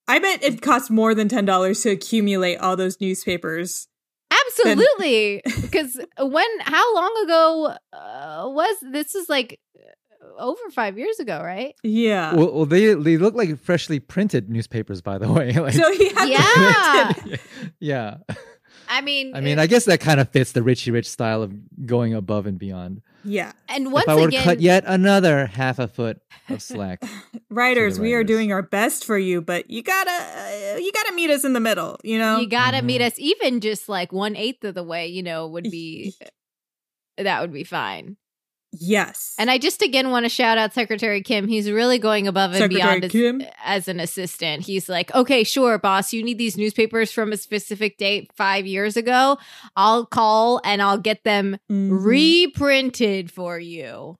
I 0.09 0.19
bet 0.19 0.43
it 0.43 0.61
costs 0.61 0.91
more 0.91 1.15
than 1.15 1.29
ten 1.29 1.45
dollars 1.45 1.83
to 1.83 1.91
accumulate 1.91 2.57
all 2.57 2.75
those 2.77 3.01
newspapers. 3.01 3.87
absolutely 4.49 5.43
because 5.63 6.01
when 6.19 6.47
how 6.63 6.95
long 6.95 7.21
ago 7.25 7.75
uh, 7.93 8.45
was 8.49 8.77
this 8.93 9.15
Is 9.15 9.29
like 9.29 9.61
over 10.41 10.71
five 10.71 10.99
years 10.99 11.19
ago 11.21 11.41
right 11.43 11.75
Yeah. 11.83 12.35
Well, 12.35 12.53
well, 12.53 12.67
they 12.67 12.95
they 12.95 13.17
look 13.17 13.35
like 13.35 13.59
freshly 13.61 14.01
printed 14.01 14.51
newspapers, 14.51 15.01
by 15.03 15.19
the 15.19 15.31
way. 15.33 15.53
like, 15.53 15.75
so 15.75 15.93
he 15.93 16.09
had 16.11 16.29
Yeah. 16.29 17.13
to 17.13 17.39
yeah. 17.81 18.17
i 18.89 19.01
mean 19.01 19.35
I 19.37 19.41
mean, 19.41 19.59
I 19.59 19.67
guess 19.69 19.85
that 19.85 20.01
kind 20.01 20.19
of 20.21 20.29
fits 20.31 20.53
the 20.53 20.63
Richie 20.63 20.91
Rich 20.91 21.09
style 21.09 21.43
of 21.43 21.53
going 21.87 22.15
above 22.15 22.47
and 22.47 22.59
beyond. 22.59 23.03
Yeah. 23.23 23.53
and 23.69 23.93
once 23.93 24.05
if 24.05 24.09
I 24.09 24.15
were 24.15 24.23
to 24.23 24.27
again 24.29 24.45
cut 24.45 24.61
yet 24.61 24.85
another 24.87 25.47
half 25.47 25.79
a 25.79 25.87
foot 25.87 26.21
of 26.49 26.63
slack, 26.63 27.03
Writers, 27.51 28.01
we 28.01 28.15
are 28.15 28.25
doing 28.25 28.51
our 28.53 28.63
best 28.63 29.05
for 29.05 29.19
you, 29.19 29.43
but 29.43 29.69
you 29.71 29.83
gotta 29.83 30.11
uh, 30.11 30.77
you 30.79 30.91
gotta 30.93 31.13
meet 31.15 31.29
us 31.31 31.45
in 31.45 31.53
the 31.53 31.61
middle. 31.61 31.99
You 32.03 32.19
know. 32.19 32.39
you 32.41 32.49
gotta 32.49 32.79
Mhm. 32.79 32.85
meet 32.85 33.03
us 33.03 33.13
even 33.19 33.61
just 33.61 33.89
like 33.89 34.11
one 34.13 34.35
eighth 34.37 34.65
of 34.65 34.75
the 34.75 34.83
way 34.85 35.07
you 35.09 35.23
know 35.23 35.47
would 35.49 35.65
be 35.71 36.15
that 37.19 37.41
would 37.43 37.53
be 37.53 37.65
fine 37.65 38.17
yes. 38.73 39.35
And 39.39 39.51
I 39.51 39.59
just 39.59 39.83
again 39.83 40.11
want 40.11 40.25
to 40.25 40.29
shout 40.29 40.59
out 40.59 40.73
Secretary 40.73 41.23
Kim. 41.23 41.49
He's 41.49 41.71
really 41.71 41.99
going 41.99 42.27
above 42.29 42.51
and 42.53 42.59
Secretary 42.59 43.01
beyond 43.01 43.05
as, 43.05 43.11
Kim? 43.13 43.43
as 43.65 43.89
an 43.89 44.01
assistant. 44.01 44.65
He's 44.65 44.89
like, 44.89 45.15
okay, 45.15 45.45
sure, 45.45 45.79
boss, 45.79 46.13
you 46.13 46.23
need 46.23 46.39
these 46.39 46.57
newspapers 46.57 47.11
from 47.13 47.33
a 47.33 47.37
specific 47.37 47.97
date 47.99 48.31
five 48.35 48.67
years 48.67 48.97
ago. 48.97 49.39
I'll 49.77 50.07
call 50.07 50.61
and 50.65 50.81
I'll 50.83 50.99
get 50.99 51.25
them 51.25 51.59
Mhm. 51.71 51.89
reprinted 52.05 53.31
for 53.31 53.59
you. 53.59 54.17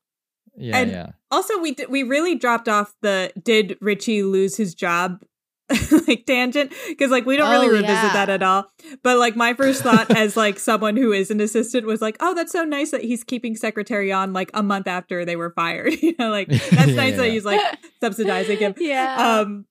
yeah, 0.57 0.77
And- 0.79 0.91
yeah. 0.91 1.07
Also, 1.31 1.59
we 1.61 1.73
d- 1.75 1.87
we 1.89 2.03
really 2.03 2.35
dropped 2.35 2.69
off 2.69 2.93
the 3.03 3.33
did 3.41 3.79
Richie 3.81 4.25
lose 4.25 4.57
his 4.57 4.75
job 4.75 5.23
like 6.09 6.27
tangent 6.27 6.73
because 6.89 7.11
like 7.11 7.27
we 7.27 7.37
don't 7.37 7.51
really 7.51 7.69
Oh, 7.69 7.73
revisit 7.73 7.89
yeah. 7.89 8.13
that 8.13 8.29
at 8.29 8.43
all. 8.43 8.71
But 9.03 9.19
like 9.19 9.37
my 9.37 9.55
first 9.55 9.83
thought 9.83 10.11
as 10.17 10.37
like 10.37 10.59
someone 10.59 10.97
who 10.97 11.13
is 11.13 11.31
an 11.31 11.41
assistant 11.41 11.87
was 11.87 12.01
like, 12.01 12.17
oh, 12.21 12.35
that's 12.35 12.53
so 12.53 12.65
nice 12.65 12.91
that 12.91 13.03
he's 13.03 13.25
keeping 13.25 13.55
secretary 13.57 14.11
on 14.13 14.33
like 14.33 14.51
a 14.55 14.63
month 14.63 14.87
after 14.87 15.25
they 15.25 15.37
were 15.37 15.53
fired. 15.55 15.93
you 16.03 16.15
know, 16.19 16.31
like 16.31 16.49
that's 16.49 16.73
Yeah, 16.73 16.85
nice 16.95 17.11
yeah, 17.13 17.17
that 17.17 17.29
he's 17.31 17.45
like 17.45 17.61
subsidizing 18.03 18.59
him. 18.59 18.75
Yeah. 18.79 19.41
Um, 19.41 19.67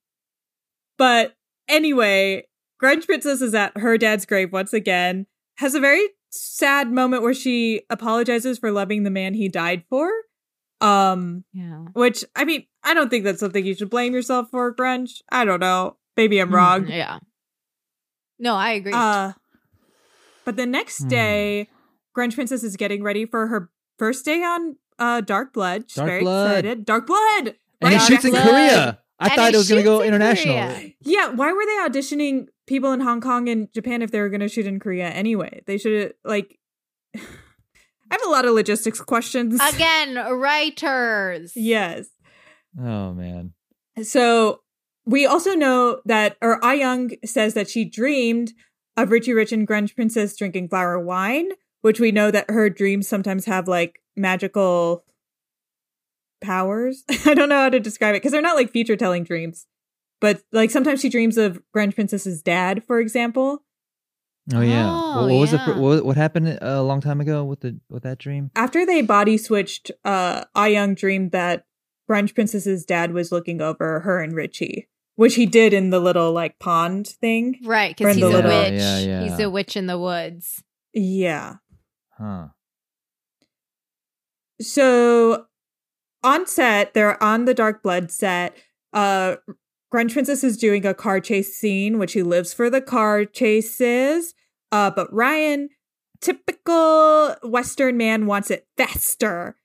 but 0.97 1.33
anyway, 1.67 2.43
Grunge 2.81 3.05
Princess 3.05 3.41
is 3.41 3.53
at 3.53 3.77
her 3.77 3.97
dad's 3.97 4.25
grave 4.25 4.51
once 4.53 4.73
again. 4.73 5.25
Has 5.57 5.75
a 5.75 5.79
very 5.79 6.07
sad 6.29 6.91
moment 6.91 7.23
where 7.23 7.33
she 7.33 7.81
apologizes 7.89 8.59
for 8.59 8.71
loving 8.71 9.03
the 9.03 9.09
man 9.09 9.33
he 9.33 9.49
died 9.49 9.83
for. 9.89 10.09
Um, 10.81 11.43
yeah. 11.51 11.85
which 11.93 12.23
I 12.35 12.45
mean, 12.45 12.65
I 12.83 12.93
don't 12.93 13.09
think 13.09 13.23
that's 13.25 13.39
something 13.39 13.65
you 13.65 13.75
should 13.75 13.89
blame 13.89 14.13
yourself 14.13 14.49
for, 14.51 14.73
Grunge. 14.73 15.21
I 15.31 15.45
don't 15.45 15.59
know. 15.59 15.97
Maybe 16.17 16.39
I'm 16.39 16.53
wrong. 16.53 16.87
Yeah. 16.89 17.19
No, 18.41 18.55
I 18.55 18.71
agree. 18.71 18.93
Uh, 18.95 19.33
but 20.45 20.55
the 20.55 20.65
next 20.65 20.99
Hmm. 21.03 21.07
day, 21.09 21.69
Grunge 22.17 22.35
Princess 22.35 22.63
is 22.63 22.77
getting 22.77 23.03
ready 23.03 23.25
for 23.25 23.47
her 23.47 23.69
first 23.97 24.23
day 24.25 24.41
on 24.43 24.77
uh 24.97 25.21
Dark 25.21 25.53
Blood. 25.53 25.85
She's 25.87 25.95
Dark 25.95 26.07
very 26.09 26.21
Blood. 26.21 26.49
excited. 26.51 26.85
Dark 26.85 27.05
Blood. 27.07 27.19
And 27.45 27.55
Right? 27.81 27.93
it 27.93 28.01
shoots 28.01 28.25
in 28.25 28.31
Blood. 28.31 28.43
Korea. 28.47 28.99
I 29.19 29.25
And 29.27 29.35
thought 29.35 29.49
it 29.49 29.55
it 29.55 29.57
was 29.57 29.67
going 29.69 29.81
to 29.81 29.85
go 29.85 29.99
in 30.01 30.07
international. 30.07 30.55
Korea. 30.55 30.93
Yeah, 31.01 31.29
why 31.31 31.51
were 31.51 31.65
they 31.65 31.77
auditioning 31.89 32.47
people 32.67 32.93
in 32.93 33.01
Hong 33.01 33.19
Kong 33.19 33.49
and 33.49 33.71
Japan 33.73 34.01
if 34.01 34.11
they 34.11 34.21
were 34.21 34.29
going 34.29 34.39
to 34.39 34.47
shoot 34.47 34.65
in 34.65 34.79
Korea 34.79 35.09
anyway? 35.09 35.61
They 35.65 35.77
should 35.77 36.01
have 36.01 36.11
like. 36.23 36.57
I 37.15 38.15
have 38.15 38.25
a 38.25 38.29
lot 38.29 38.45
of 38.45 38.53
logistics 38.53 38.99
questions. 39.01 39.59
Again, 39.73 40.15
writers. 40.39 41.51
yes. 41.55 42.07
Oh 42.77 43.13
man. 43.13 43.53
So 44.03 44.61
we 45.05 45.25
also 45.25 45.55
know 45.55 46.01
that, 46.05 46.37
or 46.41 46.63
Ah 46.63 46.73
Young 46.73 47.11
says 47.25 47.53
that 47.53 47.69
she 47.69 47.85
dreamed 47.85 48.53
of 48.97 49.11
Richie 49.11 49.33
Rich 49.33 49.51
and 49.51 49.67
Grunge 49.67 49.95
Princess 49.95 50.35
drinking 50.35 50.69
flower 50.69 50.99
wine, 50.99 51.51
which 51.81 51.99
we 51.99 52.11
know 52.11 52.31
that 52.31 52.49
her 52.49 52.69
dreams 52.69 53.07
sometimes 53.07 53.45
have 53.45 53.67
like 53.67 54.01
magical 54.15 55.05
powers. 56.41 57.03
I 57.25 57.33
don't 57.33 57.49
know 57.49 57.63
how 57.63 57.69
to 57.69 57.79
describe 57.79 58.15
it 58.15 58.19
because 58.19 58.31
they're 58.31 58.41
not 58.41 58.55
like 58.55 58.71
future 58.71 58.95
telling 58.95 59.23
dreams, 59.23 59.65
but 60.21 60.41
like 60.51 60.71
sometimes 60.71 61.01
she 61.01 61.09
dreams 61.09 61.37
of 61.37 61.61
Grunge 61.75 61.95
Princess's 61.95 62.41
dad, 62.41 62.83
for 62.83 62.99
example. 62.99 63.63
Oh 64.53 64.61
yeah. 64.61 64.89
Oh, 64.89 65.21
what, 65.21 65.31
what 65.31 65.39
was 65.39 65.51
the 65.51 65.57
yeah. 65.57 65.65
fir- 65.65 65.79
what, 65.79 66.05
what 66.05 66.17
happened 66.17 66.57
a 66.61 66.81
long 66.81 67.01
time 67.01 67.21
ago 67.21 67.43
with 67.43 67.61
the 67.61 67.79
with 67.89 68.03
that 68.03 68.17
dream? 68.17 68.51
After 68.55 68.85
they 68.85 69.01
body 69.01 69.37
switched, 69.37 69.91
uh, 70.03 70.45
Ah 70.55 70.65
Young 70.65 70.95
dreamed 70.95 71.31
that 71.31 71.65
Grunge 72.09 72.33
Princess's 72.33 72.85
dad 72.85 73.11
was 73.13 73.31
looking 73.31 73.61
over 73.61 73.99
her 74.01 74.19
and 74.21 74.33
Richie, 74.33 74.87
which 75.15 75.35
he 75.35 75.45
did 75.45 75.73
in 75.73 75.89
the 75.91 75.99
little 75.99 76.31
like 76.31 76.57
pond 76.59 77.07
thing. 77.07 77.59
Right, 77.63 77.95
because 77.95 78.15
he's 78.15 78.23
a 78.25 78.29
Little. 78.29 78.49
witch. 78.49 78.79
Yeah, 78.79 78.99
yeah. 78.99 79.23
He's 79.23 79.39
a 79.39 79.49
witch 79.49 79.77
in 79.77 79.85
the 79.87 79.99
woods. 79.99 80.63
Yeah. 80.93 81.55
Huh. 82.17 82.47
So 84.61 85.45
on 86.23 86.47
set, 86.47 86.93
they're 86.93 87.21
on 87.23 87.45
the 87.45 87.53
Dark 87.53 87.83
Blood 87.83 88.11
set. 88.11 88.55
Uh 88.91 89.35
Grunge 89.93 90.13
Princess 90.13 90.43
is 90.43 90.57
doing 90.57 90.85
a 90.85 90.93
car 90.93 91.19
chase 91.19 91.55
scene, 91.55 91.97
which 91.97 92.13
he 92.13 92.21
lives 92.21 92.53
for 92.53 92.69
the 92.69 92.81
car 92.81 93.25
chases. 93.25 94.35
Uh, 94.71 94.91
but 94.91 95.11
Ryan, 95.11 95.69
typical 96.21 97.35
Western 97.41 97.97
man, 97.97 98.27
wants 98.27 98.51
it 98.51 98.67
faster. 98.77 99.55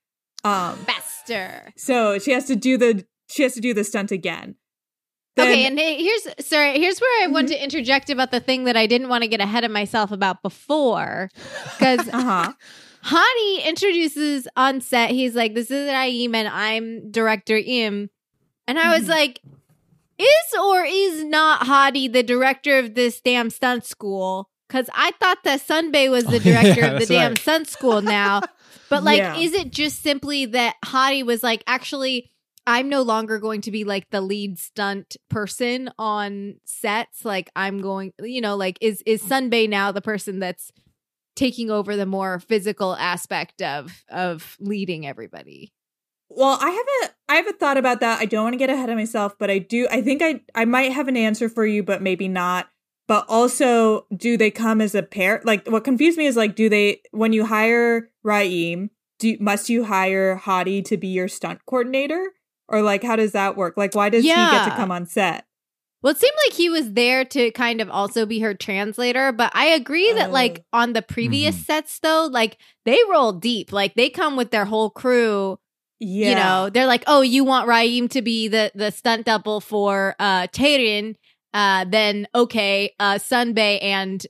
Um, 0.42 0.76
Faster. 0.76 1.03
So 1.76 2.18
she 2.18 2.32
has 2.32 2.44
to 2.46 2.56
do 2.56 2.76
the 2.78 3.04
she 3.30 3.42
has 3.42 3.54
to 3.54 3.60
do 3.60 3.74
the 3.74 3.84
stunt 3.84 4.10
again. 4.10 4.56
Then- 5.36 5.48
okay, 5.50 5.66
and 5.66 5.78
here's 5.78 6.28
sorry, 6.46 6.78
here's 6.78 7.00
where 7.00 7.24
I 7.24 7.26
want 7.26 7.48
to 7.48 7.60
interject 7.62 8.08
about 8.10 8.30
the 8.30 8.40
thing 8.40 8.64
that 8.64 8.76
I 8.76 8.86
didn't 8.86 9.08
want 9.08 9.22
to 9.22 9.28
get 9.28 9.40
ahead 9.40 9.64
of 9.64 9.70
myself 9.70 10.12
about 10.12 10.42
before. 10.42 11.28
Because 11.76 12.08
uh-huh. 12.12 12.52
Hani 13.06 13.64
introduces 13.66 14.46
on 14.56 14.80
set, 14.80 15.10
he's 15.10 15.34
like, 15.34 15.54
This 15.54 15.70
is 15.70 15.90
Raim 15.90 16.34
and 16.34 16.48
I'm 16.48 17.10
director 17.10 17.56
Im. 17.56 18.10
And 18.66 18.78
I 18.78 18.96
was 18.96 19.06
Mhm. 19.06 19.10
like, 19.10 19.40
Is 20.18 20.58
or 20.62 20.84
is 20.84 21.24
not 21.24 21.62
Hottie 21.66 22.10
the 22.12 22.22
director 22.22 22.78
of 22.78 22.94
this 22.94 23.20
damn 23.20 23.50
stunt 23.50 23.84
school? 23.84 24.48
Because 24.68 24.88
I 24.94 25.10
thought 25.20 25.38
that 25.44 25.60
Sunbay 25.66 26.10
was 26.10 26.24
the 26.24 26.36
Oh, 26.36 26.40
yeah, 26.44 26.62
director 26.62 26.94
of 26.94 27.00
the 27.00 27.06
damn 27.06 27.32
right. 27.32 27.38
stunt 27.38 27.68
school 27.68 28.00
now. 28.02 28.40
But 28.94 29.02
like, 29.02 29.18
Yeah. 29.18 29.36
is 29.38 29.52
it 29.54 29.72
just 29.72 30.02
simply 30.02 30.46
that 30.46 30.76
Hottie 30.84 31.26
was 31.26 31.42
like, 31.42 31.64
actually, 31.66 32.30
I'm 32.64 32.88
no 32.88 33.02
longer 33.02 33.40
going 33.40 33.60
to 33.62 33.72
be 33.72 33.82
like 33.82 34.08
the 34.10 34.20
lead 34.20 34.56
stunt 34.56 35.16
person 35.28 35.90
on 35.98 36.60
sets. 36.64 37.24
Like, 37.24 37.50
I'm 37.56 37.80
going, 37.80 38.12
you 38.20 38.40
know, 38.40 38.56
like, 38.56 38.78
is 38.80 39.02
is 39.04 39.20
Sunbay 39.20 39.68
now 39.68 39.90
the 39.90 40.00
person 40.00 40.38
that's 40.38 40.70
taking 41.34 41.72
over 41.72 41.96
the 41.96 42.06
more 42.06 42.38
physical 42.38 42.94
aspect 42.94 43.60
of 43.62 44.04
of 44.08 44.56
leading 44.60 45.06
everybody? 45.06 45.72
Well, 46.28 46.56
I 46.60 46.70
have 46.70 47.10
a 47.10 47.14
I 47.32 47.36
have 47.36 47.48
a 47.48 47.52
thought 47.52 47.76
about 47.76 47.98
that. 47.98 48.20
I 48.20 48.26
don't 48.26 48.44
want 48.44 48.54
to 48.54 48.58
get 48.58 48.70
ahead 48.70 48.90
of 48.90 48.96
myself, 48.96 49.34
but 49.40 49.50
I 49.50 49.58
do 49.58 49.88
I 49.90 50.02
think 50.02 50.22
I 50.22 50.40
I 50.54 50.64
might 50.66 50.92
have 50.92 51.08
an 51.08 51.16
answer 51.16 51.48
for 51.48 51.66
you, 51.66 51.82
but 51.82 52.00
maybe 52.00 52.28
not. 52.28 52.68
But 53.06 53.26
also, 53.28 54.06
do 54.16 54.36
they 54.36 54.50
come 54.50 54.80
as 54.80 54.94
a 54.94 55.02
pair? 55.02 55.42
Like 55.44 55.66
what 55.68 55.84
confused 55.84 56.16
me 56.18 56.26
is 56.26 56.36
like, 56.36 56.54
do 56.56 56.68
they 56.68 57.02
when 57.10 57.32
you 57.32 57.44
hire 57.46 58.10
Raim, 58.24 58.88
do 59.18 59.36
must 59.40 59.68
you 59.68 59.84
hire 59.84 60.38
Hottie 60.42 60.84
to 60.86 60.96
be 60.96 61.08
your 61.08 61.28
stunt 61.28 61.60
coordinator? 61.66 62.32
Or 62.68 62.80
like 62.82 63.02
how 63.02 63.16
does 63.16 63.32
that 63.32 63.56
work? 63.56 63.76
Like 63.76 63.94
why 63.94 64.08
does 64.08 64.24
he 64.24 64.30
get 64.30 64.64
to 64.64 64.70
come 64.70 64.90
on 64.90 65.06
set? 65.06 65.44
Well, 66.02 66.12
it 66.12 66.18
seemed 66.18 66.36
like 66.46 66.54
he 66.54 66.68
was 66.68 66.92
there 66.92 67.24
to 67.26 67.50
kind 67.52 67.80
of 67.80 67.88
also 67.88 68.26
be 68.26 68.40
her 68.40 68.52
translator, 68.54 69.32
but 69.32 69.50
I 69.54 69.66
agree 69.66 70.12
that 70.14 70.28
Oh. 70.30 70.32
like 70.32 70.64
on 70.72 70.92
the 70.92 71.00
previous 71.02 71.56
Mhm. 71.56 71.64
sets 71.64 71.98
though, 71.98 72.26
like 72.30 72.58
they 72.84 72.98
roll 73.10 73.32
deep. 73.32 73.72
Like 73.72 73.94
they 73.94 74.08
come 74.10 74.36
with 74.36 74.50
their 74.50 74.64
whole 74.66 74.90
crew 74.90 75.58
Yeah. 76.00 76.28
you 76.28 76.34
know 76.34 76.70
they're 76.70 76.86
like 76.86 77.04
oh 77.06 77.20
you 77.22 77.44
want 77.44 77.68
Raim 77.68 78.10
to 78.10 78.20
be 78.20 78.48
the 78.48 78.70
the 78.74 78.90
stunt 78.90 79.24
double 79.24 79.60
for 79.60 80.14
uh 80.18 80.46
Taerin 80.48 81.14
uh 81.54 81.84
then 81.88 82.26
okay 82.34 82.92
uh 83.00 83.14
Sunbay 83.14 83.82
and 83.82 84.26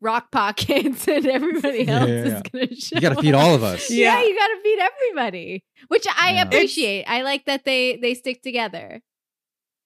rock 0.00 0.30
pockets 0.30 1.08
and 1.14 1.24
everybody 1.26 1.84
Yeah, 1.84 2.00
else 2.00 2.08
yeah, 2.10 2.14
is 2.24 2.42
gonna 2.52 2.74
show. 2.76 2.96
You 2.96 3.00
got 3.00 3.14
to 3.16 3.22
feed 3.22 3.32
all 3.34 3.54
of 3.54 3.62
us. 3.62 3.90
Yeah. 3.90 4.20
Yeah. 4.20 4.26
you 4.26 4.36
got 4.38 4.48
to 4.48 4.60
feed 4.62 4.78
everybody, 4.80 5.64
which 5.88 6.04
I 6.20 6.32
Yeah. 6.34 6.42
appreciate. 6.42 7.04
I 7.04 7.22
like 7.22 7.46
that 7.46 7.64
they 7.64 7.96
they 7.96 8.12
stick 8.14 8.42
together. 8.42 9.00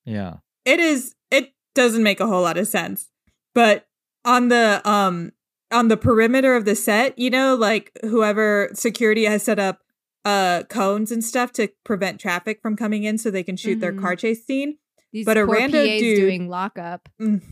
Yeah. 0.05 0.39
it 0.64 0.80
is 0.80 1.14
it 1.30 1.53
doesn't 1.74 2.03
make 2.03 2.18
a 2.20 2.26
whole 2.26 2.43
lot 2.43 2.57
of 2.59 2.66
sense 2.66 3.11
but 3.55 3.86
on 4.24 4.49
the 4.49 4.80
um 4.89 5.30
on 5.70 5.89
the 5.89 5.97
perimeter 5.97 6.57
of 6.57 6.64
the 6.64 6.74
set 6.74 7.16
you 7.18 7.30
know 7.30 7.55
like 7.55 7.93
whoever 8.03 8.70
security 8.72 9.24
has 9.26 9.43
set 9.43 9.59
up 9.59 9.80
uh 10.24 10.62
cones 10.70 11.12
and 11.12 11.22
stuff 11.22 11.53
to 11.53 11.68
prevent 11.84 12.18
traffic 12.18 12.61
from 12.62 12.74
coming 12.74 13.05
in 13.05 13.18
so 13.18 13.30
they 13.30 13.43
can 13.45 13.57
shoot 13.57 13.78
their 13.80 13.93
Mhm. 13.93 14.01
car 14.01 14.16
chase 14.16 14.45
scene 14.45 14.78
These 15.12 15.24
But 15.26 15.38
a 15.38 15.46
poor 15.46 15.56
rando 15.56 15.72
PAs 15.86 16.00
dude- 16.00 16.16
doing 16.20 16.48
lockup. 16.48 17.09
Mm. 17.20 17.42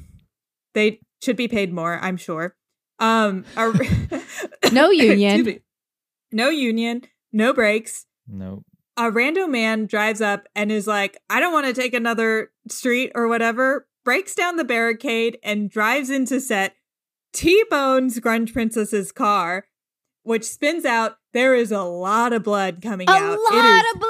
they 0.74 1.00
should 1.22 1.36
be 1.36 1.48
paid 1.48 1.72
more 1.72 1.98
i'm 2.02 2.16
sure 2.18 2.54
um 2.98 3.44
a- 3.56 3.72
No 4.72 4.90
union. 4.90 5.60
no 6.32 6.48
union 6.50 7.02
no 7.32 7.52
breaks 7.54 8.06
No. 8.28 8.62
a 8.96 9.10
random 9.10 9.50
man 9.52 9.86
drives 9.86 10.20
up 10.20 10.46
and 10.54 10.70
is 10.72 10.86
like, 10.86 11.16
I 11.30 11.40
don't 11.40 11.52
want 11.52 11.66
to 11.66 11.72
take 11.72 11.94
another 11.94 12.50
street 12.68 13.12
or 13.14 13.28
whatever, 13.28 13.86
breaks 14.04 14.34
down 14.34 14.56
the 14.56 14.64
barricade 14.64 15.38
and 15.42 15.68
drives 15.70 16.08
into 16.10 16.40
set, 16.40 16.76
T 17.32 17.64
bones 17.70 18.18
Grunge 18.20 18.52
Princess's 18.52 19.12
car, 19.12 19.66
which 20.22 20.44
spins 20.44 20.84
out. 20.86 21.16
There 21.34 21.54
is 21.54 21.70
a 21.72 21.82
lot 21.82 22.32
of 22.32 22.42
blood 22.42 22.80
coming 22.80 23.08
A 23.08 23.12
out. 23.12 23.22
A 23.38 23.54
lot 23.54 23.84
it 23.84 23.94
of 23.94 24.00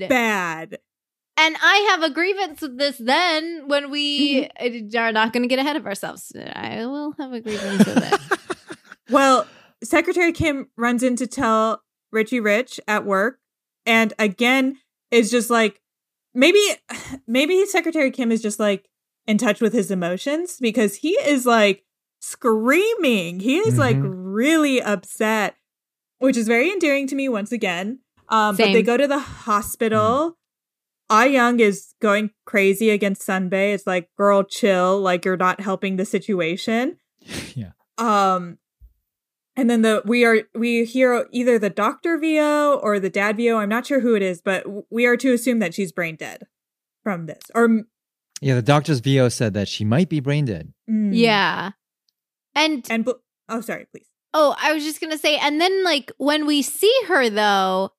blood. 0.00 0.08
bad. 0.08 0.78
And 1.40 1.56
I 1.62 1.76
have 1.90 2.02
a 2.02 2.10
grievance 2.10 2.60
with 2.60 2.78
this 2.78 2.98
then 2.98 3.68
when 3.68 3.90
we 3.90 4.48
Mm-hmm. 4.60 4.96
are 4.98 5.12
not 5.12 5.32
going 5.32 5.42
to 5.44 5.48
get 5.48 5.58
ahead 5.60 5.76
of 5.76 5.86
ourselves. 5.86 6.32
I 6.36 6.84
will 6.86 7.12
have 7.18 7.32
a 7.32 7.40
grievance 7.40 7.86
with 7.86 8.12
it. 8.12 8.20
Well, 9.10 9.46
Secretary 9.82 10.32
Kim 10.32 10.68
runs 10.76 11.02
in 11.02 11.16
to 11.16 11.26
tell 11.26 11.82
Richie 12.12 12.40
Rich 12.40 12.78
at 12.86 13.06
work, 13.06 13.38
and 13.86 14.12
again 14.18 14.78
is 15.10 15.30
just 15.30 15.48
like 15.48 15.80
maybe 16.34 16.60
maybe 17.26 17.64
Secretary 17.64 18.10
Kim 18.10 18.30
is 18.30 18.42
just 18.42 18.58
like 18.60 18.86
in 19.26 19.38
touch 19.38 19.60
with 19.62 19.72
his 19.72 19.90
emotions 19.90 20.58
because 20.60 20.96
he 20.96 21.10
is 21.12 21.46
like 21.46 21.84
screaming. 22.20 23.40
He 23.40 23.58
is 23.58 23.78
like 23.78 23.96
Mhm. 23.96 24.10
really 24.34 24.80
upset, 24.82 25.56
which 26.18 26.36
is 26.36 26.46
very 26.46 26.70
endearing 26.70 27.06
to 27.08 27.14
me 27.14 27.28
once 27.28 27.52
again. 27.52 28.00
Um, 28.28 28.56
but 28.56 28.72
they 28.72 28.82
go 28.82 28.96
to 28.96 29.06
the 29.08 29.18
hospital. 29.18 30.37
Ah 31.10 31.24
Young 31.24 31.60
is 31.60 31.94
going 32.00 32.30
crazy 32.44 32.90
against 32.90 33.26
Sunbay. 33.26 33.74
It's 33.74 33.86
like, 33.86 34.10
girl, 34.16 34.44
chill. 34.44 35.00
Like 35.00 35.24
you're 35.24 35.36
not 35.36 35.60
helping 35.60 35.96
the 35.96 36.04
situation. 36.04 36.98
yeah. 37.54 37.72
Um, 37.96 38.58
and 39.56 39.68
then 39.68 39.82
the 39.82 40.02
we 40.04 40.24
are 40.24 40.42
we 40.54 40.84
hear 40.84 41.26
either 41.32 41.58
the 41.58 41.70
doctor 41.70 42.18
VO 42.18 42.78
or 42.82 43.00
the 43.00 43.10
dad 43.10 43.36
VO. 43.36 43.56
I'm 43.56 43.68
not 43.68 43.86
sure 43.86 44.00
who 44.00 44.14
it 44.14 44.22
is, 44.22 44.40
but 44.40 44.64
we 44.90 45.06
are 45.06 45.16
to 45.16 45.32
assume 45.32 45.58
that 45.58 45.74
she's 45.74 45.92
brain 45.92 46.16
dead 46.16 46.44
from 47.02 47.26
this. 47.26 47.42
Or 47.54 47.84
Yeah. 48.40 48.54
The 48.54 48.62
doctor's 48.62 49.00
VO 49.00 49.28
said 49.30 49.54
that 49.54 49.68
she 49.68 49.84
might 49.84 50.08
be 50.08 50.20
brain 50.20 50.44
dead. 50.44 50.72
mm, 50.88 51.10
yeah. 51.12 51.72
And 52.54 52.86
And 52.90 53.08
oh, 53.48 53.60
sorry, 53.60 53.86
please. 53.90 54.06
Oh, 54.34 54.54
I 54.60 54.72
was 54.74 54.84
just 54.84 55.00
going 55.00 55.10
to 55.10 55.18
say, 55.18 55.38
and 55.38 55.60
then 55.60 55.84
like 55.84 56.12
when 56.18 56.46
we 56.46 56.60
see 56.62 56.94
her 57.06 57.30
though, 57.30 57.92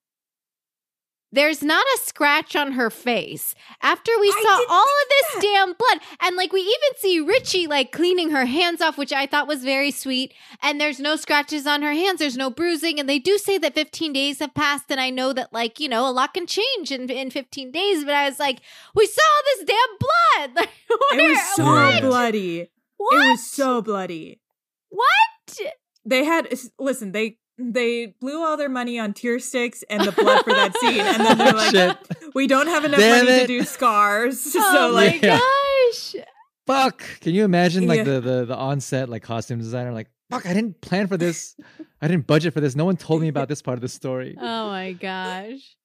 there's 1.31 1.61
not 1.61 1.85
a 1.95 1.99
scratch 2.03 2.55
on 2.55 2.71
her 2.73 2.89
face. 2.89 3.53
After 3.81 4.11
we 4.19 4.27
I 4.35 4.41
saw 4.43 4.73
all 4.73 4.81
of 4.81 5.09
this 5.09 5.33
that. 5.33 5.41
damn 5.41 5.73
blood, 5.73 5.99
and 6.21 6.35
like 6.35 6.51
we 6.51 6.61
even 6.61 6.97
see 6.97 7.19
Richie 7.19 7.67
like 7.67 7.91
cleaning 7.91 8.31
her 8.31 8.45
hands 8.45 8.81
off, 8.81 8.97
which 8.97 9.13
I 9.13 9.25
thought 9.27 9.47
was 9.47 9.63
very 9.63 9.91
sweet. 9.91 10.33
And 10.61 10.81
there's 10.81 10.99
no 10.99 11.15
scratches 11.15 11.67
on 11.67 11.81
her 11.83 11.93
hands, 11.93 12.19
there's 12.19 12.37
no 12.37 12.49
bruising. 12.49 12.99
And 12.99 13.07
they 13.07 13.19
do 13.19 13.37
say 13.37 13.57
that 13.59 13.75
15 13.75 14.11
days 14.13 14.39
have 14.39 14.53
passed, 14.53 14.85
and 14.89 14.99
I 14.99 15.09
know 15.11 15.33
that 15.33 15.53
like, 15.53 15.79
you 15.79 15.87
know, 15.89 16.07
a 16.07 16.11
lot 16.11 16.33
can 16.33 16.47
change 16.47 16.91
in, 16.91 17.09
in 17.09 17.29
15 17.31 17.71
days, 17.71 18.03
but 18.03 18.13
I 18.15 18.27
was 18.27 18.39
like, 18.39 18.61
we 18.95 19.05
saw 19.05 19.21
this 19.45 19.65
damn 19.65 19.97
blood. 20.55 20.67
Like, 21.11 21.19
It 21.19 21.29
was 21.29 21.55
so 21.55 21.65
what? 21.65 22.01
bloody. 22.01 22.71
What? 22.97 23.13
It 23.25 23.29
was 23.31 23.47
so 23.47 23.81
bloody. 23.81 24.39
what? 24.89 25.59
They 26.05 26.23
had 26.25 26.47
listen. 26.79 27.11
They 27.11 27.37
they 27.59 28.07
blew 28.21 28.43
all 28.43 28.57
their 28.57 28.69
money 28.69 28.97
on 28.99 29.13
tear 29.13 29.37
sticks 29.39 29.83
and 29.89 30.03
the 30.03 30.11
blood 30.11 30.43
for 30.43 30.53
that 30.53 30.75
scene, 30.77 31.01
and 31.01 31.25
then 31.25 31.37
they're 31.37 31.53
like, 31.53 31.71
Shit. 31.71 31.97
"We 32.33 32.47
don't 32.47 32.67
have 32.67 32.85
enough 32.85 32.99
Damn 32.99 33.25
money 33.25 33.39
to 33.41 33.47
do 33.47 33.63
scars." 33.63 34.41
oh 34.55 34.71
so 34.73 34.87
my 34.93 35.05
like, 35.07 35.21
Yeah. 35.21 35.39
gosh. 35.39 36.15
Fuck. 36.67 37.03
Can 37.21 37.33
you 37.33 37.43
imagine 37.45 37.87
like 37.87 37.97
Yeah. 37.99 38.03
the, 38.03 38.21
the 38.21 38.45
the 38.45 38.55
onset 38.55 39.09
like 39.09 39.23
costume 39.23 39.57
designer 39.59 39.91
like 39.91 40.07
fuck 40.29 40.45
I 40.45 40.53
didn't 40.53 40.79
plan 40.81 41.07
for 41.07 41.17
this. 41.17 41.55
I 42.01 42.07
didn't 42.07 42.27
budget 42.27 42.53
for 42.53 42.61
this. 42.61 42.75
No 42.75 42.85
one 42.85 42.95
told 42.95 43.21
me 43.21 43.27
about 43.27 43.47
this 43.49 43.61
part 43.61 43.77
of 43.77 43.81
the 43.81 43.89
story. 43.89 44.35
Oh 44.39 44.67
my 44.67 44.93
gosh. 44.93 45.75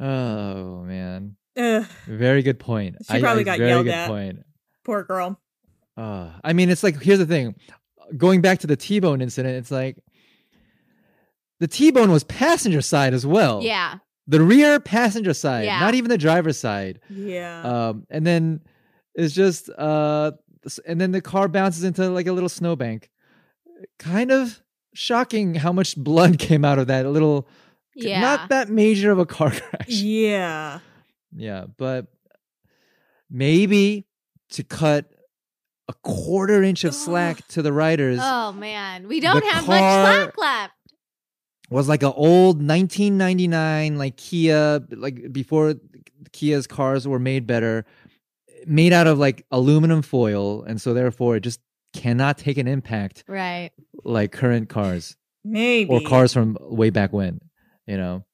Oh 0.00 0.82
man. 0.82 1.36
ugh, 1.56 1.86
Very 2.06 2.42
good 2.42 2.58
point. 2.58 2.96
She 3.10 3.20
probably 3.20 3.44
got 3.44 3.58
very 3.58 3.70
yelled 3.70 3.84
good 3.84 3.94
at. 3.94 4.08
point. 4.08 4.40
poor 4.84 5.04
girl. 5.04 5.40
Uh, 5.96 6.30
I 6.42 6.52
mean, 6.52 6.68
it's 6.70 6.82
like 6.82 7.00
here's 7.00 7.20
the 7.20 7.26
thing. 7.26 7.54
Going 8.16 8.40
back 8.40 8.58
to 8.60 8.66
the 8.66 8.76
T-bone 8.76 9.22
incident, 9.22 9.54
it's 9.56 9.70
like 9.70 9.96
the 11.64 11.68
T-bone 11.68 12.10
was 12.10 12.24
passenger 12.24 12.82
side 12.82 13.14
as 13.14 13.24
well. 13.24 13.62
Yeah. 13.62 13.98
the 14.26 14.42
rear 14.42 14.78
passenger 14.80 15.32
side, 15.32 15.64
Yeah. 15.64 15.80
not 15.80 15.94
even 15.94 16.10
the 16.10 16.18
driver's 16.18 16.58
side. 16.58 17.00
Yeah. 17.08 17.62
Um, 17.62 18.06
and 18.10 18.26
then 18.26 18.60
it's 19.14 19.32
just 19.34 19.70
uh, 19.70 20.32
and 20.86 21.00
then 21.00 21.12
the 21.12 21.20
car 21.22 21.48
bounces 21.48 21.84
into 21.84 22.08
like 22.10 22.26
a 22.26 22.32
little 22.32 22.48
snowbank. 22.50 23.10
Kind 23.98 24.30
of 24.30 24.62
shocking 24.94 25.54
how 25.54 25.72
much 25.72 25.96
blood 25.96 26.38
came 26.48 26.64
out 26.66 26.78
of 26.78 26.86
that 26.88 27.06
little. 27.06 27.48
Yeah. 27.94 28.20
Not 28.20 28.48
that 28.50 28.68
major 28.68 29.10
of 29.10 29.18
a 29.18 29.26
car 29.26 29.50
crash. 29.58 29.88
yeah. 29.88 30.80
Yeah, 31.36 31.64
but 31.78 32.06
maybe 33.30 34.06
to 34.50 34.62
cut 34.64 35.06
a 35.88 35.94
quarter 36.02 36.62
inch 36.62 36.84
of 36.84 36.94
slack 36.94 37.46
to 37.48 37.62
the 37.62 37.72
riders 37.72 38.18
oh 38.22 38.52
man. 38.52 39.08
We 39.08 39.20
don't 39.20 39.40
The 39.44 39.50
have 39.50 39.66
much 39.66 39.78
slack 39.80 40.38
left. 40.38 40.74
Was 41.74 41.88
like 41.88 42.02
an 42.02 42.12
old 42.14 42.56
1999 42.56 43.96
like 43.98 44.16
Kia 44.16 44.80
like 44.90 45.32
before 45.32 45.74
Kia's 46.32 46.66
cars 46.66 47.06
were 47.06 47.18
made 47.18 47.46
better 47.46 47.84
made 48.66 48.92
out 48.92 49.06
of 49.06 49.18
like 49.18 49.44
aluminum 49.50 50.02
foil 50.02 50.62
and 50.62 50.80
so 50.80 50.94
therefore 50.94 51.36
it 51.36 51.40
just 51.40 51.60
cannot 51.92 52.38
take 52.38 52.58
an 52.58 52.66
impact 52.66 53.24
Right. 53.28 53.70
like 54.04 54.32
current 54.32 54.68
cars 54.68 55.16
Maybe. 55.44 55.90
or 55.90 56.00
cars 56.00 56.32
from 56.32 56.56
way 56.60 56.90
back 56.90 57.12
when, 57.12 57.40
you 57.86 57.96
know. 57.98 58.24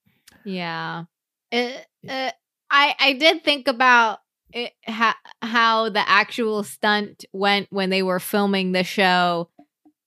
Yeah. 0.45 1.05
It, 1.51 1.85
uh, 2.09 2.31
I 2.71 2.95
I 3.01 3.13
did 3.15 3.43
think 3.45 3.67
about 3.69 4.21
it, 4.53 4.73
how 4.85 5.15
how 5.43 5.89
the 5.91 6.09
actual 6.09 6.63
stunt 6.63 7.25
went 7.33 7.67
when 7.71 7.91
they 7.91 8.03
were 8.03 8.21
filming 8.21 8.73
the 8.73 8.85
show 8.85 9.51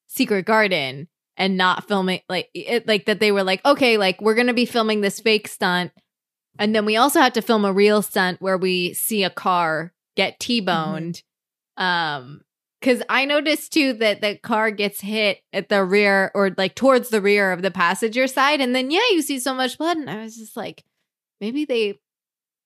Secret 0.08 0.46
Garden 0.46 1.08
and 1.38 1.58
not 1.58 1.88
filming 1.88 2.22
like 2.30 2.50
it 2.54 2.88
like 2.88 3.06
that 3.06 3.20
they 3.20 3.32
were 3.32 3.44
like 3.44 3.64
okay 3.66 3.98
like 3.98 4.22
we're 4.22 4.36
to 4.46 4.54
be 4.54 4.66
filming 4.66 5.02
this 5.02 5.20
fake 5.20 5.48
stunt 5.48 5.92
and 6.60 6.76
then 6.76 6.86
we 6.86 6.96
also 6.96 7.20
had 7.20 7.34
to 7.34 7.42
film 7.42 7.66
a 7.66 7.74
real 7.74 8.02
stunt 8.02 8.40
where 8.42 8.58
we 8.58 8.94
see 8.94 9.24
a 9.24 9.30
car 9.30 9.94
get 10.16 10.40
T-boned 10.40 11.24
um 11.78 12.42
cuz 12.82 13.02
I 13.10 13.26
noticed 13.26 13.74
too 13.74 13.94
that 13.94 14.22
the 14.22 14.38
car 14.38 14.70
gets 14.70 15.02
hit 15.02 15.40
at 15.52 15.70
the 15.70 15.84
rear 15.84 16.32
or 16.36 16.54
like 16.58 16.76
towards 16.76 17.10
the 17.10 17.22
rear 17.22 17.52
of 17.52 17.62
the 17.64 17.72
passenger 17.72 18.28
side 18.28 18.62
and 18.62 18.76
then 18.76 18.92
yeah 18.92 19.08
you 19.12 19.22
see 19.22 19.40
so 19.40 19.54
much 19.56 19.78
blood 19.78 19.98
and 19.98 20.10
I 20.10 20.22
was 20.24 20.38
just 20.38 20.56
like 20.56 20.84
maybe 21.42 21.66
they 21.66 22.00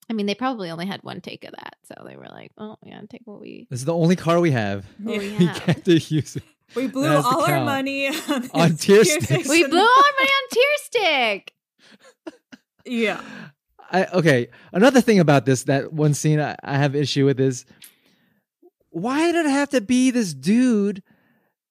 I 0.09 0.13
mean 0.13 0.25
they 0.25 0.35
probably 0.35 0.69
only 0.69 0.85
had 0.87 1.03
one 1.03 1.21
take 1.21 1.45
of 1.45 1.51
that 1.51 1.75
so 1.85 2.03
they 2.05 2.17
were 2.17 2.27
like 2.27 2.51
oh 2.57 2.75
yeah 2.83 2.99
take 3.09 3.21
what 3.23 3.39
we 3.39 3.67
This 3.69 3.79
is 3.79 3.85
the 3.85 3.93
only 3.93 4.17
car 4.17 4.41
we 4.41 4.51
have. 4.51 4.85
we 5.01 5.19
We 5.19 5.45
have 5.45 5.55
can't 5.55 5.87
use 6.11 6.35
it. 6.35 6.43
We 6.75 6.87
blew 6.87 7.03
That 7.03 7.15
has 7.15 7.23
to 7.25 7.29
all 7.29 7.41
our 7.41 7.47
count. 7.47 7.65
money 7.65 8.07
on, 8.29 8.49
On 8.53 8.75
tear 8.75 9.03
sticks. 9.03 9.47
we 9.49 9.65
blew 9.67 9.79
all 9.79 9.85
our 9.85 10.13
money 10.19 10.29
on 10.29 10.49
tear 10.51 10.73
stick 10.83 11.53
Yeah. 12.85 13.21
I 13.91 14.05
okay. 14.05 14.47
Another 14.73 15.01
thing 15.01 15.19
about 15.19 15.45
this, 15.45 15.63
that 15.63 15.93
one 15.93 16.13
scene 16.13 16.39
I, 16.39 16.55
I 16.63 16.77
have 16.77 16.95
issue 16.95 17.25
with 17.25 17.39
is 17.39 17.65
why 18.89 19.31
did 19.31 19.45
it 19.45 19.49
have 19.49 19.69
to 19.69 19.81
be 19.81 20.11
this 20.11 20.33
dude 20.33 21.03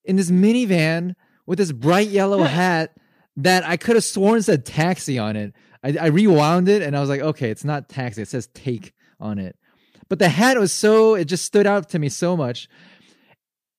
in 0.05 0.17
this 0.17 0.31
minivan 0.31 1.15
with 1.47 1.59
this 1.59 1.73
bright 1.73 2.09
yellow 2.09 2.43
hat 2.45 2.97
that 3.37 3.65
I 3.67 3.77
could 3.77 3.97
have 3.97 4.05
sworn 4.05 4.43
said 4.43 4.65
taxi 4.65 5.19
on 5.19 5.37
it? 5.37 5.55
I, 5.85 5.97
I 6.01 6.07
rewound 6.07 6.69
it 6.69 6.83
and 6.83 6.97
I 6.97 7.01
was 7.01 7.09
like, 7.09 7.21
okay, 7.21 7.51
it's 7.51 7.65
not 7.65 7.89
taxi. 7.89 8.23
It 8.23 8.29
says 8.29 8.49
take 8.55 8.93
on 9.21 9.39
it. 9.39 9.57
But 10.09 10.19
the 10.19 10.29
hat 10.29 10.59
was 10.59 10.73
so 10.73 11.15
it 11.17 11.25
just 11.27 11.45
stood 11.45 11.67
out 11.67 11.89
to 11.91 11.99
me 11.99 12.09
so 12.09 12.37
much. 12.37 12.69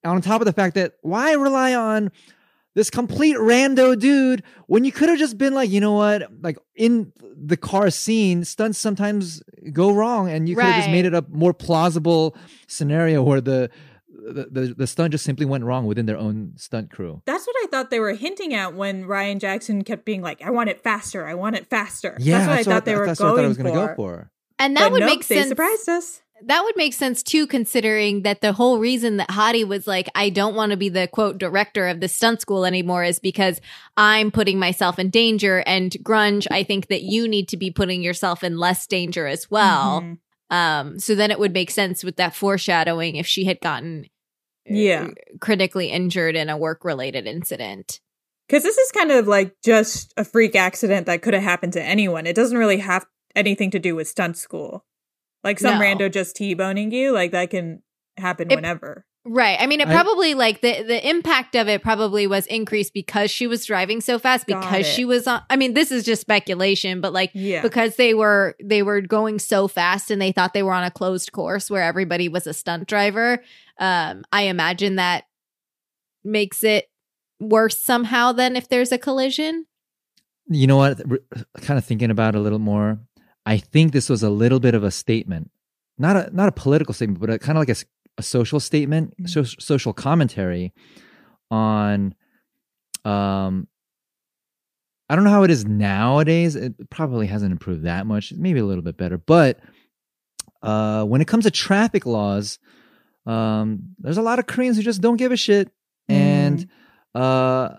On 0.07 0.21
top 0.21 0.41
of 0.41 0.45
the 0.45 0.53
fact 0.53 0.75
that 0.75 0.93
why 1.01 1.33
rely 1.33 1.75
on 1.75 2.11
this 2.75 2.89
complete 2.89 3.35
rando 3.37 3.97
dude 3.97 4.43
when 4.67 4.83
you 4.83 4.91
could 4.91 5.09
have 5.09 5.17
just 5.17 5.37
been 5.37 5.53
like, 5.53 5.69
you 5.69 5.79
know 5.81 5.93
what, 5.93 6.23
like 6.41 6.57
in 6.75 7.11
the 7.35 7.57
car 7.57 7.89
scene, 7.89 8.43
stunts 8.43 8.77
sometimes 8.77 9.41
go 9.73 9.91
wrong, 9.91 10.29
and 10.29 10.47
you 10.47 10.55
could 10.55 10.65
have 10.65 10.75
just 10.75 10.89
made 10.89 11.05
it 11.05 11.13
a 11.13 11.25
more 11.29 11.53
plausible 11.53 12.35
scenario 12.67 13.23
where 13.23 13.41
the 13.41 13.69
the, 14.09 14.47
the 14.51 14.73
the 14.79 14.87
stunt 14.87 15.11
just 15.11 15.23
simply 15.23 15.45
went 15.45 15.63
wrong 15.63 15.85
within 15.85 16.05
their 16.05 16.17
own 16.17 16.51
stunt 16.57 16.91
crew. 16.91 17.21
That's 17.25 17.47
what 17.47 17.55
I 17.63 17.67
thought 17.67 17.89
they 17.89 17.99
were 17.99 18.13
hinting 18.13 18.53
at 18.53 18.73
when 18.75 19.05
Ryan 19.05 19.39
Jackson 19.39 19.83
kept 19.83 20.03
being 20.05 20.21
like, 20.21 20.41
"I 20.43 20.49
want 20.51 20.69
it 20.69 20.81
faster. 20.81 21.25
I 21.25 21.33
want 21.33 21.55
it 21.55 21.67
faster." 21.69 22.15
Yeah, 22.19 22.39
that's 22.39 22.47
what 22.49 22.59
I 22.59 22.63
thought 22.63 22.85
they 22.85 22.95
were 22.95 23.05
that's 23.05 23.19
going 23.19 23.31
what 23.31 23.39
I 23.39 23.41
thought 23.41 23.45
it 23.45 23.47
was 23.47 23.57
for. 23.57 23.63
gonna 23.63 23.87
go 23.87 23.95
for. 23.95 24.31
And 24.59 24.75
that 24.75 24.83
But 24.85 24.91
would 24.93 24.99
nope, 25.01 25.09
make 25.09 25.27
they 25.27 25.35
sense. 25.35 25.49
surprised 25.49 25.87
us. 25.87 26.21
That 26.45 26.63
would 26.63 26.77
make 26.77 26.93
sense 26.93 27.23
too, 27.23 27.47
considering 27.47 28.21
that 28.21 28.41
the 28.41 28.53
whole 28.53 28.79
reason 28.79 29.17
that 29.17 29.29
Hottie 29.29 29.67
was 29.67 29.87
like, 29.87 30.07
I 30.13 30.29
don't 30.29 30.55
want 30.55 30.71
to 30.71 30.77
be 30.77 30.89
the 30.89 31.07
quote 31.07 31.37
director 31.37 31.87
of 31.87 31.99
the 31.99 32.07
stunt 32.07 32.41
school 32.41 32.63
anymore 32.65 33.03
is 33.03 33.19
because 33.19 33.59
I'm 33.95 34.29
putting 34.31 34.59
myself 34.59 34.99
in 34.99 35.09
danger. 35.09 35.63
And 35.65 35.91
Grunge, 36.03 36.45
I 36.51 36.63
think 36.63 36.87
that 36.87 37.01
you 37.01 37.27
need 37.27 37.47
to 37.49 37.57
be 37.57 37.71
putting 37.71 38.01
yourself 38.03 38.43
in 38.43 38.57
less 38.57 38.85
danger 38.85 39.25
as 39.25 39.49
well. 39.49 40.01
Mhm. 40.01 40.17
Um, 40.55 40.99
so 40.99 41.15
then 41.15 41.31
it 41.31 41.39
would 41.39 41.53
make 41.53 41.71
sense 41.71 42.03
with 42.03 42.17
that 42.17 42.35
foreshadowing 42.35 43.15
if 43.15 43.25
she 43.25 43.45
had 43.45 43.59
gotten 43.59 44.05
uh, 44.69 44.73
Yeah. 44.73 45.07
critically 45.39 45.87
injured 45.87 46.35
in 46.35 46.49
a 46.49 46.57
work 46.57 46.85
related 46.85 47.25
incident. 47.25 47.99
Because 48.47 48.63
this 48.63 48.77
is 48.77 48.91
kind 48.91 49.11
of 49.11 49.27
like 49.27 49.55
just 49.63 50.13
a 50.17 50.23
freak 50.23 50.55
accident 50.55 51.05
that 51.07 51.21
could 51.21 51.33
have 51.33 51.43
happened 51.43 51.73
to 51.73 51.83
anyone. 51.83 52.27
It 52.27 52.35
doesn't 52.35 52.57
really 52.57 52.77
have 52.77 53.05
anything 53.35 53.71
to 53.71 53.79
do 53.79 53.95
with 53.95 54.07
stunt 54.07 54.37
school. 54.37 54.85
Like 55.47 55.59
some 55.59 55.79
No. 55.79 55.85
rando 55.85 56.11
just 56.11 56.35
T-boning 56.35 56.91
you, 56.91 57.11
like 57.13 57.31
that 57.31 57.49
can 57.49 57.81
happen 58.17 58.51
It- 58.51 58.55
whenever. 58.55 59.05
Right. 59.29 59.57
I 59.59 59.67
mean, 59.67 59.81
it 59.81 59.87
I- 59.89 59.93
probably 59.93 60.33
like 60.35 60.61
the 60.61 60.83
the 60.83 61.09
impact 61.09 61.53
of 61.55 61.67
it 61.67 61.81
probably 61.81 62.27
was 62.27 62.45
increased 62.47 62.93
because 62.93 63.29
she 63.29 63.45
was 63.45 63.65
driving 63.65 63.99
so 63.99 64.17
fast 64.19 64.47
because 64.47 64.85
she 64.87 65.03
was 65.03 65.27
on. 65.27 65.41
I 65.49 65.57
mean, 65.57 65.73
this 65.73 65.91
is 65.91 66.05
just 66.05 66.21
speculation, 66.21 67.01
but 67.01 67.11
like 67.11 67.31
Yeah. 67.33 67.61
because 67.61 67.97
they 67.97 68.13
were 68.13 68.55
they 68.63 68.83
were 68.83 69.01
going 69.01 69.39
so 69.39 69.67
fast 69.67 70.11
and 70.11 70.21
they 70.21 70.31
thought 70.31 70.53
they 70.53 70.63
were 70.63 70.71
on 70.73 70.83
a 70.85 70.91
closed 70.91 71.33
course 71.33 71.69
where 71.69 71.83
everybody 71.83 72.29
was 72.29 72.47
a 72.47 72.53
stunt 72.53 72.87
driver. 72.87 73.43
Um, 73.79 74.23
I 74.31 74.43
imagine 74.43 74.95
that 74.95 75.25
makes 76.23 76.63
it 76.63 76.85
worse 77.39 77.77
somehow 77.77 78.31
than 78.31 78.55
if 78.55 78.69
there's 78.69 78.91
a 78.93 78.97
collision. 78.97 79.65
You 80.49 80.67
know 80.67 80.77
what? 80.77 81.01
Kind 81.61 81.77
of 81.77 81.83
thinking 81.83 82.11
about 82.11 82.35
a 82.35 82.39
little 82.39 82.59
more. 82.59 82.99
I 83.47 83.57
think 83.57 83.93
this 83.93 84.09
was 84.09 84.21
a 84.23 84.29
little 84.29 84.59
bit 84.59 84.75
of 84.75 84.83
a 84.83 84.91
statement, 84.91 85.49
not 85.97 86.15
a 86.17 86.29
not 86.35 86.49
a 86.49 86.51
political 86.51 86.93
statement, 86.93 87.19
but 87.19 87.29
a, 87.29 87.39
kind 87.39 87.57
of 87.57 87.61
like 87.61 87.75
a 88.17 88.21
social 88.21 88.59
statement, 88.59 89.13
Mhm. 89.21 89.29
so, 89.29 89.43
social 89.43 89.93
commentary 89.93 90.73
on. 91.49 92.13
Um, 93.05 93.67
I 95.09 95.15
don't 95.15 95.23
know 95.23 95.29
how 95.31 95.43
it 95.43 95.51
is 95.51 95.63
nowadays. 95.65 96.55
It 96.57 96.89
probably 96.89 97.27
hasn't 97.27 97.53
improved 97.53 97.83
that 97.85 98.05
much. 98.05 98.33
Maybe 98.33 98.59
a 98.59 98.65
little 98.65 98.83
bit 98.83 98.97
better, 98.97 99.17
but 99.17 99.59
uh, 100.61 101.05
when 101.05 101.21
it 101.21 101.27
comes 101.27 101.45
to 101.45 101.51
traffic 101.51 102.05
laws, 102.05 102.59
um, 103.25 103.95
there's 103.99 104.17
a 104.17 104.21
lot 104.21 104.39
of 104.39 104.47
Koreans 104.47 104.75
who 104.75 104.83
just 104.83 104.99
don't 105.01 105.15
give 105.17 105.31
a 105.31 105.37
shit, 105.37 105.71
and 106.09 106.67
uh, 107.15 107.69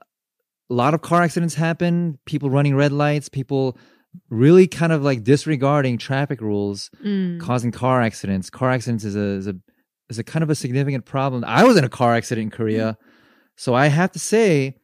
a 0.71 0.75
lot 0.75 0.95
of 0.95 1.03
car 1.03 1.21
accidents 1.23 1.55
happen. 1.55 2.19
People 2.25 2.49
running 2.49 2.75
red 2.75 2.93
lights, 2.93 3.29
people 3.29 3.77
really 4.31 4.67
kind 4.67 4.93
of 4.93 5.03
like 5.03 5.23
disregarding 5.25 5.99
traffic 5.99 6.41
rules, 6.41 6.91
Mm. 7.05 7.41
causing 7.41 7.71
car 7.73 8.01
accidents. 8.03 8.51
Car 8.51 8.71
accidents 8.71 9.05
is 9.05 9.17
a 9.17 9.21
is 9.21 9.47
a 9.47 9.55
is 10.11 10.19
a 10.19 10.25
kind 10.25 10.43
of 10.43 10.51
a 10.51 10.55
significant 10.55 11.05
problem. 11.05 11.45
I 11.47 11.65
was 11.65 11.77
in 11.77 11.85
a 11.85 11.89
car 11.89 12.15
accident 12.15 12.45
in 12.45 12.51
Korea, 12.51 12.97
so 13.57 13.75
I 13.75 13.87
have 13.89 14.13
to 14.13 14.19
say. 14.19 14.75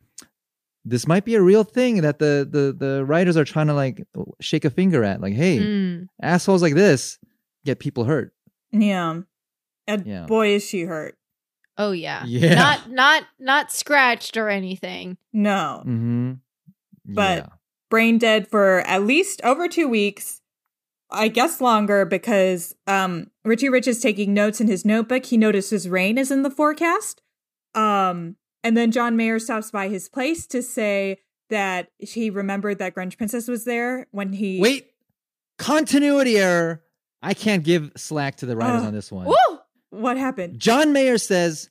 This 0.86 1.06
might 1.06 1.24
be 1.24 1.34
a 1.34 1.40
real 1.40 1.64
thing 1.64 2.02
that 2.02 2.18
the, 2.18 2.46
the 2.50 2.76
the 2.78 3.06
writers 3.06 3.38
are 3.38 3.44
trying 3.46 3.68
to 3.68 3.72
like 3.74 4.02
shake 4.42 4.66
a 4.66 4.70
finger 4.70 5.02
at. 5.02 5.18
Like, 5.18 5.32
hey, 5.32 5.58
Mm. 5.58 6.08
assholes 6.20 6.60
like 6.60 6.74
this 6.74 7.18
get 7.64 7.78
people 7.78 8.04
hurt. 8.04 8.34
Yeah. 8.70 9.20
And 9.86 10.06
Yeah. 10.06 10.26
boy, 10.26 10.48
is 10.56 10.62
she 10.68 10.82
hurt. 10.82 11.16
Oh 11.78 11.92
yeah. 11.92 12.24
Yeah. 12.26 12.54
Not 12.54 12.90
not 12.90 13.22
not 13.40 13.72
scratched 13.72 14.36
or 14.36 14.50
anything. 14.50 15.16
No. 15.32 15.82
Mm-hmm. 15.86 16.32
But- 17.06 17.38
yeah. 17.38 17.46
Brain 17.94 18.18
dead 18.18 18.48
for 18.48 18.80
at 18.80 19.04
least 19.04 19.40
over 19.44 19.68
two 19.68 19.88
weeks. 19.88 20.40
I 21.12 21.28
guess 21.28 21.60
longer 21.60 22.04
because 22.04 22.74
um 22.88 23.30
Richie 23.44 23.68
Rich 23.68 23.86
is 23.86 24.00
taking 24.00 24.34
notes 24.34 24.60
in 24.60 24.66
his 24.66 24.84
notebook. 24.84 25.24
He 25.26 25.36
notices 25.36 25.88
rain 25.88 26.18
is 26.18 26.32
in 26.32 26.42
the 26.42 26.50
forecast. 26.50 27.22
Um 27.76 28.34
and 28.64 28.76
then 28.76 28.90
John 28.90 29.16
Mayer 29.16 29.38
stops 29.38 29.70
by 29.70 29.86
his 29.86 30.08
place 30.08 30.44
to 30.48 30.60
say 30.60 31.18
that 31.50 31.92
he 31.98 32.30
remembered 32.30 32.78
that 32.78 32.96
Grunge 32.96 33.16
Princess 33.16 33.46
was 33.46 33.64
there 33.64 34.08
when 34.10 34.32
he 34.32 34.58
Wait, 34.60 34.90
continuity 35.60 36.36
error. 36.36 36.82
I 37.22 37.32
can't 37.32 37.62
give 37.62 37.92
slack 37.96 38.38
to 38.38 38.46
the 38.46 38.56
writers 38.56 38.80
Ugh. 38.80 38.88
on 38.88 38.92
this 38.92 39.12
one. 39.12 39.26
Woo! 39.26 39.58
what 39.90 40.16
happened? 40.16 40.58
John 40.58 40.92
Mayer 40.92 41.16
says, 41.18 41.70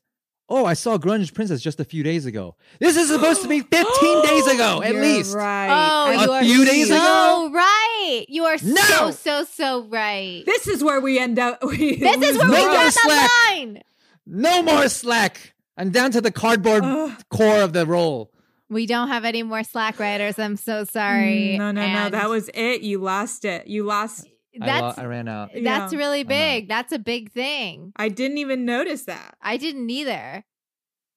"Oh, 0.55 0.65
I 0.65 0.73
saw 0.73 0.97
Grunge 0.97 1.33
Princess 1.33 1.61
just 1.61 1.79
a 1.79 1.83
few 1.85 2.03
days 2.03 2.25
ago. 2.25 2.55
This 2.79 2.95
is 2.95 3.07
supposed 3.09 3.41
to 3.41 3.47
be 3.47 3.59
15 3.71 4.21
days 4.23 4.47
ago, 4.47 4.81
at 4.83 4.93
You're 4.93 5.01
least." 5.01 5.35
Right. 5.35 5.67
Oh, 5.69 6.05
I 6.11 6.13
you 6.25 6.31
A 6.31 6.35
are 6.35 6.43
few 6.43 6.65
days 6.65 6.87
so 6.89 6.95
ago? 6.95 7.51
right. 7.53 8.25
You 8.29 8.43
are 8.45 8.57
No! 8.61 8.81
so 8.81 9.11
so 9.11 9.43
so 9.45 9.83
right. 9.85 10.43
This 10.45 10.67
is 10.67 10.83
where 10.83 11.01
we 11.01 11.17
end 11.19 11.39
up. 11.39 11.59
We 11.65 11.95
This 11.97 12.21
is 12.29 12.37
where 12.37 12.47
we 12.47 12.53
No 12.53 12.61
the 12.61 12.67
more 12.67 12.75
draw 12.81 12.89
slack. 12.89 13.31
the 13.31 13.55
line. 13.55 13.81
No 14.25 14.61
more 14.63 14.87
slack. 14.89 15.53
I'm 15.77 15.89
down 15.89 16.11
to 16.11 16.21
the 16.21 16.31
cardboard 16.31 16.83
Ugh. 16.85 17.11
core 17.29 17.61
of 17.61 17.73
the 17.73 17.85
roll. 17.85 18.29
We 18.69 18.85
don't 18.87 19.09
have 19.09 19.23
any 19.25 19.43
more 19.43 19.63
Slack 19.63 19.99
writers. 19.99 20.39
I'm 20.39 20.55
so 20.55 20.83
sorry. 20.83 21.57
No, 21.59 21.71
no, 21.71 21.85
no. 21.85 22.09
That 22.09 22.29
was 22.29 22.49
it. 22.55 22.81
You 22.81 22.97
lost 22.99 23.45
it. 23.45 23.67
You 23.67 23.83
lost. 23.83 24.25
I, 24.61 24.65
that's 24.65 24.97
lo- 24.97 25.03
I 25.03 25.07
ran 25.07 25.27
out. 25.27 25.49
that's 25.53 25.93
Yeah. 25.93 25.99
really 25.99 26.23
big. 26.23 26.67
That's 26.67 26.91
a 26.91 26.99
big 26.99 27.31
thing. 27.31 27.91
I 27.95 28.09
didn't 28.09 28.37
even 28.37 28.65
notice 28.65 29.03
that. 29.05 29.35
I 29.41 29.57
didn't 29.57 29.89
either. 29.89 30.43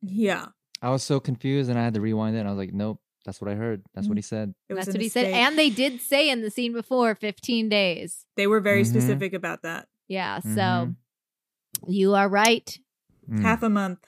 Yeah. 0.02 0.46
I 0.82 0.90
was 0.90 1.02
so 1.02 1.20
confused, 1.20 1.68
and 1.70 1.78
I 1.78 1.84
had 1.84 1.94
to 1.94 2.00
rewind 2.00 2.36
it. 2.36 2.40
And 2.40 2.48
I 2.48 2.50
was 2.52 2.58
like, 2.58 2.72
"Nope, 2.72 3.00
that's 3.24 3.40
what 3.40 3.50
I 3.50 3.54
heard. 3.54 3.82
That's 3.94 4.08
what 4.08 4.16
he 4.18 4.22
said." 4.22 4.54
That's 4.68 4.88
a 4.88 4.92
what 4.92 5.00
he 5.00 5.08
said. 5.08 5.26
And 5.26 5.58
they 5.58 5.70
did 5.70 6.00
say 6.00 6.28
in 6.30 6.42
the 6.42 6.50
scene 6.50 6.72
before 6.72 7.14
15 7.14 7.68
days. 7.68 8.24
They 8.36 8.46
were 8.46 8.60
very 8.60 8.82
Mhm. 8.82 8.90
specific 8.90 9.32
about 9.32 9.62
that. 9.62 9.88
Yeah. 10.08 10.40
So 10.40 10.48
Mhm. 10.50 10.96
you 11.88 12.14
are 12.14 12.28
right. 12.28 12.78
Mm, 13.28 13.42
Half 13.42 13.62
a 13.62 13.68
month, 13.70 14.06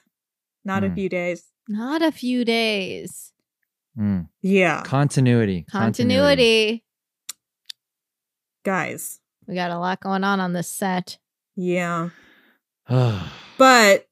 not 0.63 0.83
a 0.83 0.89
Mm. 0.89 0.95
few 0.95 1.09
days. 1.09 1.51
Not 1.67 2.01
a 2.01 2.11
few 2.11 2.45
days. 2.45 3.33
mm. 3.97 4.29
Yeah. 4.41 4.81
Continuity. 4.83 5.65
Continuity. 5.69 6.83
Guys. 8.63 9.18
We 9.49 9.55
got 9.55 9.71
a 9.71 9.79
lot 9.79 9.99
going 9.99 10.23
on 10.23 10.39
on 10.39 10.53
this 10.53 10.69
set. 10.69 11.17
Yeah. 11.55 12.09
But 13.57 14.07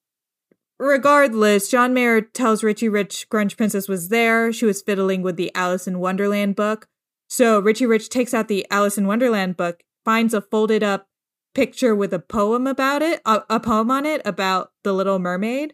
regardless, 0.78 1.70
John 1.70 1.94
Mayer 1.94 2.20
tells 2.20 2.66
Richie 2.66 2.90
Rich 2.90 3.30
Grunge 3.30 3.56
Princess 3.56 3.88
was 3.88 4.10
there. 4.10 4.52
She 4.52 4.66
was 4.66 4.82
fiddling 4.82 5.22
with 5.22 5.38
the 5.38 5.56
Alice 5.56 5.88
in 5.88 6.00
Wonderland 6.00 6.58
book. 6.58 6.90
So 7.30 7.62
Richie 7.62 7.86
Rich 7.86 8.10
takes 8.10 8.34
out 8.34 8.50
the 8.50 8.68
Alice 8.70 8.98
in 8.98 9.08
Wonderland 9.08 9.56
book, 9.56 9.84
finds 10.04 10.34
a 10.34 10.42
folded 10.42 10.84
up 10.84 11.08
picture 11.56 11.96
with 11.96 12.12
a 12.12 12.20
poem 12.20 12.68
about 12.68 13.02
it, 13.02 13.22
a, 13.26 13.44
a 13.50 13.58
poem 13.62 13.90
on 13.90 14.06
it 14.06 14.22
about 14.26 14.74
the 14.84 14.92
Little 14.92 15.18
Mermaid. 15.18 15.74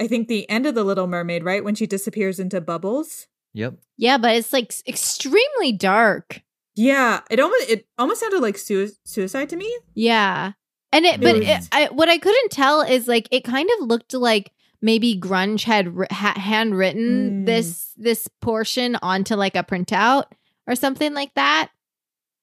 I 0.00 0.06
think 0.06 0.26
the 0.26 0.48
end 0.48 0.64
of 0.64 0.74
the 0.74 0.84
Little 0.84 1.06
Mermaid, 1.06 1.44
right? 1.44 1.62
When 1.62 1.74
she 1.74 1.86
disappears 1.86 2.40
into 2.40 2.62
bubbles. 2.62 3.26
yep. 3.52 3.74
Yeah, 3.98 4.16
but 4.16 4.36
it's 4.36 4.54
like 4.54 4.72
extremely 4.88 5.72
dark. 5.72 6.40
Yeah, 6.82 7.20
it 7.30 7.38
almost 7.40 7.68
it 7.68 7.86
almost 7.98 8.20
sounded 8.20 8.40
like 8.40 8.56
sui- 8.56 8.92
suicide 9.04 9.50
to 9.50 9.56
me. 9.56 9.70
Yeah. 9.94 10.52
And 10.92 11.04
it, 11.04 11.20
but 11.20 11.36
It 11.36 11.42
it, 11.44 11.68
I, 11.70 11.86
what 11.92 12.08
I 12.08 12.16
couldn't 12.18 12.50
tell 12.50 12.80
is 12.80 13.06
like 13.06 13.28
it 13.30 13.44
kind 13.44 13.68
of 13.78 13.86
looked 13.86 14.14
like 14.14 14.50
maybe 14.80 15.14
grunge 15.20 15.64
had 15.64 15.94
ri- 15.94 16.06
ha- 16.10 16.38
handwritten 16.38 17.42
Mm. 17.42 17.46
this 17.46 17.92
this 17.96 18.28
portion 18.40 18.96
onto 19.02 19.34
like 19.34 19.56
a 19.56 19.62
printout 19.62 20.24
or 20.66 20.74
something 20.74 21.12
like 21.12 21.34
that 21.34 21.68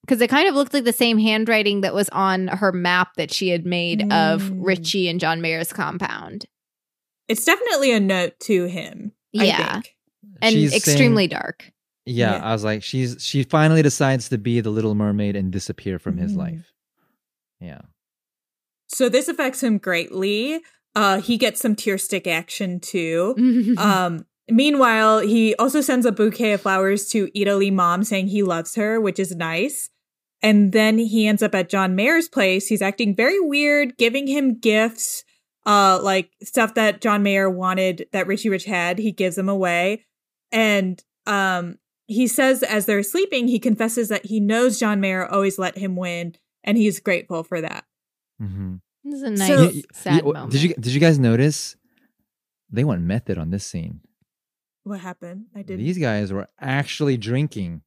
because 0.02 0.22
it 0.22 0.30
kind 0.30 0.48
of 0.48 0.54
looked 0.56 0.74
like 0.74 0.84
the 0.86 0.94
same 0.94 1.18
handwriting 1.18 1.82
that 1.82 1.94
was 1.96 2.08
on 2.10 2.48
her 2.48 2.72
map 2.72 3.16
that 3.16 3.34
she 3.34 3.50
had 3.50 3.66
made 3.66 4.04
of 4.14 4.44
Mm. 4.44 4.60
Richie 4.66 5.08
and 5.10 5.20
John 5.20 5.42
Mayer's 5.42 5.74
compound. 5.74 6.46
It's 7.28 7.44
definitely 7.44 7.92
a 7.92 8.00
note 8.00 8.40
to 8.42 8.66
him. 8.66 9.14
I 9.38 9.46
Yeah. 9.46 9.74
think. 9.74 9.96
And 10.42 10.54
She's 10.54 10.74
extremely 10.76 11.24
saying- 11.24 11.30
dark. 11.42 11.72
Yeah, 12.08 12.36
Yeah. 12.38 12.46
I 12.46 12.54
was 12.54 12.64
like, 12.64 12.84
she's 12.84 13.18
she 13.20 13.44
finally 13.44 13.82
decides 13.82 14.30
to 14.30 14.38
be 14.38 14.62
the 14.62 14.70
Little 14.70 14.96
Mermaid 14.96 15.36
and 15.36 15.52
disappear 15.52 16.00
from 16.00 16.18
his 16.18 16.34
Mhm. 16.34 16.38
life. 16.38 16.74
Yeah. 17.60 17.82
So 18.88 19.10
this 19.10 19.28
affects 19.28 19.62
him 19.64 19.78
greatly. 19.78 20.62
Uh, 20.96 21.20
he 21.22 21.38
gets 21.38 21.62
some 21.62 21.76
tear 21.76 21.98
stick 21.98 22.26
action 22.28 22.80
too. 22.80 23.36
um, 23.78 24.26
meanwhile, 24.50 25.20
he 25.20 25.54
also 25.56 25.82
sends 25.82 26.06
a 26.06 26.12
bouquet 26.12 26.54
of 26.54 26.62
flowers 26.62 27.08
to 27.10 27.30
Italy 27.40 27.70
mom 27.72 28.04
saying 28.04 28.28
he 28.28 28.44
loves 28.44 28.76
her, 28.76 29.00
which 29.02 29.20
is 29.20 29.36
nice. 29.36 29.90
And 30.42 30.72
then 30.72 30.98
he 31.00 31.28
ends 31.28 31.42
up 31.42 31.56
at 31.56 31.68
John 31.70 31.96
Mayer's 31.96 32.30
place. 32.30 32.68
He's 32.68 32.82
acting 32.82 33.16
very 33.16 33.40
weird, 33.40 33.98
giving 33.98 34.28
him 34.28 34.60
gifts, 34.60 35.24
uh, 35.66 36.00
like 36.02 36.30
stuff 36.44 36.76
that 36.76 37.02
John 37.02 37.24
Mayer 37.24 37.50
wanted 37.50 38.08
that 38.14 38.28
Richie 38.28 38.50
Rich 38.50 38.66
had. 38.66 39.00
He 39.00 39.12
gives 39.12 39.36
them 39.36 39.50
away. 39.50 40.06
And 40.52 41.04
um, 41.26 41.78
he 42.08 42.28
says 42.28 42.64
as 42.64 42.86
they're 42.86 43.04
sleeping, 43.04 43.48
he 43.48 43.60
confesses 43.60 44.10
that 44.10 44.26
he 44.26 44.40
knows 44.40 44.80
John 44.80 45.00
Mayer 45.00 45.26
always 45.26 45.60
let 45.60 45.78
him 45.78 45.96
win, 45.96 46.36
and 46.64 46.78
he's 46.78 47.00
grateful 47.00 47.44
for 47.44 47.62
that. 47.62 47.86
Mm-hmm. 48.42 48.76
This 49.04 49.14
is 49.16 49.22
a 49.24 49.30
nice, 49.32 49.48
So- 49.48 49.70
You- 49.70 49.84
sad 49.94 50.26
you- 50.26 50.34
moment. 50.34 50.52
did 50.52 50.64
you 50.64 50.74
did 50.76 50.88
you 50.94 51.00
guys 51.00 51.20
notice 51.20 51.76
they 52.72 52.84
went 52.84 53.02
method 53.02 53.38
on 53.38 53.52
this 53.52 53.66
scene? 53.66 54.02
What 54.84 55.00
happened? 55.02 55.46
I 55.56 55.62
didn't. 55.64 55.84
These 55.86 55.98
guys 55.98 56.32
were 56.32 56.48
actually 56.60 57.18
drinking. 57.18 57.82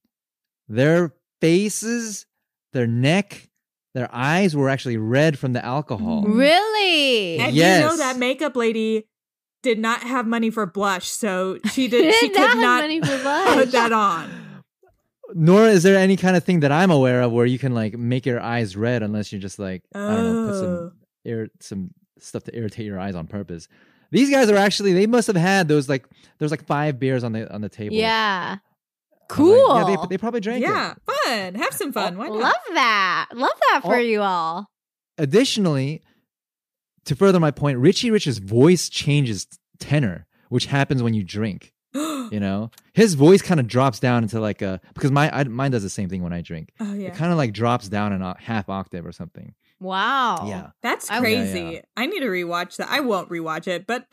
Their 0.68 1.14
faces, 1.40 2.26
their 2.72 2.86
neck, 2.86 3.48
their 3.94 4.08
eyes 4.14 4.54
were 4.54 4.68
actually 4.68 4.96
red 4.98 5.38
from 5.38 5.52
the 5.54 5.64
alcohol. 5.64 6.24
Really? 6.26 7.38
and 7.38 7.54
you 7.54 7.62
know 7.62 7.68
Yes. 7.68 7.98
that 7.98 8.18
makeup 8.18 8.54
lady 8.56 9.06
did 9.62 9.78
not 9.78 10.02
have 10.02 10.26
money 10.26 10.50
for 10.50 10.64
blush, 10.66 11.06
so 11.08 11.58
she 11.72 11.86
did. 11.88 12.14
she 12.14 12.28
Did 12.28 12.36
could 12.36 12.40
not 12.40 12.50
have 12.50 12.58
not 12.58 12.82
money 12.82 13.00
for 13.00 13.54
put 13.54 13.72
that 13.72 13.92
on. 13.92 14.30
Nor 15.34 15.66
is 15.68 15.82
there 15.84 15.96
any 15.96 16.16
kind 16.16 16.36
of 16.36 16.42
thing 16.44 16.60
that 16.60 16.72
I'm 16.72 16.90
aware 16.90 17.22
of 17.22 17.30
where 17.30 17.46
you 17.46 17.58
can 17.58 17.72
like 17.72 17.96
make 17.96 18.26
your 18.26 18.40
eyes 18.40 18.76
red 18.76 19.02
unless 19.02 19.32
you 19.32 19.38
just 19.38 19.58
like 19.58 19.82
I 19.94 19.98
don't 19.98 20.16
know 20.34 20.46
put 20.48 20.56
Oh. 20.56 20.60
some 20.60 20.92
ir- 21.24 21.50
some 21.60 21.90
stuff 22.18 22.42
to 22.44 22.56
irritate 22.56 22.84
your 22.86 22.98
eyes 22.98 23.14
on 23.14 23.26
purpose. 23.28 23.68
These 24.10 24.30
guys 24.30 24.50
are 24.50 24.56
actually 24.56 24.92
they 24.92 25.06
must 25.06 25.28
have 25.28 25.36
had 25.36 25.68
those 25.68 25.88
like 25.88 26.04
there's 26.38 26.50
like 26.50 26.64
five 26.66 26.98
beers 26.98 27.22
on 27.22 27.32
the 27.32 27.52
on 27.52 27.60
the 27.60 27.68
table. 27.68 27.94
Yeah. 27.94 28.44
I'm 28.44 28.50
like, 28.52 28.60
Cool. 29.28 29.68
yeah, 29.78 29.84
they, 29.84 30.06
they 30.08 30.18
probably 30.18 30.40
drank 30.40 30.64
it. 30.64 30.68
Yeah, 30.68 30.94
fun. 31.06 31.54
Have 31.54 31.72
some 31.74 31.92
fun. 31.92 32.18
Why 32.18 32.26
not? 32.26 32.36
Love 32.38 32.54
that. 32.74 33.28
Love 33.34 33.52
that 33.70 33.80
for 33.84 33.94
Oh. 33.94 33.98
you 34.00 34.22
all. 34.22 34.66
Additionally, 35.18 36.02
to 37.10 37.16
further 37.16 37.40
my 37.40 37.50
point, 37.50 37.76
Richie 37.78 38.12
Rich's 38.12 38.38
voice 38.38 38.88
changes 38.88 39.46
tenor, 39.80 40.26
which 40.48 40.66
happens 40.66 41.02
when 41.02 41.12
you 41.12 41.24
drink. 41.24 41.72
You 42.30 42.38
know, 42.38 42.70
his 42.92 43.14
voice 43.14 43.42
kind 43.42 43.58
of 43.58 43.66
drops 43.66 43.98
down 43.98 44.22
into 44.22 44.38
like 44.38 44.62
a 44.62 44.80
because 44.94 45.10
my 45.10 45.36
I, 45.36 45.42
mine 45.42 45.72
does 45.72 45.82
the 45.82 45.90
same 45.90 46.08
thing 46.08 46.22
when 46.22 46.32
I 46.32 46.42
drink. 46.42 46.70
oh 46.78 46.94
yeah, 46.94 47.08
It 47.08 47.14
kind 47.16 47.32
of 47.32 47.38
like 47.38 47.52
drops 47.52 47.88
down 47.88 48.12
in 48.12 48.22
a 48.22 48.36
half 48.38 48.68
octave 48.68 49.04
or 49.04 49.10
something. 49.10 49.52
Wow. 49.80 50.46
Yeah. 50.46 50.70
that's 50.80 51.10
I- 51.10 51.14
Yeah, 51.14 51.20
crazy. 51.20 51.60
yeah. 51.60 51.80
I 51.96 52.06
need 52.06 52.20
to 52.20 52.26
rewatch 52.26 52.76
that. 52.76 52.86
I 52.88 53.00
won't 53.00 53.28
rewatch 53.30 53.66
it, 53.66 53.84
but 53.88 54.06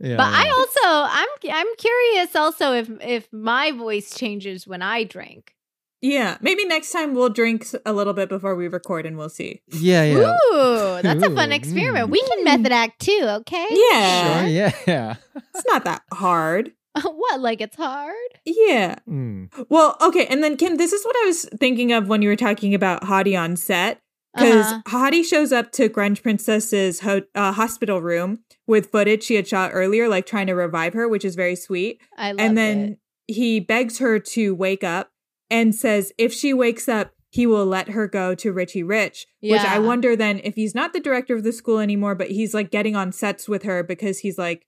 Yeah, 0.00 0.16
but 0.16 0.26
I 0.30 0.50
also 0.50 0.80
I'm 0.84 1.28
I'm 1.50 1.74
curious 1.78 2.36
also 2.36 2.72
if 2.74 2.90
if 3.00 3.32
my 3.32 3.72
voice 3.72 4.14
changes 4.14 4.66
when 4.66 4.82
I 4.82 5.04
drink. 5.04 5.54
Yeah, 6.00 6.38
maybe 6.40 6.64
next 6.64 6.92
time 6.92 7.14
we'll 7.14 7.28
drink 7.28 7.66
a 7.84 7.92
little 7.92 8.12
bit 8.12 8.28
before 8.28 8.54
we 8.54 8.68
record, 8.68 9.06
and 9.06 9.16
we'll 9.18 9.28
see. 9.28 9.62
yeah, 9.72 10.04
yeah. 10.04 10.36
Ooh, 10.52 11.02
that's 11.02 11.22
a 11.22 11.30
fun 11.34 11.52
experiment. 11.52 12.08
mm. 12.08 12.10
We 12.12 12.20
can 12.22 12.44
method 12.44 12.72
act 12.72 13.00
too, 13.00 13.20
okay? 13.24 13.66
Yeah, 13.70 14.40
Sure, 14.40 14.48
yeah, 14.48 14.72
yeah. 14.86 15.14
it's 15.54 15.64
not 15.66 15.84
that 15.84 16.02
hard. 16.12 16.72
what? 17.02 17.40
Like 17.40 17.60
it's 17.60 17.76
hard? 17.76 18.14
Yeah. 18.44 18.96
Mm. 19.08 19.50
Well, 19.68 19.96
okay, 20.00 20.26
and 20.26 20.42
then 20.42 20.56
Kim, 20.56 20.76
this 20.76 20.92
is 20.92 21.04
what 21.04 21.16
I 21.16 21.26
was 21.26 21.44
thinking 21.58 21.92
of 21.92 22.08
when 22.08 22.22
you 22.22 22.28
were 22.28 22.36
talking 22.36 22.74
about 22.74 23.02
Hottie 23.02 23.38
on 23.40 23.56
set. 23.56 24.00
Because 24.34 24.66
Uh-huh. 24.66 24.82
Hottie 24.98 25.24
shows 25.24 25.52
up 25.52 25.72
to 25.72 25.88
Grunge 25.88 26.22
Princess's 26.22 27.00
ho- 27.00 27.22
uh, 27.34 27.50
hospital 27.52 28.00
room 28.02 28.40
with 28.66 28.90
footage 28.92 29.24
she 29.24 29.34
had 29.34 29.48
shot 29.48 29.70
earlier, 29.72 30.06
like 30.08 30.26
trying 30.26 30.46
to 30.48 30.52
revive 30.54 30.92
her, 30.94 31.08
which 31.08 31.24
is 31.24 31.34
very 31.34 31.56
sweet. 31.56 32.00
I 32.16 32.32
love 32.32 32.40
and 32.40 32.56
then 32.56 32.98
it. 33.26 33.34
he 33.34 33.58
begs 33.58 33.98
her 33.98 34.18
to 34.20 34.54
wake 34.54 34.84
up 34.84 35.10
and 35.50 35.74
says 35.74 36.12
if 36.18 36.32
she 36.32 36.52
wakes 36.54 36.88
up, 36.88 37.12
he 37.30 37.46
will 37.46 37.66
let 37.66 37.90
her 37.90 38.06
go 38.08 38.34
to 38.34 38.52
Richie 38.52 38.82
Rich. 38.82 39.26
Which 39.42 39.60
I 39.62 39.78
wonder 39.78 40.16
then 40.16 40.40
if 40.44 40.54
he's 40.54 40.74
not 40.74 40.92
the 40.92 41.00
director 41.00 41.34
of 41.34 41.44
the 41.44 41.52
school 41.52 41.78
anymore, 41.78 42.14
but 42.14 42.30
he's 42.30 42.54
like 42.54 42.70
getting 42.70 42.96
on 42.96 43.12
sets 43.12 43.48
with 43.48 43.64
her 43.64 43.82
because 43.82 44.20
he's 44.20 44.38
like 44.38 44.66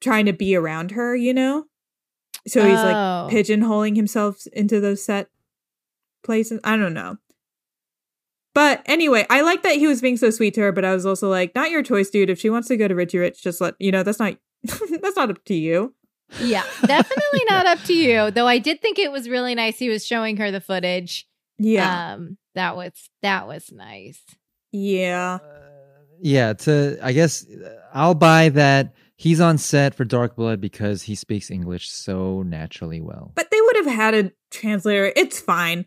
trying 0.00 0.26
to 0.26 0.32
be 0.32 0.54
around 0.54 0.92
her, 0.92 1.14
you 1.16 1.34
know? 1.34 1.64
So 2.46 2.66
he's 2.68 2.78
Oh. 2.78 2.82
like 3.28 3.32
pigeonholing 3.34 3.96
himself 3.96 4.46
into 4.52 4.80
those 4.80 5.04
set 5.04 5.28
places. 6.24 6.60
I 6.64 6.76
don't 6.76 6.94
know. 6.94 7.18
But 8.54 8.82
anyway, 8.86 9.26
I 9.30 9.40
like 9.40 9.62
that 9.62 9.76
he 9.76 9.86
was 9.86 10.02
being 10.02 10.16
so 10.18 10.28
sweet 10.30 10.54
to 10.54 10.60
her, 10.60 10.72
but 10.72 10.84
I 10.84 10.92
was 10.92 11.06
also 11.06 11.28
like, 11.30 11.54
not 11.54 11.70
your 11.70 11.82
choice, 11.82 12.10
dude. 12.10 12.28
If 12.30 12.38
she 12.38 12.50
wants 12.50 12.68
to 12.68 12.76
go 12.76 12.86
to 12.86 12.94
Richie 12.94 13.18
Rich, 13.18 13.42
just 13.42 13.60
let 13.60 13.74
you 13.78 13.90
know 13.90 14.02
that's 14.02 14.18
not 14.18 14.36
that's 14.62 15.16
not 15.16 15.30
up 15.30 15.44
to 15.46 15.54
you. 15.54 15.94
Yeah, 16.40 16.64
definitely 16.86 17.42
not 17.48 17.66
up 17.66 17.80
to 17.84 17.94
you. 17.94 18.30
Though 18.30 18.46
I 18.48 18.58
did 18.58 18.80
think 18.80 18.98
it 18.98 19.12
was 19.12 19.28
really 19.28 19.54
nice. 19.54 19.78
He 19.78 19.88
was 19.88 20.06
showing 20.06 20.36
her 20.38 20.50
the 20.50 20.60
footage. 20.60 21.26
Yeah. 21.58 22.14
Um, 22.14 22.38
that 22.54 22.76
was 22.76 22.92
that 23.22 23.46
was 23.46 23.70
nice. 23.72 24.20
yeah. 24.72 25.38
Yeah, 26.24 26.52
to 26.52 26.98
I 27.02 27.12
guess 27.12 27.44
uh, 27.48 27.74
I'll 27.92 28.14
buy 28.14 28.48
that 28.50 28.94
he's 29.16 29.40
on 29.40 29.58
set 29.58 29.92
for 29.94 30.04
Dark 30.04 30.36
Blood 30.36 30.60
because 30.60 31.02
he 31.02 31.16
speaks 31.16 31.50
English 31.50 31.90
so 31.90 32.42
naturally 32.42 33.00
well. 33.00 33.32
But 33.34 33.50
they 33.50 33.60
would 33.60 33.76
have 33.76 33.86
had 33.86 34.14
a 34.14 34.32
translator. 34.52 35.12
It's 35.16 35.40
fine. 35.40 35.86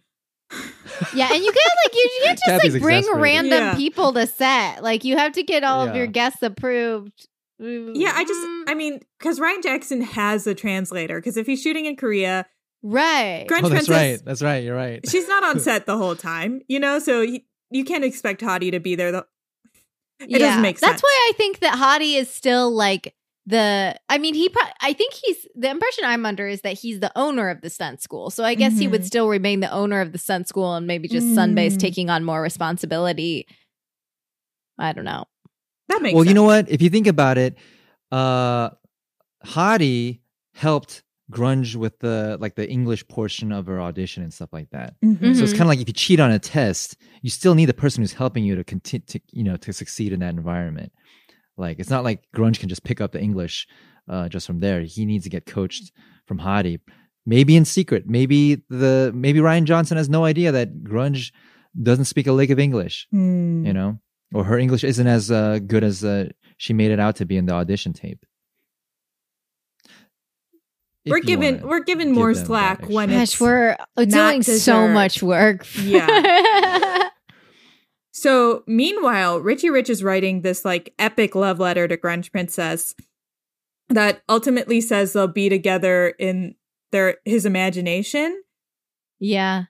Yeah, 1.13 1.31
and 1.33 1.43
you 1.43 1.51
can't 1.51 1.75
like 1.85 1.93
you, 1.93 2.01
you 2.01 2.21
can't 2.25 2.39
just 2.45 2.45
Kathy's 2.45 2.73
like 2.73 2.81
bring 2.81 3.03
random 3.15 3.51
Yeah. 3.59 3.75
people 3.75 4.11
to 4.13 4.27
set. 4.27 4.83
Like 4.83 5.05
you 5.05 5.17
have 5.17 5.31
to 5.33 5.43
get 5.43 5.63
all 5.63 5.87
of 5.87 5.95
your 5.95 6.07
guests 6.07 6.43
approved. 6.43 7.27
Yeah, 7.59 8.11
I 8.13 8.25
just, 8.25 8.41
I 8.67 8.73
mean, 8.75 8.99
because 9.19 9.39
Ryan 9.39 9.61
Jackson 9.61 10.01
has 10.01 10.45
a 10.47 10.53
translator. 10.53 11.19
Because 11.19 11.37
if 11.37 11.45
he's 11.47 11.61
shooting 11.61 11.85
in 11.85 11.95
Korea, 11.95 12.45
right. 12.83 13.45
Grunge 13.49 13.63
oh, 13.63 13.69
that's 13.69 13.87
Princess, 13.87 13.89
right. 13.89 14.21
That's 14.25 14.41
right. 14.41 14.63
You're 14.63 14.75
right. 14.75 15.07
she's 15.09 15.27
not 15.27 15.43
on 15.43 15.59
set 15.61 15.85
the 15.85 15.97
whole 15.97 16.15
time, 16.15 16.61
you 16.67 16.79
know. 16.79 16.99
So 16.99 17.21
he, 17.21 17.45
you 17.71 17.85
can't 17.85 18.03
expect 18.03 18.41
Hottie 18.41 18.71
to 18.71 18.79
be 18.79 18.95
there. 18.95 19.11
The 19.11 19.25
it 20.19 20.39
doesn't 20.39 20.61
make 20.61 20.79
sense. 20.79 20.91
That's 20.91 21.03
why 21.03 21.29
I 21.29 21.33
think 21.37 21.59
that 21.59 21.75
Hottie 21.77 22.17
is 22.17 22.29
still 22.29 22.71
like 22.71 23.13
the. 23.45 23.95
I 24.09 24.17
mean, 24.17 24.33
he. 24.33 24.47
Pro- 24.49 24.63
I 24.81 24.93
think 24.93 25.13
he's 25.13 25.45
the 25.55 25.69
impression 25.69 26.05
I'm 26.05 26.25
under 26.25 26.47
is 26.47 26.61
that 26.61 26.73
he's 26.73 26.99
the 26.99 27.11
owner 27.17 27.49
of 27.49 27.61
the 27.61 27.69
stunt 27.69 28.01
school. 28.01 28.29
So 28.29 28.43
I 28.43 28.55
guess 28.55 28.77
he 28.77 28.87
would 28.87 29.01
Mhm. 29.01 29.05
still 29.07 29.27
remain 29.29 29.59
the 29.59 29.71
owner 29.71 29.99
of 30.01 30.11
the 30.13 30.17
stunt 30.17 30.47
school 30.47 30.73
and 30.75 30.87
maybe 30.87 31.07
just 31.07 31.27
Mm. 31.27 31.35
Sunbay's 31.55 31.75
taking 31.77 32.09
on 32.09 32.23
more 32.23 32.41
responsibility. 32.41 33.45
I 34.77 34.93
don't 34.93 35.05
know. 35.05 35.25
That 35.89 36.01
makes. 36.01 36.13
well, 36.13 36.23
sense. 36.23 36.29
you 36.29 36.35
know 36.35 36.43
what? 36.43 36.69
If 36.69 36.81
you 36.81 36.89
think 36.89 37.07
about 37.07 37.37
it, 37.37 37.57
uh 38.11 38.69
Hottie 39.45 40.19
helped 40.53 41.03
grunge 41.31 41.75
with 41.75 41.97
the 41.99 42.37
like 42.39 42.55
the 42.55 42.69
English 42.69 43.07
portion 43.07 43.51
of 43.51 43.65
her 43.67 43.81
audition 43.81 44.21
and 44.23 44.33
stuff 44.33 44.49
like 44.53 44.69
that. 44.71 44.95
Mhm. 45.03 45.35
So 45.35 45.43
it's 45.43 45.53
kind 45.53 45.63
of 45.63 45.67
like 45.67 45.79
if 45.79 45.87
you 45.87 45.93
cheat 45.93 46.19
on 46.19 46.31
a 46.31 46.39
test, 46.39 46.97
you 47.21 47.29
still 47.29 47.55
need 47.55 47.65
the 47.65 47.73
person 47.73 48.01
who's 48.03 48.13
helping 48.13 48.43
you 48.43 48.55
to 48.55 48.63
continue 48.63 49.05
to 49.07 49.19
you 49.31 49.43
know 49.43 49.57
to 49.57 49.73
succeed 49.73 50.13
in 50.13 50.19
that 50.19 50.33
environment. 50.35 50.91
Like 51.57 51.79
it's 51.79 51.89
not 51.89 52.03
like 52.03 52.23
grunge 52.35 52.59
can 52.59 52.69
just 52.69 52.83
pick 52.83 53.01
up 53.01 53.11
the 53.11 53.21
English 53.21 53.67
uh, 54.07 54.29
just 54.29 54.45
from 54.45 54.59
there. 54.59 54.81
He 54.81 55.05
needs 55.05 55.23
to 55.23 55.29
get 55.29 55.45
coached 55.45 55.91
from 56.27 56.39
Hottie, 56.39 56.79
maybe 57.25 57.55
in 57.55 57.65
secret. 57.65 58.07
Maybe 58.07 58.61
the 58.69 59.11
maybe 59.15 59.39
Ryan 59.39 59.65
Johnson 59.65 59.97
has 59.97 60.09
no 60.09 60.25
idea 60.25 60.51
that 60.51 60.83
grunge 60.83 61.31
doesn't 61.81 62.05
speak 62.05 62.27
a 62.27 62.31
lick 62.33 62.49
of 62.51 62.59
English. 62.59 63.07
Hmm. 63.11 63.65
You 63.65 63.73
know, 63.73 63.99
or 64.33 64.43
her 64.43 64.57
English 64.57 64.83
isn't 64.83 65.07
as 65.07 65.31
uh, 65.31 65.59
good 65.65 65.83
as 65.83 66.03
uh, 66.03 66.29
she 66.57 66.73
made 66.73 66.91
it 66.91 66.99
out 66.99 67.15
to 67.17 67.25
be 67.25 67.37
in 67.37 67.45
the 67.45 67.53
audition 67.53 67.93
tape. 67.93 68.25
If 71.03 71.11
we're 71.11 71.17
you 71.17 71.23
given 71.23 71.61
we're 71.67 71.83
given 71.83 72.11
more 72.11 72.33
slack 72.33 72.79
extra- 72.79 72.93
when 72.95 73.09
Gosh, 73.09 73.39
we're 73.39 73.77
not 73.97 74.31
doing 74.31 74.43
so 74.43 74.87
much 74.87 75.21
work. 75.21 75.65
Yeah. 75.81 77.09
So, 78.17 78.63
meanwhile, 78.65 79.41
Richie 79.41 79.69
Rich 79.69 79.89
is 79.89 80.01
writing 80.01 80.41
this 80.41 80.63
like 80.63 80.93
epic 80.97 81.35
love 81.35 81.59
letter 81.59 81.85
to 81.85 81.97
Grunge 81.97 82.31
Princess 82.31 82.95
that 83.89 84.23
ultimately 84.29 84.79
says 84.79 85.11
they'll 85.11 85.27
be 85.27 85.49
together 85.49 86.15
in 86.17 86.55
their 86.93 87.17
his 87.25 87.45
imagination. 87.45 88.41
yeah. 89.19 89.63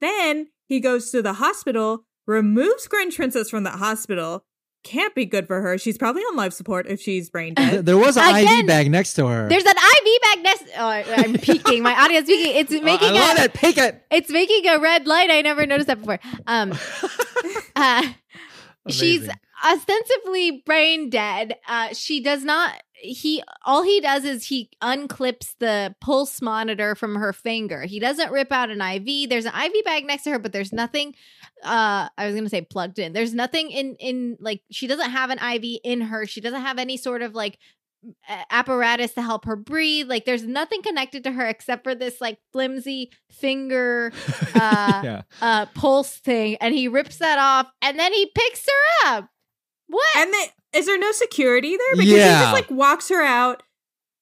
Then 0.00 0.48
he 0.66 0.80
goes 0.80 1.12
to 1.12 1.22
the 1.22 1.34
hospital, 1.34 2.04
removes 2.26 2.88
Grunge 2.88 3.16
Princess 3.16 3.50
from 3.50 3.64
the 3.64 3.70
hospital. 3.70 4.44
Can't 4.82 5.14
be 5.14 5.24
good 5.24 5.46
for 5.46 5.62
her. 5.62 5.78
She's 5.78 5.96
probably 5.96 6.20
on 6.22 6.36
life 6.36 6.52
support 6.52 6.86
if 6.86 7.00
she's 7.00 7.30
brain 7.30 7.54
dead. 7.54 7.86
There 7.86 7.96
was 7.96 8.18
an 8.18 8.34
Again, 8.34 8.60
IV 8.60 8.66
bag 8.66 8.90
next 8.90 9.14
to 9.14 9.26
her. 9.26 9.48
There's 9.48 9.64
an 9.64 9.70
IV 9.76 10.22
bag 10.22 10.42
next. 10.42 10.64
Oh, 10.76 10.86
I'm 10.86 11.32
peaking. 11.38 11.82
My 11.82 11.94
audio's 12.04 12.24
peaking. 12.24 12.54
It's 12.56 12.72
Oh, 12.74 12.82
making 12.82 13.08
I 13.16 13.28
love 13.28 13.38
a. 13.38 13.44
it. 13.44 13.54
Pick 13.54 13.78
it. 13.78 14.04
It's 14.10 14.28
making 14.30 14.66
a 14.68 14.78
red 14.78 15.06
light. 15.06 15.30
I 15.30 15.40
never 15.40 15.64
noticed 15.64 15.86
that 15.86 16.00
before. 16.00 16.20
Um, 16.46 16.74
uh, 17.76 18.02
she's 18.88 19.26
ostensibly 19.64 20.62
brain 20.66 21.08
dead. 21.08 21.56
Uh, 21.66 21.88
she 21.94 22.22
does 22.22 22.44
not. 22.44 22.74
He 22.96 23.42
all 23.64 23.82
he 23.82 24.00
does 24.00 24.24
is 24.24 24.46
he 24.46 24.70
unclips 24.82 25.54
the 25.60 25.94
pulse 26.00 26.40
monitor 26.40 26.94
from 26.94 27.16
her 27.16 27.32
finger. 27.32 27.82
He 27.82 28.00
doesn't 28.00 28.32
rip 28.32 28.50
out 28.52 28.70
an 28.70 28.80
IV. 28.80 29.28
There's 29.28 29.44
an 29.46 29.52
IV 29.54 29.84
bag 29.84 30.06
next 30.06 30.24
to 30.24 30.30
her, 30.30 30.38
but 30.38 30.52
there's 30.52 30.72
nothing. 30.72 31.14
Uh, 31.64 32.08
I 32.16 32.26
was 32.26 32.34
gonna 32.34 32.48
say 32.48 32.62
plugged 32.62 32.98
in. 32.98 33.12
There's 33.12 33.34
nothing 33.34 33.70
in 33.70 33.96
in 33.96 34.36
like 34.40 34.62
she 34.70 34.86
doesn't 34.86 35.10
have 35.10 35.30
an 35.30 35.38
IV 35.38 35.80
in 35.84 36.02
her. 36.02 36.26
She 36.26 36.40
doesn't 36.40 36.62
have 36.62 36.78
any 36.78 36.96
sort 36.96 37.22
of 37.22 37.34
like 37.34 37.58
apparatus 38.50 39.14
to 39.14 39.22
help 39.22 39.44
her 39.46 39.56
breathe. 39.56 40.08
Like 40.08 40.24
there's 40.24 40.44
nothing 40.44 40.82
connected 40.82 41.24
to 41.24 41.32
her 41.32 41.46
except 41.46 41.84
for 41.84 41.94
this 41.94 42.20
like 42.20 42.38
flimsy 42.52 43.10
finger 43.30 44.12
uh, 44.54 45.00
yeah. 45.04 45.22
uh 45.40 45.66
pulse 45.74 46.16
thing 46.18 46.56
and 46.60 46.74
he 46.74 46.88
rips 46.88 47.18
that 47.18 47.38
off 47.38 47.70
and 47.82 47.98
then 47.98 48.12
he 48.12 48.30
picks 48.34 48.66
her 48.66 49.08
up. 49.08 49.28
What? 49.86 50.16
and 50.16 50.32
then 50.32 50.48
is 50.74 50.86
there 50.86 50.98
no 50.98 51.12
security 51.12 51.76
there? 51.76 51.96
Because 51.96 52.08
he 52.08 52.16
just 52.16 52.52
like 52.52 52.70
walks 52.70 53.08
her 53.08 53.22
out 53.22 53.62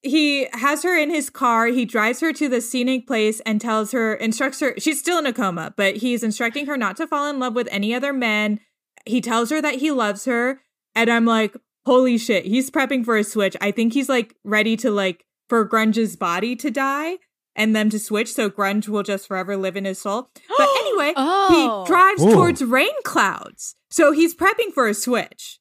he 0.02 0.48
has 0.52 0.82
her 0.82 0.96
in 0.96 1.10
his 1.10 1.30
car. 1.30 1.66
He 1.66 1.84
drives 1.84 2.20
her 2.20 2.32
to 2.32 2.48
the 2.48 2.60
scenic 2.60 3.06
place 3.06 3.40
and 3.40 3.60
tells 3.60 3.92
her, 3.92 4.14
instructs 4.14 4.60
her, 4.60 4.74
she's 4.78 4.98
still 4.98 5.18
in 5.18 5.26
a 5.26 5.32
coma, 5.32 5.72
but 5.76 5.96
he's 5.96 6.22
instructing 6.22 6.66
her 6.66 6.76
not 6.76 6.96
to 6.96 7.06
fall 7.06 7.28
in 7.30 7.38
love 7.38 7.54
with 7.54 7.68
any 7.70 7.94
other 7.94 8.12
men. 8.12 8.60
He 9.06 9.20
tells 9.20 9.50
her 9.50 9.60
that 9.62 9.76
he 9.76 9.90
loves 9.90 10.24
her. 10.26 10.60
And 10.94 11.08
I'm 11.10 11.24
like, 11.24 11.56
holy 11.86 12.18
shit, 12.18 12.44
he's 12.44 12.70
prepping 12.70 13.04
for 13.04 13.16
a 13.16 13.24
switch. 13.24 13.56
I 13.60 13.70
think 13.70 13.92
he's 13.92 14.08
like 14.08 14.34
ready 14.44 14.76
to 14.78 14.90
like, 14.90 15.24
for 15.48 15.68
Grunge's 15.68 16.16
body 16.16 16.56
to 16.56 16.70
die 16.70 17.18
and 17.54 17.76
them 17.76 17.90
to 17.90 17.98
switch 17.98 18.32
so 18.32 18.48
Grunge 18.48 18.88
will 18.88 19.02
just 19.02 19.28
forever 19.28 19.56
live 19.56 19.76
in 19.76 19.84
his 19.84 20.00
soul. 20.00 20.30
But 20.56 20.68
anyway, 20.80 21.12
Oh. 21.16 21.82
he 21.84 21.86
drives 21.92 22.22
Ooh. 22.22 22.32
towards 22.32 22.64
rain 22.64 22.94
clouds. 23.04 23.76
So 23.90 24.12
he's 24.12 24.34
prepping 24.34 24.72
for 24.72 24.88
a 24.88 24.94
switch. 24.94 25.58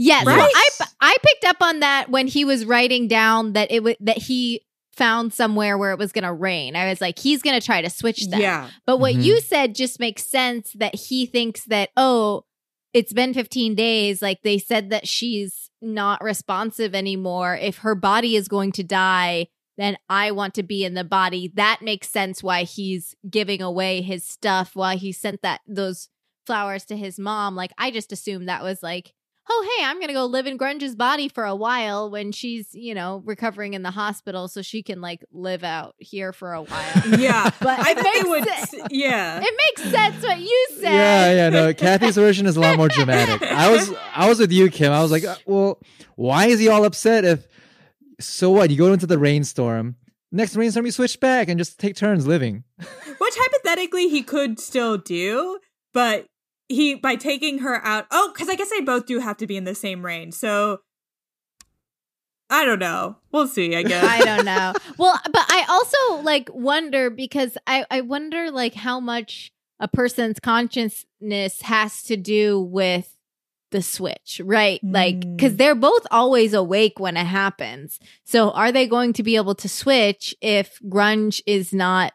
Yes, 0.00 0.24
Right? 0.24 0.36
well, 0.38 0.48
I 0.54 0.68
I 1.00 1.16
picked 1.22 1.44
up 1.44 1.56
on 1.60 1.80
that 1.80 2.08
when 2.08 2.28
he 2.28 2.44
was 2.44 2.64
writing 2.64 3.08
down 3.08 3.52
that 3.54 3.70
it 3.72 3.82
would 3.82 3.96
that 4.00 4.16
he 4.18 4.62
found 4.96 5.32
somewhere 5.34 5.76
where 5.76 5.92
it 5.92 5.98
was 5.98 6.12
going 6.12 6.24
to 6.24 6.32
rain. 6.32 6.74
I 6.76 6.88
was 6.88 7.00
like, 7.00 7.18
he's 7.18 7.42
going 7.42 7.58
to 7.60 7.64
try 7.64 7.82
to 7.82 7.90
switch 7.90 8.26
that. 8.30 8.40
Yeah. 8.40 8.68
But 8.86 8.98
what 8.98 9.14
Mhm. 9.14 9.22
you 9.24 9.40
said 9.40 9.74
just 9.74 10.00
makes 10.00 10.24
sense 10.28 10.72
that 10.78 10.94
he 10.94 11.26
thinks 11.26 11.64
that 11.66 11.90
oh, 11.96 12.44
it's 12.94 13.12
been 13.12 13.34
15 13.34 13.74
days. 13.74 14.22
Like 14.22 14.42
they 14.42 14.58
said 14.58 14.90
that 14.90 15.06
she's 15.06 15.70
not 15.82 16.22
responsive 16.22 16.94
anymore. 16.94 17.56
If 17.60 17.78
her 17.78 17.94
body 17.94 18.34
is 18.34 18.48
going 18.48 18.72
to 18.72 18.82
die, 18.82 19.48
then 19.76 19.96
I 20.08 20.30
want 20.32 20.54
to 20.54 20.62
be 20.64 20.84
in 20.84 20.94
the 20.94 21.04
body. 21.04 21.52
That 21.54 21.80
makes 21.82 22.08
sense 22.08 22.42
why 22.42 22.64
he's 22.64 23.14
giving 23.28 23.62
away 23.62 24.00
his 24.02 24.24
stuff 24.24 24.74
why 24.74 24.96
he 24.96 25.12
sent 25.12 25.42
that 25.42 25.60
those 25.68 26.08
flowers 26.46 26.84
to 26.86 26.96
his 26.96 27.18
mom. 27.18 27.54
Like 27.54 27.72
I 27.78 27.90
just 27.92 28.10
assumed 28.10 28.48
that 28.48 28.62
was 28.64 28.82
like, 28.82 29.12
oh 29.50 29.74
hey, 29.78 29.84
I'm 29.84 30.00
gonna 30.00 30.12
go 30.12 30.26
live 30.26 30.46
in 30.46 30.56
Grunge's 30.56 30.94
body 30.94 31.28
for 31.28 31.44
a 31.44 31.54
while 31.54 32.10
when 32.10 32.32
she's, 32.32 32.74
you 32.74 32.94
know, 32.94 33.22
recovering 33.24 33.74
in 33.74 33.82
the 33.82 33.90
hospital 33.90 34.48
so 34.48 34.62
she 34.62 34.82
can 34.82 35.00
like 35.00 35.24
live 35.32 35.64
out 35.64 35.94
here 35.98 36.32
for 36.32 36.52
a 36.52 36.62
while. 36.62 37.02
Yeah. 37.18 37.50
But 37.60 37.80
I 37.80 37.94
think 37.94 37.98
it 37.98 38.02
bet 38.02 38.04
they 38.04 38.12
makes 38.12 38.28
would. 38.28 38.44
sense. 38.48 38.74
s- 38.74 38.88
Yeah. 38.90 39.40
It 39.42 39.54
makes 39.76 39.90
sense 39.90 40.22
what 40.24 40.38
you 40.40 40.66
said. 40.74 40.82
Yeah, 40.92 41.32
yeah, 41.32 41.48
no. 41.48 41.74
Kathy's 41.74 42.14
version 42.16 42.46
is 42.46 42.56
a 42.56 42.60
lot 42.60 42.76
more 42.76 42.88
dramatic. 42.88 43.42
I 43.42 43.70
was, 43.70 43.92
I 44.14 44.28
was 44.28 44.38
with 44.38 44.52
you, 44.52 44.70
Kim. 44.70 44.92
I 44.92 45.00
was 45.02 45.10
like, 45.10 45.24
uh, 45.24 45.36
well, 45.46 45.80
why 46.16 46.46
is 46.46 46.58
he 46.60 46.68
all 46.68 46.84
upset? 46.84 47.24
If 47.24 47.46
so, 48.20 48.50
what? 48.50 48.70
You 48.70 48.76
go 48.76 48.92
into 48.92 49.06
the 49.06 49.18
rainstorm. 49.18 49.96
Next 50.30 50.56
rainstorm, 50.56 50.84
you 50.84 50.92
switch 50.92 51.18
back 51.20 51.48
and 51.48 51.58
just 51.58 51.78
take 51.78 51.96
turns 51.96 52.26
living. 52.26 52.64
Which 52.78 53.34
hypothetically 53.36 54.08
he 54.08 54.22
could 54.22 54.60
still 54.60 54.98
do, 54.98 55.58
but 55.94 56.26
he 56.68 56.94
by 56.94 57.16
taking 57.16 57.58
her 57.58 57.84
out. 57.84 58.06
Oh, 58.10 58.30
because 58.32 58.48
I 58.48 58.54
guess 58.56 58.70
they 58.70 58.80
both 58.80 59.06
do 59.06 59.18
have 59.20 59.36
to 59.38 59.46
be 59.46 59.56
in 59.56 59.64
the 59.64 59.74
same 59.74 60.04
range. 60.04 60.34
So 60.34 60.80
I 62.50 62.64
don't 62.64 62.78
know. 62.78 63.16
We'll 63.30 63.46
see. 63.46 63.76
I 63.76 63.82
guess. 63.82 64.04
I 64.04 64.24
don't 64.24 64.44
know. 64.44 64.72
Well, 64.96 65.20
but 65.24 65.44
I 65.48 65.64
also 65.68 66.22
like 66.22 66.48
wonder 66.52 67.10
because 67.10 67.58
I 67.66 67.84
I 67.90 68.00
wonder 68.00 68.50
like 68.50 68.74
how 68.74 69.00
much 69.00 69.52
a 69.80 69.86
person's 69.88 70.40
consciousness 70.40 71.60
has 71.62 72.02
to 72.04 72.16
do 72.16 72.60
with 72.60 73.14
the 73.70 73.82
switch, 73.82 74.40
right? 74.44 74.80
Like 74.82 75.20
Mm. 75.20 75.38
cuz 75.38 75.56
they're 75.56 75.74
both 75.74 76.06
always 76.10 76.54
awake 76.54 76.98
when 76.98 77.16
it 77.18 77.26
happens. 77.26 78.00
So 78.24 78.50
are 78.52 78.72
they 78.72 78.86
going 78.86 79.12
to 79.12 79.22
be 79.22 79.36
able 79.36 79.54
to 79.56 79.68
switch 79.68 80.34
if 80.40 80.78
grunge 80.88 81.42
is 81.46 81.72
not 81.74 82.12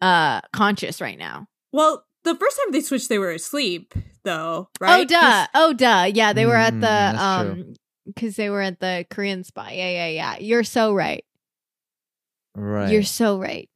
uh 0.00 0.40
conscious 0.52 1.00
right 1.00 1.18
now? 1.18 1.48
well, 1.72 2.04
the 2.32 2.38
first 2.38 2.56
time 2.56 2.72
they 2.72 2.80
switched, 2.80 3.08
they 3.08 3.18
were 3.18 3.30
asleep, 3.32 3.94
though. 4.24 4.68
Right? 4.80 5.00
Oh 5.00 5.04
duh. 5.04 5.46
Oh 5.54 5.72
duh. 5.72 6.10
Yeah, 6.12 6.32
they 6.32 6.46
were 6.46 6.56
at 6.56 6.74
Mm, 6.74 6.80
the 6.80 6.86
that's 6.86 7.22
um 7.22 7.74
cuz 8.16 8.36
they 8.36 8.50
were 8.50 8.62
at 8.62 8.80
the 8.80 9.06
Korean 9.10 9.44
spot. 9.44 9.74
Yeah, 9.74 9.90
yeah, 9.90 10.08
yeah. 10.08 10.38
You're 10.38 10.64
so 10.64 10.92
right. 10.94 11.24
Right. 12.54 12.90
You're 12.90 13.02
so 13.04 13.38
right. 13.38 13.68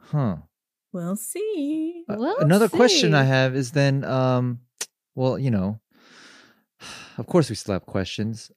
huh. 0.00 0.36
We'll 0.92 1.16
see. 1.16 2.04
Uh, 2.08 2.16
We'll 2.18 2.36
Another 2.40 2.68
question 2.68 3.14
I 3.14 3.22
have 3.24 3.56
is 3.56 3.70
then, 3.72 4.04
um, 4.04 4.60
well, 5.14 5.38
you 5.38 5.50
know, 5.50 5.80
of 7.16 7.26
course 7.26 7.48
we 7.48 7.56
still 7.56 7.72
have 7.72 7.86
questions. 7.86 8.50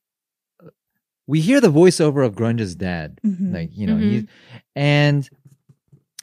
We 1.27 1.39
hear 1.41 1.61
the 1.61 1.71
voiceover 1.71 2.25
of 2.25 2.35
Grunge's 2.35 2.75
dad, 2.75 3.19
Mhm. 3.25 3.53
like 3.53 3.69
you 3.75 3.87
know, 3.87 3.97
he 3.97 4.27
and 4.75 5.27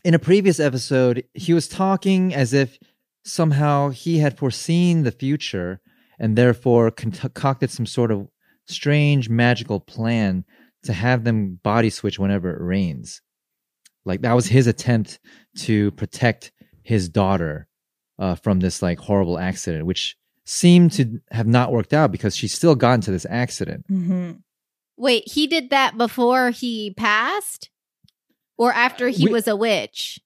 in 0.04 0.14
a 0.14 0.18
previous 0.18 0.58
episode, 0.58 1.24
he 1.34 1.54
was 1.54 1.68
talking 1.68 2.34
as 2.34 2.52
if 2.52 2.78
somehow 3.24 3.90
he 3.90 4.18
had 4.18 4.36
foreseen 4.38 5.02
the 5.02 5.12
future 5.12 5.80
and 6.18 6.36
therefore 6.36 6.90
concocted 6.90 7.70
some 7.70 7.86
sort 7.86 8.10
of 8.10 8.28
strange 8.66 9.28
magical 9.28 9.80
plan 9.80 10.44
to 10.84 10.92
have 10.92 11.24
them 11.24 11.60
body 11.62 11.90
switch 11.90 12.18
whenever 12.18 12.50
it 12.50 12.60
rains. 12.62 13.20
Like 14.04 14.22
that 14.22 14.34
was 14.34 14.46
his 14.46 14.66
attempt 14.66 15.20
to 15.58 15.92
protect 15.92 16.52
his 16.82 17.08
daughter 17.08 17.68
uh, 18.18 18.34
from 18.34 18.60
this 18.60 18.82
like 18.82 18.98
horrible 18.98 19.38
accident, 19.38 19.86
which 19.86 20.16
seemed 20.44 20.90
to 20.92 21.20
have 21.30 21.46
not 21.46 21.70
worked 21.70 21.92
out 21.92 22.10
because 22.10 22.36
she 22.36 22.48
still 22.48 22.74
got 22.74 22.94
into 22.94 23.12
this 23.12 23.26
accident. 23.30 23.86
Mhm. 23.88 24.42
Wait, 24.96 25.22
he 25.28 25.46
did 25.46 25.70
that 25.70 25.96
before 25.96 26.50
he 26.50 26.92
passed? 26.96 27.70
Or 28.58 28.72
after 28.72 29.08
he 29.08 29.26
We- 29.26 29.32
was 29.32 29.48
a 29.48 29.56
witch? 29.56 30.18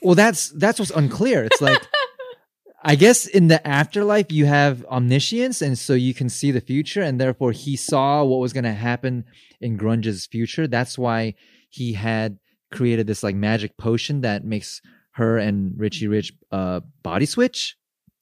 Well, 0.00 0.14
that's 0.14 0.50
that's 0.50 0.78
what's 0.78 0.90
unclear. 0.92 1.44
It's 1.44 1.60
like 1.60 1.80
I 2.84 2.94
guess 2.96 3.26
in 3.26 3.48
the 3.48 3.64
afterlife 3.66 4.32
you 4.32 4.46
have 4.46 4.84
omniscience, 4.86 5.62
and 5.62 5.78
so 5.78 5.92
you 5.94 6.14
can 6.14 6.28
see 6.28 6.50
the 6.50 6.60
future, 6.60 7.02
and 7.02 7.20
therefore 7.20 7.52
he 7.52 7.76
saw 7.76 8.24
what 8.24 8.40
was 8.40 8.52
going 8.52 8.64
to 8.64 8.72
happen 8.72 9.24
in 9.60 9.76
Grunge's 9.76 10.26
future. 10.26 10.66
That's 10.66 10.98
why 10.98 11.34
he 11.68 11.92
had 11.92 12.38
created 12.72 13.06
this 13.06 13.22
like 13.22 13.34
magic 13.36 13.76
potion 13.76 14.22
that 14.22 14.44
makes 14.44 14.80
her 15.12 15.36
and 15.38 15.74
Richie 15.76 16.08
Rich 16.08 16.32
uh 16.50 16.80
body 17.02 17.26
switch. 17.26 17.76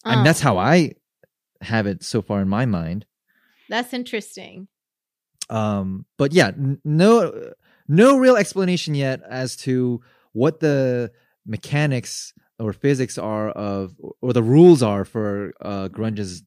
I 0.05 0.11
mean, 0.17 0.21
Oh, 0.21 0.25
that's 0.25 0.41
how 0.41 0.59
I 0.59 0.93
have 1.63 1.87
it 1.87 2.03
so 2.03 2.21
far 2.21 2.41
in 2.43 2.49
my 2.49 2.67
mind. 2.67 3.07
That's 3.69 3.93
interesting. 3.95 4.67
Um, 5.49 6.05
but 6.19 6.33
yeah, 6.33 6.49
n- 6.49 6.81
no, 6.85 7.53
no 7.93 8.17
real 8.17 8.37
explanation 8.37 8.95
yet 8.95 9.21
as 9.29 9.57
to 9.57 10.01
what 10.33 10.61
the 10.61 11.11
mechanics 11.45 12.33
or 12.61 12.73
physics 12.73 13.19
are 13.19 13.49
of, 13.51 13.97
or 14.23 14.33
the 14.33 14.43
rules 14.43 14.83
are 14.83 15.05
for 15.05 15.53
uh, 15.61 15.89
Grunge's 15.89 16.43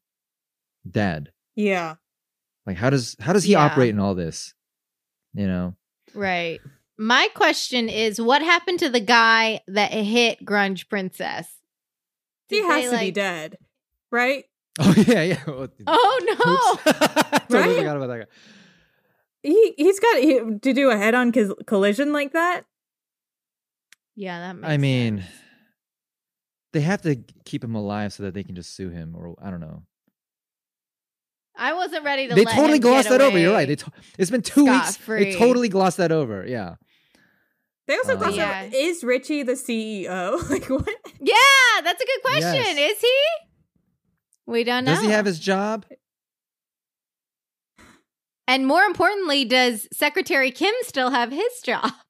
dad. 0.90 1.32
Yeah. 1.56 1.96
Like, 2.66 2.78
how 2.78 2.90
does 2.90 3.16
how 3.20 3.34
does 3.34 3.44
he 3.44 3.52
Yeah. 3.54 3.66
operate 3.66 3.90
in 3.90 4.00
all 4.00 4.16
this? 4.16 4.54
You 5.34 5.48
know, 5.48 5.76
Right. 6.14 6.62
My 6.98 7.28
question 7.34 7.90
is 7.90 8.22
what 8.22 8.42
happened 8.42 8.80
to 8.80 8.90
the 8.90 9.00
guy 9.00 9.62
that 9.68 9.92
hit 9.92 10.46
Grunge 10.46 10.88
Princess? 10.88 11.48
He 12.48 12.62
has 12.62 12.92
they, 12.92 12.98
to 12.98 13.04
be 13.06 13.12
dead, 13.12 13.58
right? 14.12 14.46
oh 14.80 14.94
yeah, 15.08 15.24
yeah. 15.24 15.44
Oh 15.88 16.20
no. 16.24 16.52
oops. 16.54 17.00
totally 17.50 17.68
Right? 17.70 17.78
forgot 17.78 17.98
about 17.98 18.08
that 18.08 18.20
guy. 18.20 18.26
He 19.44 19.74
he's 19.78 20.00
got 20.00 20.18
he, 20.20 20.40
to 20.62 20.74
do 20.74 20.90
a 20.90 20.98
head 20.98 21.14
on 21.14 21.32
collision 21.32 22.14
like 22.14 22.32
that. 22.34 22.64
yeah, 24.16 24.40
that 24.40 24.56
makes 24.56 24.72
I 24.72 24.78
mean, 24.78 25.18
sense. 25.20 25.32
they 26.72 26.82
have 26.82 27.02
to 27.04 27.18
keep 27.46 27.64
him 27.64 27.76
alive 27.76 28.14
so 28.14 28.24
that 28.24 28.34
they 28.34 28.44
can 28.44 28.56
just 28.56 28.74
sue 28.76 28.90
him, 28.90 29.16
or 29.16 29.36
I 29.42 29.52
don't 29.52 29.60
know. 29.60 29.84
I 31.56 31.74
wasn't 31.74 32.04
ready 32.04 32.28
to 32.30 32.34
They 32.36 32.46
let 32.46 32.56
totally 32.56 32.78
him 32.78 32.82
glossed 32.82 33.10
get 33.10 33.18
that 33.20 33.22
over. 33.22 33.38
You're 33.38 33.54
right. 33.54 33.78
To- 33.78 33.92
it's 34.18 34.32
been 34.32 34.42
two 34.42 34.64
weeks. 34.64 34.94
Scot-free. 34.96 35.24
They 35.34 35.38
totally 35.38 35.70
glossed 35.70 35.98
that 35.98 36.12
over. 36.12 36.46
Yeah. 36.48 36.76
They 37.86 37.96
also 37.98 38.18
Uh, 38.20 38.30
Yeah. 38.30 38.64
over, 38.66 38.76
is 38.76 39.04
Richie 39.04 39.44
the 39.44 39.52
CEO? 39.54 40.40
like 40.50 40.66
what? 40.70 40.88
Yeah, 41.20 41.36
that's 41.84 42.02
a 42.02 42.06
good 42.06 42.22
question. 42.24 42.54
Yes. 42.56 42.96
Is 42.96 43.02
he? 43.02 43.18
We 44.48 44.64
don't 44.64 44.86
know. 44.86 44.96
Does 44.96 45.04
he 45.04 45.10
have 45.12 45.26
his 45.26 45.38
job? 45.40 45.86
And 48.48 48.68
more 48.68 48.84
importantly, 48.84 49.46
does 49.46 49.88
Secretary 49.92 50.52
Kim 50.52 50.74
still 50.82 51.12
have 51.12 51.32
his 51.32 51.62
job? 51.64 51.92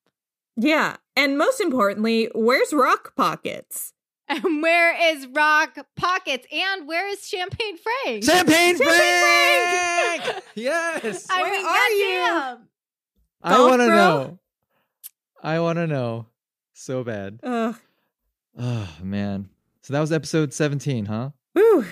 Yeah, 0.55 0.97
and 1.15 1.35
most 1.35 1.59
importantly, 1.59 2.29
where's 2.35 2.71
Rock 2.73 3.15
Pockets? 3.15 3.91
And 4.29 4.61
where 4.61 4.95
is 5.15 5.25
Rock 5.25 5.77
Pockets? 5.95 6.45
And 6.51 6.87
where 6.87 7.07
is 7.07 7.27
Champagne 7.27 7.75
Frank? 7.77 8.23
Champagne 8.23 8.77
Champagne 8.77 10.21
Frank! 10.21 10.43
yes. 10.55 11.27
I 11.31 11.41
Where 11.41 11.51
mean, 11.51 11.65
are 11.65 11.89
you? 11.89 12.57
I 13.41 13.67
want 13.67 13.81
to 13.81 13.87
know. 13.87 14.39
I 15.41 15.59
want 15.59 15.77
to 15.77 15.87
know 15.87 16.27
so 16.73 17.03
bad. 17.03 17.39
Ugh. 17.41 17.75
Oh 18.57 18.89
man. 19.01 19.49
So 19.81 19.93
that 19.93 20.01
was 20.01 20.11
episode 20.11 20.53
17, 20.53 21.05
huh? 21.05 21.31
Whew. 21.53 21.83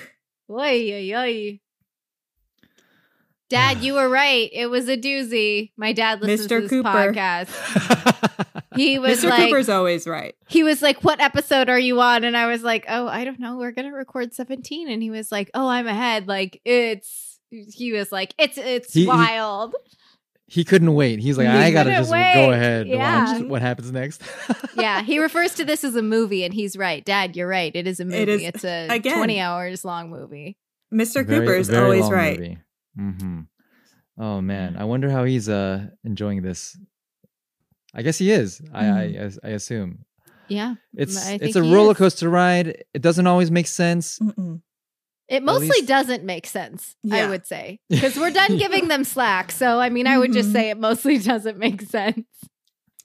Oy, 0.52 0.94
oy, 0.94 1.14
oy. 1.16 1.60
Dad, 3.52 3.84
you 3.84 3.94
were 3.94 4.10
right. 4.10 4.50
It 4.54 4.68
was 4.68 4.88
a 4.90 4.98
doozy. 4.98 5.72
My 5.78 5.94
dad 5.94 6.22
listens 6.22 6.48
Mr. 6.48 6.56
to 6.56 6.62
this 6.62 6.70
Cooper. 6.70 6.90
podcast. 6.90 8.08
He 8.74 8.98
was 9.00 9.20
Mr. 9.22 9.30
like, 9.30 9.44
Cooper's 9.50 9.68
always 9.68 10.08
right. 10.08 10.34
he 10.48 10.64
was 10.64 10.82
like, 10.82 11.04
"What 11.04 11.20
episode 11.20 11.68
are 11.68 11.78
you 11.78 12.00
on?" 12.00 12.24
And 12.24 12.38
I 12.38 12.48
was 12.48 12.64
like, 12.64 12.86
"Oh, 12.88 13.06
I 13.06 13.26
don't 13.26 13.38
know. 13.38 13.58
We're 13.58 13.72
gonna 13.74 13.92
record 13.92 14.34
17." 14.34 14.90
And 14.90 15.04
he 15.04 15.10
was 15.12 15.30
like, 15.30 15.52
"Oh, 15.54 15.68
I'm 15.68 15.88
ahead. 15.88 16.30
Like 16.30 16.62
it's." 16.64 17.38
He 17.50 17.92
was 17.92 18.14
like, 18.14 18.34
"It's 18.38 18.58
it's 18.58 18.94
He- 18.94 19.02
he- 19.02 19.08
wild." 19.08 19.76
he 20.48 20.64
couldn't 20.64 20.94
wait. 20.94 21.20
He's 21.20 21.38
like, 21.38 21.48
He 21.48 21.54
I 21.54 21.72
gotta 21.72 21.92
just 21.92 22.12
wait. 22.12 22.34
go 22.34 22.52
ahead 22.52 22.82
and 22.84 22.90
Yeah. 22.92 23.34
watch 23.40 23.44
what 23.44 23.62
happens 23.62 23.92
next. 23.92 24.22
yeah, 24.78 25.02
he 25.02 25.20
refers 25.20 25.54
to 25.56 25.66
this 25.66 25.84
as 25.84 25.96
a 25.98 26.02
movie, 26.02 26.46
and 26.46 26.54
he's 26.54 26.78
right. 26.78 27.04
Dad, 27.04 27.36
you're 27.36 27.48
right. 27.50 27.76
It 27.76 27.88
is 27.88 28.00
a 28.00 28.06
movie. 28.06 28.18
It 28.20 28.30
is- 28.30 28.42
it's 28.42 28.64
a 28.64 28.88
again. 28.90 29.18
20 29.18 29.38
hours 29.42 29.84
long 29.84 30.10
movie. 30.10 30.58
Mr. 30.94 31.26
Very- 31.26 31.42
Cooper 31.46 31.56
is 31.58 31.70
very 31.70 31.84
always 32.00 32.10
right. 32.10 32.40
movie. 32.40 32.58
Mhm. 33.00 33.48
Oh 34.18 34.42
man, 34.42 34.76
I 34.78 34.84
wonder 34.86 35.10
how 35.10 35.24
he's 35.24 35.48
uh 35.50 35.88
enjoying 36.04 36.42
this. 36.42 36.78
I 37.94 38.02
guess 38.04 38.18
he 38.18 38.32
is. 38.32 38.62
I, 38.74 38.86
I 38.88 39.30
I 39.44 39.50
assume 39.50 40.06
Yeah. 40.48 40.76
it's 40.96 41.16
it's 41.30 41.56
a 41.56 41.64
he 41.64 41.74
roller 41.74 41.92
is. 41.92 41.98
coaster 41.98 42.30
ride. 42.30 42.84
It 42.94 43.02
doesn't 43.02 43.28
always 43.28 43.52
make 43.52 43.68
sense. 43.68 44.20
Mm-mm. 44.20 44.62
It 45.28 45.44
mostly 45.44 45.68
least- 45.70 45.88
doesn't 45.88 46.26
make 46.26 46.46
sense, 46.46 46.96
I 47.10 47.26
would 47.26 47.46
say, 47.48 47.80
because 47.90 48.18
we're 48.18 48.32
done 48.32 48.58
giving 48.58 48.90
them 48.90 49.06
slack. 49.06 49.52
So, 49.54 49.80
I 49.80 49.90
mean, 49.90 50.06
I 50.06 50.18
would 50.18 50.34
just 50.34 50.50
Mhm. 50.50 50.54
say 50.54 50.70
it 50.70 50.78
mostly 50.78 51.18
doesn't 51.32 51.58
make 51.58 51.82
sense. 51.84 52.26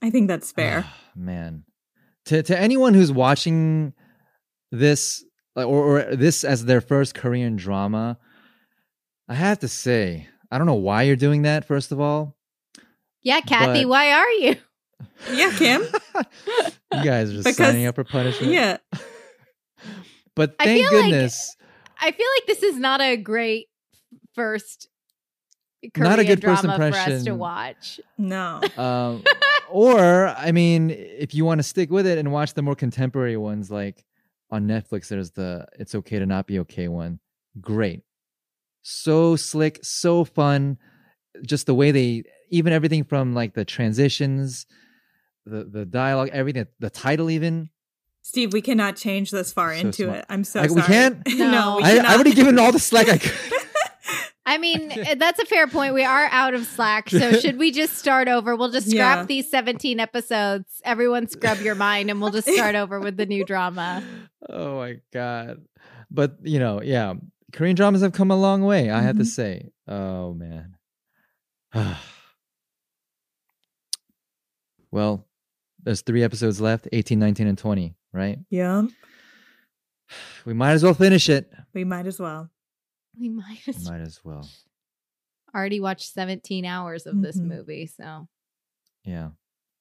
I 0.02 0.10
think 0.10 0.26
that's 0.28 0.50
fair. 0.52 0.86
man. 1.14 1.64
To 2.26 2.42
to 2.42 2.58
anyone 2.58 2.94
who's 2.94 3.12
watching 3.12 3.92
this 4.72 5.24
or, 5.54 5.64
or 5.64 6.16
this 6.16 6.42
as 6.44 6.64
their 6.64 6.80
first 6.80 7.14
Korean 7.14 7.54
drama, 7.56 8.18
I 9.28 9.34
have 9.34 9.58
to 9.60 9.68
say, 9.68 10.28
I 10.50 10.58
don't 10.58 10.66
know 10.66 10.74
why 10.74 11.02
you're 11.02 11.16
doing 11.16 11.42
that. 11.42 11.64
First 11.66 11.92
of 11.92 12.00
all, 12.00 12.36
Yeah, 13.22 13.40
Kathy, 13.40 13.82
But- 13.84 13.88
why 13.90 14.12
are 14.12 14.30
you? 14.30 14.56
yeah, 15.32 15.52
Kim. 15.56 15.82
you 16.14 17.02
guys 17.04 17.30
are 17.30 17.34
just 17.34 17.44
Because- 17.44 17.56
signing 17.56 17.86
up 17.86 17.94
for 17.96 18.04
punishment. 18.04 18.52
Yeah. 18.52 18.76
But 20.34 20.54
I 20.60 20.64
thank 20.66 20.82
like- 20.82 20.90
goodness, 20.90 21.56
I 21.98 22.10
feel 22.10 22.26
like 22.36 22.46
this 22.46 22.62
is 22.62 22.76
not 22.78 23.00
a 23.00 23.16
great 23.16 23.68
first 24.34 24.88
Korean 25.94 26.10
Not 26.10 26.18
a 26.18 26.24
good 26.24 26.42
first 26.42 26.62
drama 26.62 26.90
for 26.90 26.98
us 26.98 27.24
to 27.24 27.34
watch. 27.34 28.00
No. 28.18 28.60
um, 28.76 29.24
or 29.70 30.28
I 30.28 30.52
mean, 30.52 30.90
if 30.90 31.34
you 31.34 31.44
want 31.46 31.58
to 31.60 31.62
stick 31.62 31.90
with 31.90 32.06
it 32.06 32.18
and 32.18 32.32
watch 32.32 32.52
the 32.54 32.60
more 32.62 32.74
contemporary 32.74 33.36
ones, 33.38 33.70
like 33.70 34.04
on 34.50 34.66
Netflix, 34.66 35.08
there's 35.08 35.30
the 35.30 35.66
"It's 35.78 35.94
Okay 35.94 36.18
to 36.18 36.26
Not 36.26 36.46
Be 36.46 36.58
Okay" 36.60 36.88
one. 36.88 37.18
Great, 37.60 38.02
so 38.88 39.34
slick, 39.34 39.80
so 39.82 40.22
fun. 40.24 40.78
Just 41.44 41.66
the 41.66 41.74
way 41.74 41.90
they, 41.90 42.22
even 42.50 42.72
everything 42.72 43.02
from 43.04 43.34
like 43.34 43.54
the 43.54 43.64
transitions, 43.64 44.64
the 45.44 45.64
the 45.64 45.84
dialogue, 45.84 46.30
everything, 46.32 46.66
the 46.78 46.88
title, 46.90 47.28
even. 47.30 47.70
Steve, 48.22 48.52
we 48.52 48.60
cannot 48.62 48.96
change 48.96 49.30
this 49.30 49.52
far 49.52 49.72
So 49.74 49.80
into 49.80 50.04
smart. 50.04 50.18
it. 50.18 50.24
I'm 50.28 50.44
so 50.44 50.60
Like, 50.60 50.70
we 50.70 50.82
can't? 50.82 51.18
no, 51.36 51.50
No. 51.50 51.76
we 51.78 51.82
I, 51.84 51.90
cannot. 51.96 52.06
I 52.10 52.14
already 52.14 52.32
given 52.32 52.58
all 52.58 52.72
the 52.72 52.78
slack 52.80 53.08
I 53.08 53.18
could. 53.18 53.32
I 54.48 54.58
mean, 54.58 54.92
eh, 54.92 55.16
that's 55.16 55.40
a 55.40 55.44
fair 55.46 55.66
point. 55.66 55.92
We 55.94 56.04
are 56.04 56.28
out 56.30 56.54
of 56.54 56.64
slack. 56.66 57.10
So, 57.10 57.32
should 57.40 57.58
we 57.58 57.72
just 57.72 57.94
start 57.98 58.28
over? 58.28 58.54
We'll 58.54 58.70
just 58.70 58.88
scrap 58.90 59.18
Yeah. 59.18 59.24
these 59.26 59.50
17 59.50 59.98
episodes. 60.00 60.80
Everyone 60.84 61.26
scrub 61.28 61.58
your 61.60 61.74
mind 61.74 62.10
and 62.10 62.20
we'll 62.20 62.30
just 62.30 62.48
start 62.48 62.76
over 62.76 63.00
with 63.00 63.16
the 63.16 63.26
new 63.26 63.44
drama. 63.44 64.02
Oh 64.48 64.76
my 64.78 64.96
god. 65.12 65.62
But 66.10 66.36
you 66.44 66.58
know, 66.60 66.80
yeah, 66.82 67.14
Korean 67.56 67.74
dramas 67.74 68.02
have 68.02 68.12
come 68.12 68.30
a 68.30 68.36
long 68.36 68.62
way, 68.62 68.90
I 68.90 69.00
have 69.00 69.16
to 69.16 69.22
Mhm. 69.24 69.26
say. 69.26 69.70
Oh 69.88 70.34
man. 70.34 70.76
well, 74.90 75.26
there's 75.82 76.02
3 76.02 76.22
episodes 76.22 76.60
left, 76.60 76.86
18, 76.92 77.18
19 77.18 77.46
and 77.46 77.58
20, 77.58 77.94
right? 78.12 78.38
Yeah, 78.50 78.82
We 80.44 80.52
might 80.54 80.72
as 80.72 80.82
well 80.84 80.94
finish 80.94 81.28
it. 81.28 81.52
we 81.74 81.82
might 81.84 82.06
as 82.06 82.20
well. 82.20 82.50
We 83.18 83.28
might 83.30 83.58
We 83.66 83.72
might 83.84 84.00
as 84.00 84.20
well. 84.24 84.48
already 85.54 85.80
watched 85.80 86.12
17 86.12 86.64
hours 86.64 87.06
of 87.06 87.20
this 87.22 87.38
Mhm. 87.38 87.44
movie. 87.46 87.86
So, 87.86 88.28
Yeah. 89.04 89.30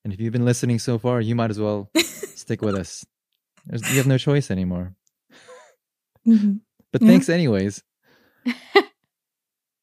And 0.03 0.13
if 0.13 0.19
you've 0.21 0.31
been 0.33 0.45
listening 0.45 0.79
so 0.79 0.97
far, 0.97 1.19
you 1.19 1.35
might 1.35 1.49
as 1.49 1.59
well 1.59 1.91
stick 2.35 2.61
with 2.61 2.75
us. 2.75 3.05
There's, 3.65 3.81
you 3.91 3.97
have 3.97 4.07
no 4.07 4.17
choice 4.17 4.49
anymore. 4.51 4.95
Mhm. 6.25 6.61
But 6.95 7.01
Yeah. 7.01 7.09
thanks 7.09 7.27
anyways. 7.27 7.83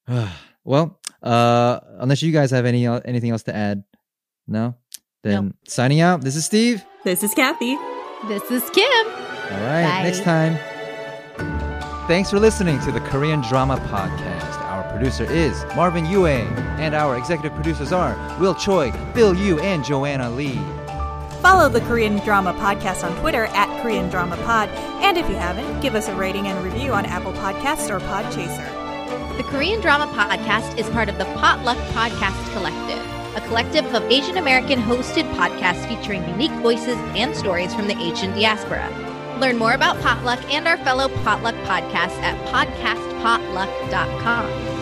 well, 0.64 0.98
uh 1.22 1.78
unless 1.98 2.22
you 2.22 2.32
guys 2.32 2.50
have 2.52 2.64
any 2.64 2.86
anything 2.86 3.30
else 3.30 3.42
to 3.44 3.54
add, 3.54 3.84
no? 4.48 4.76
Then 5.22 5.52
signing 5.68 6.00
out. 6.00 6.22
This 6.22 6.36
is 6.36 6.46
Steve. 6.46 6.82
This 7.04 7.22
is 7.22 7.34
Kathy. 7.34 7.76
this 8.28 8.50
is 8.50 8.62
Kim. 8.70 9.06
All 9.06 9.60
right, 9.60 9.84
Bye. 9.84 10.02
next 10.04 10.22
time. 10.22 10.56
Thanks 12.08 12.30
for 12.30 12.40
listening 12.40 12.80
to 12.80 12.90
the 12.92 13.00
Korean 13.00 13.42
Drama 13.42 13.76
Podcast. 13.76 14.58
Our 14.62 14.90
producer 14.90 15.24
is 15.24 15.64
Marvin 15.76 16.06
Yue, 16.06 16.26
and 16.26 16.94
our 16.94 17.18
executive 17.18 17.52
producers 17.54 17.92
are 17.92 18.16
Will 18.40 18.54
Choi, 18.54 18.90
Bill 19.12 19.34
Yu, 19.34 19.60
and 19.60 19.84
Joanna 19.84 20.30
Lee. 20.30 20.58
Follow 21.42 21.68
the 21.68 21.82
Korean 21.82 22.16
Drama 22.18 22.54
Podcast 22.54 23.02
on 23.02 23.18
Twitter 23.20 23.46
at 23.46 23.82
Korean 23.82 24.08
Drama 24.08 24.36
Pod. 24.44 24.68
And 25.02 25.18
if 25.18 25.28
you 25.28 25.34
haven't, 25.34 25.80
give 25.80 25.96
us 25.96 26.06
a 26.06 26.14
rating 26.14 26.46
and 26.46 26.64
review 26.64 26.92
on 26.92 27.04
Apple 27.04 27.32
Podcasts 27.32 27.90
or 27.90 27.98
Podchaser. 27.98 29.36
The 29.36 29.42
Korean 29.42 29.80
Drama 29.80 30.06
Podcast 30.12 30.78
is 30.78 30.88
part 30.90 31.08
of 31.08 31.18
the 31.18 31.24
Potluck 31.24 31.78
Podcast 31.88 32.52
Collective, 32.52 33.04
a 33.36 33.40
collective 33.48 33.92
of 33.92 34.04
Asian 34.04 34.36
American 34.36 34.80
hosted 34.80 35.28
podcasts 35.34 35.84
featuring 35.88 36.22
unique 36.28 36.52
voices 36.62 36.94
and 37.16 37.34
stories 37.34 37.74
from 37.74 37.88
the 37.88 37.98
Asian 37.98 38.30
diaspora. 38.30 38.88
Learn 39.40 39.58
more 39.58 39.72
about 39.72 40.00
Potluck 40.00 40.38
and 40.52 40.68
our 40.68 40.76
fellow 40.78 41.08
Potluck 41.24 41.56
podcasts 41.66 42.20
at 42.22 42.38
podcastpotluck.com. 42.54 44.81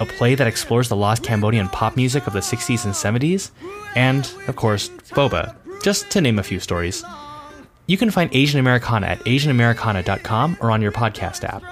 a 0.00 0.06
play 0.06 0.34
that 0.34 0.46
explores 0.46 0.88
the 0.88 0.96
lost 0.96 1.22
Cambodian 1.22 1.68
pop 1.68 1.96
music 1.96 2.26
of 2.26 2.32
the 2.32 2.40
60s 2.40 2.84
and 2.84 2.94
70s, 2.94 3.50
and, 3.94 4.32
of 4.48 4.56
course, 4.56 4.88
Boba, 5.10 5.54
just 5.82 6.10
to 6.10 6.20
name 6.20 6.38
a 6.38 6.42
few 6.42 6.58
stories. 6.60 7.04
You 7.86 7.96
can 7.96 8.10
find 8.10 8.30
Asian 8.32 8.60
Americana 8.60 9.06
at 9.06 9.18
asianamericana.com 9.20 10.58
or 10.60 10.70
on 10.70 10.80
your 10.80 10.92
podcast 10.92 11.44
app. 11.44 11.62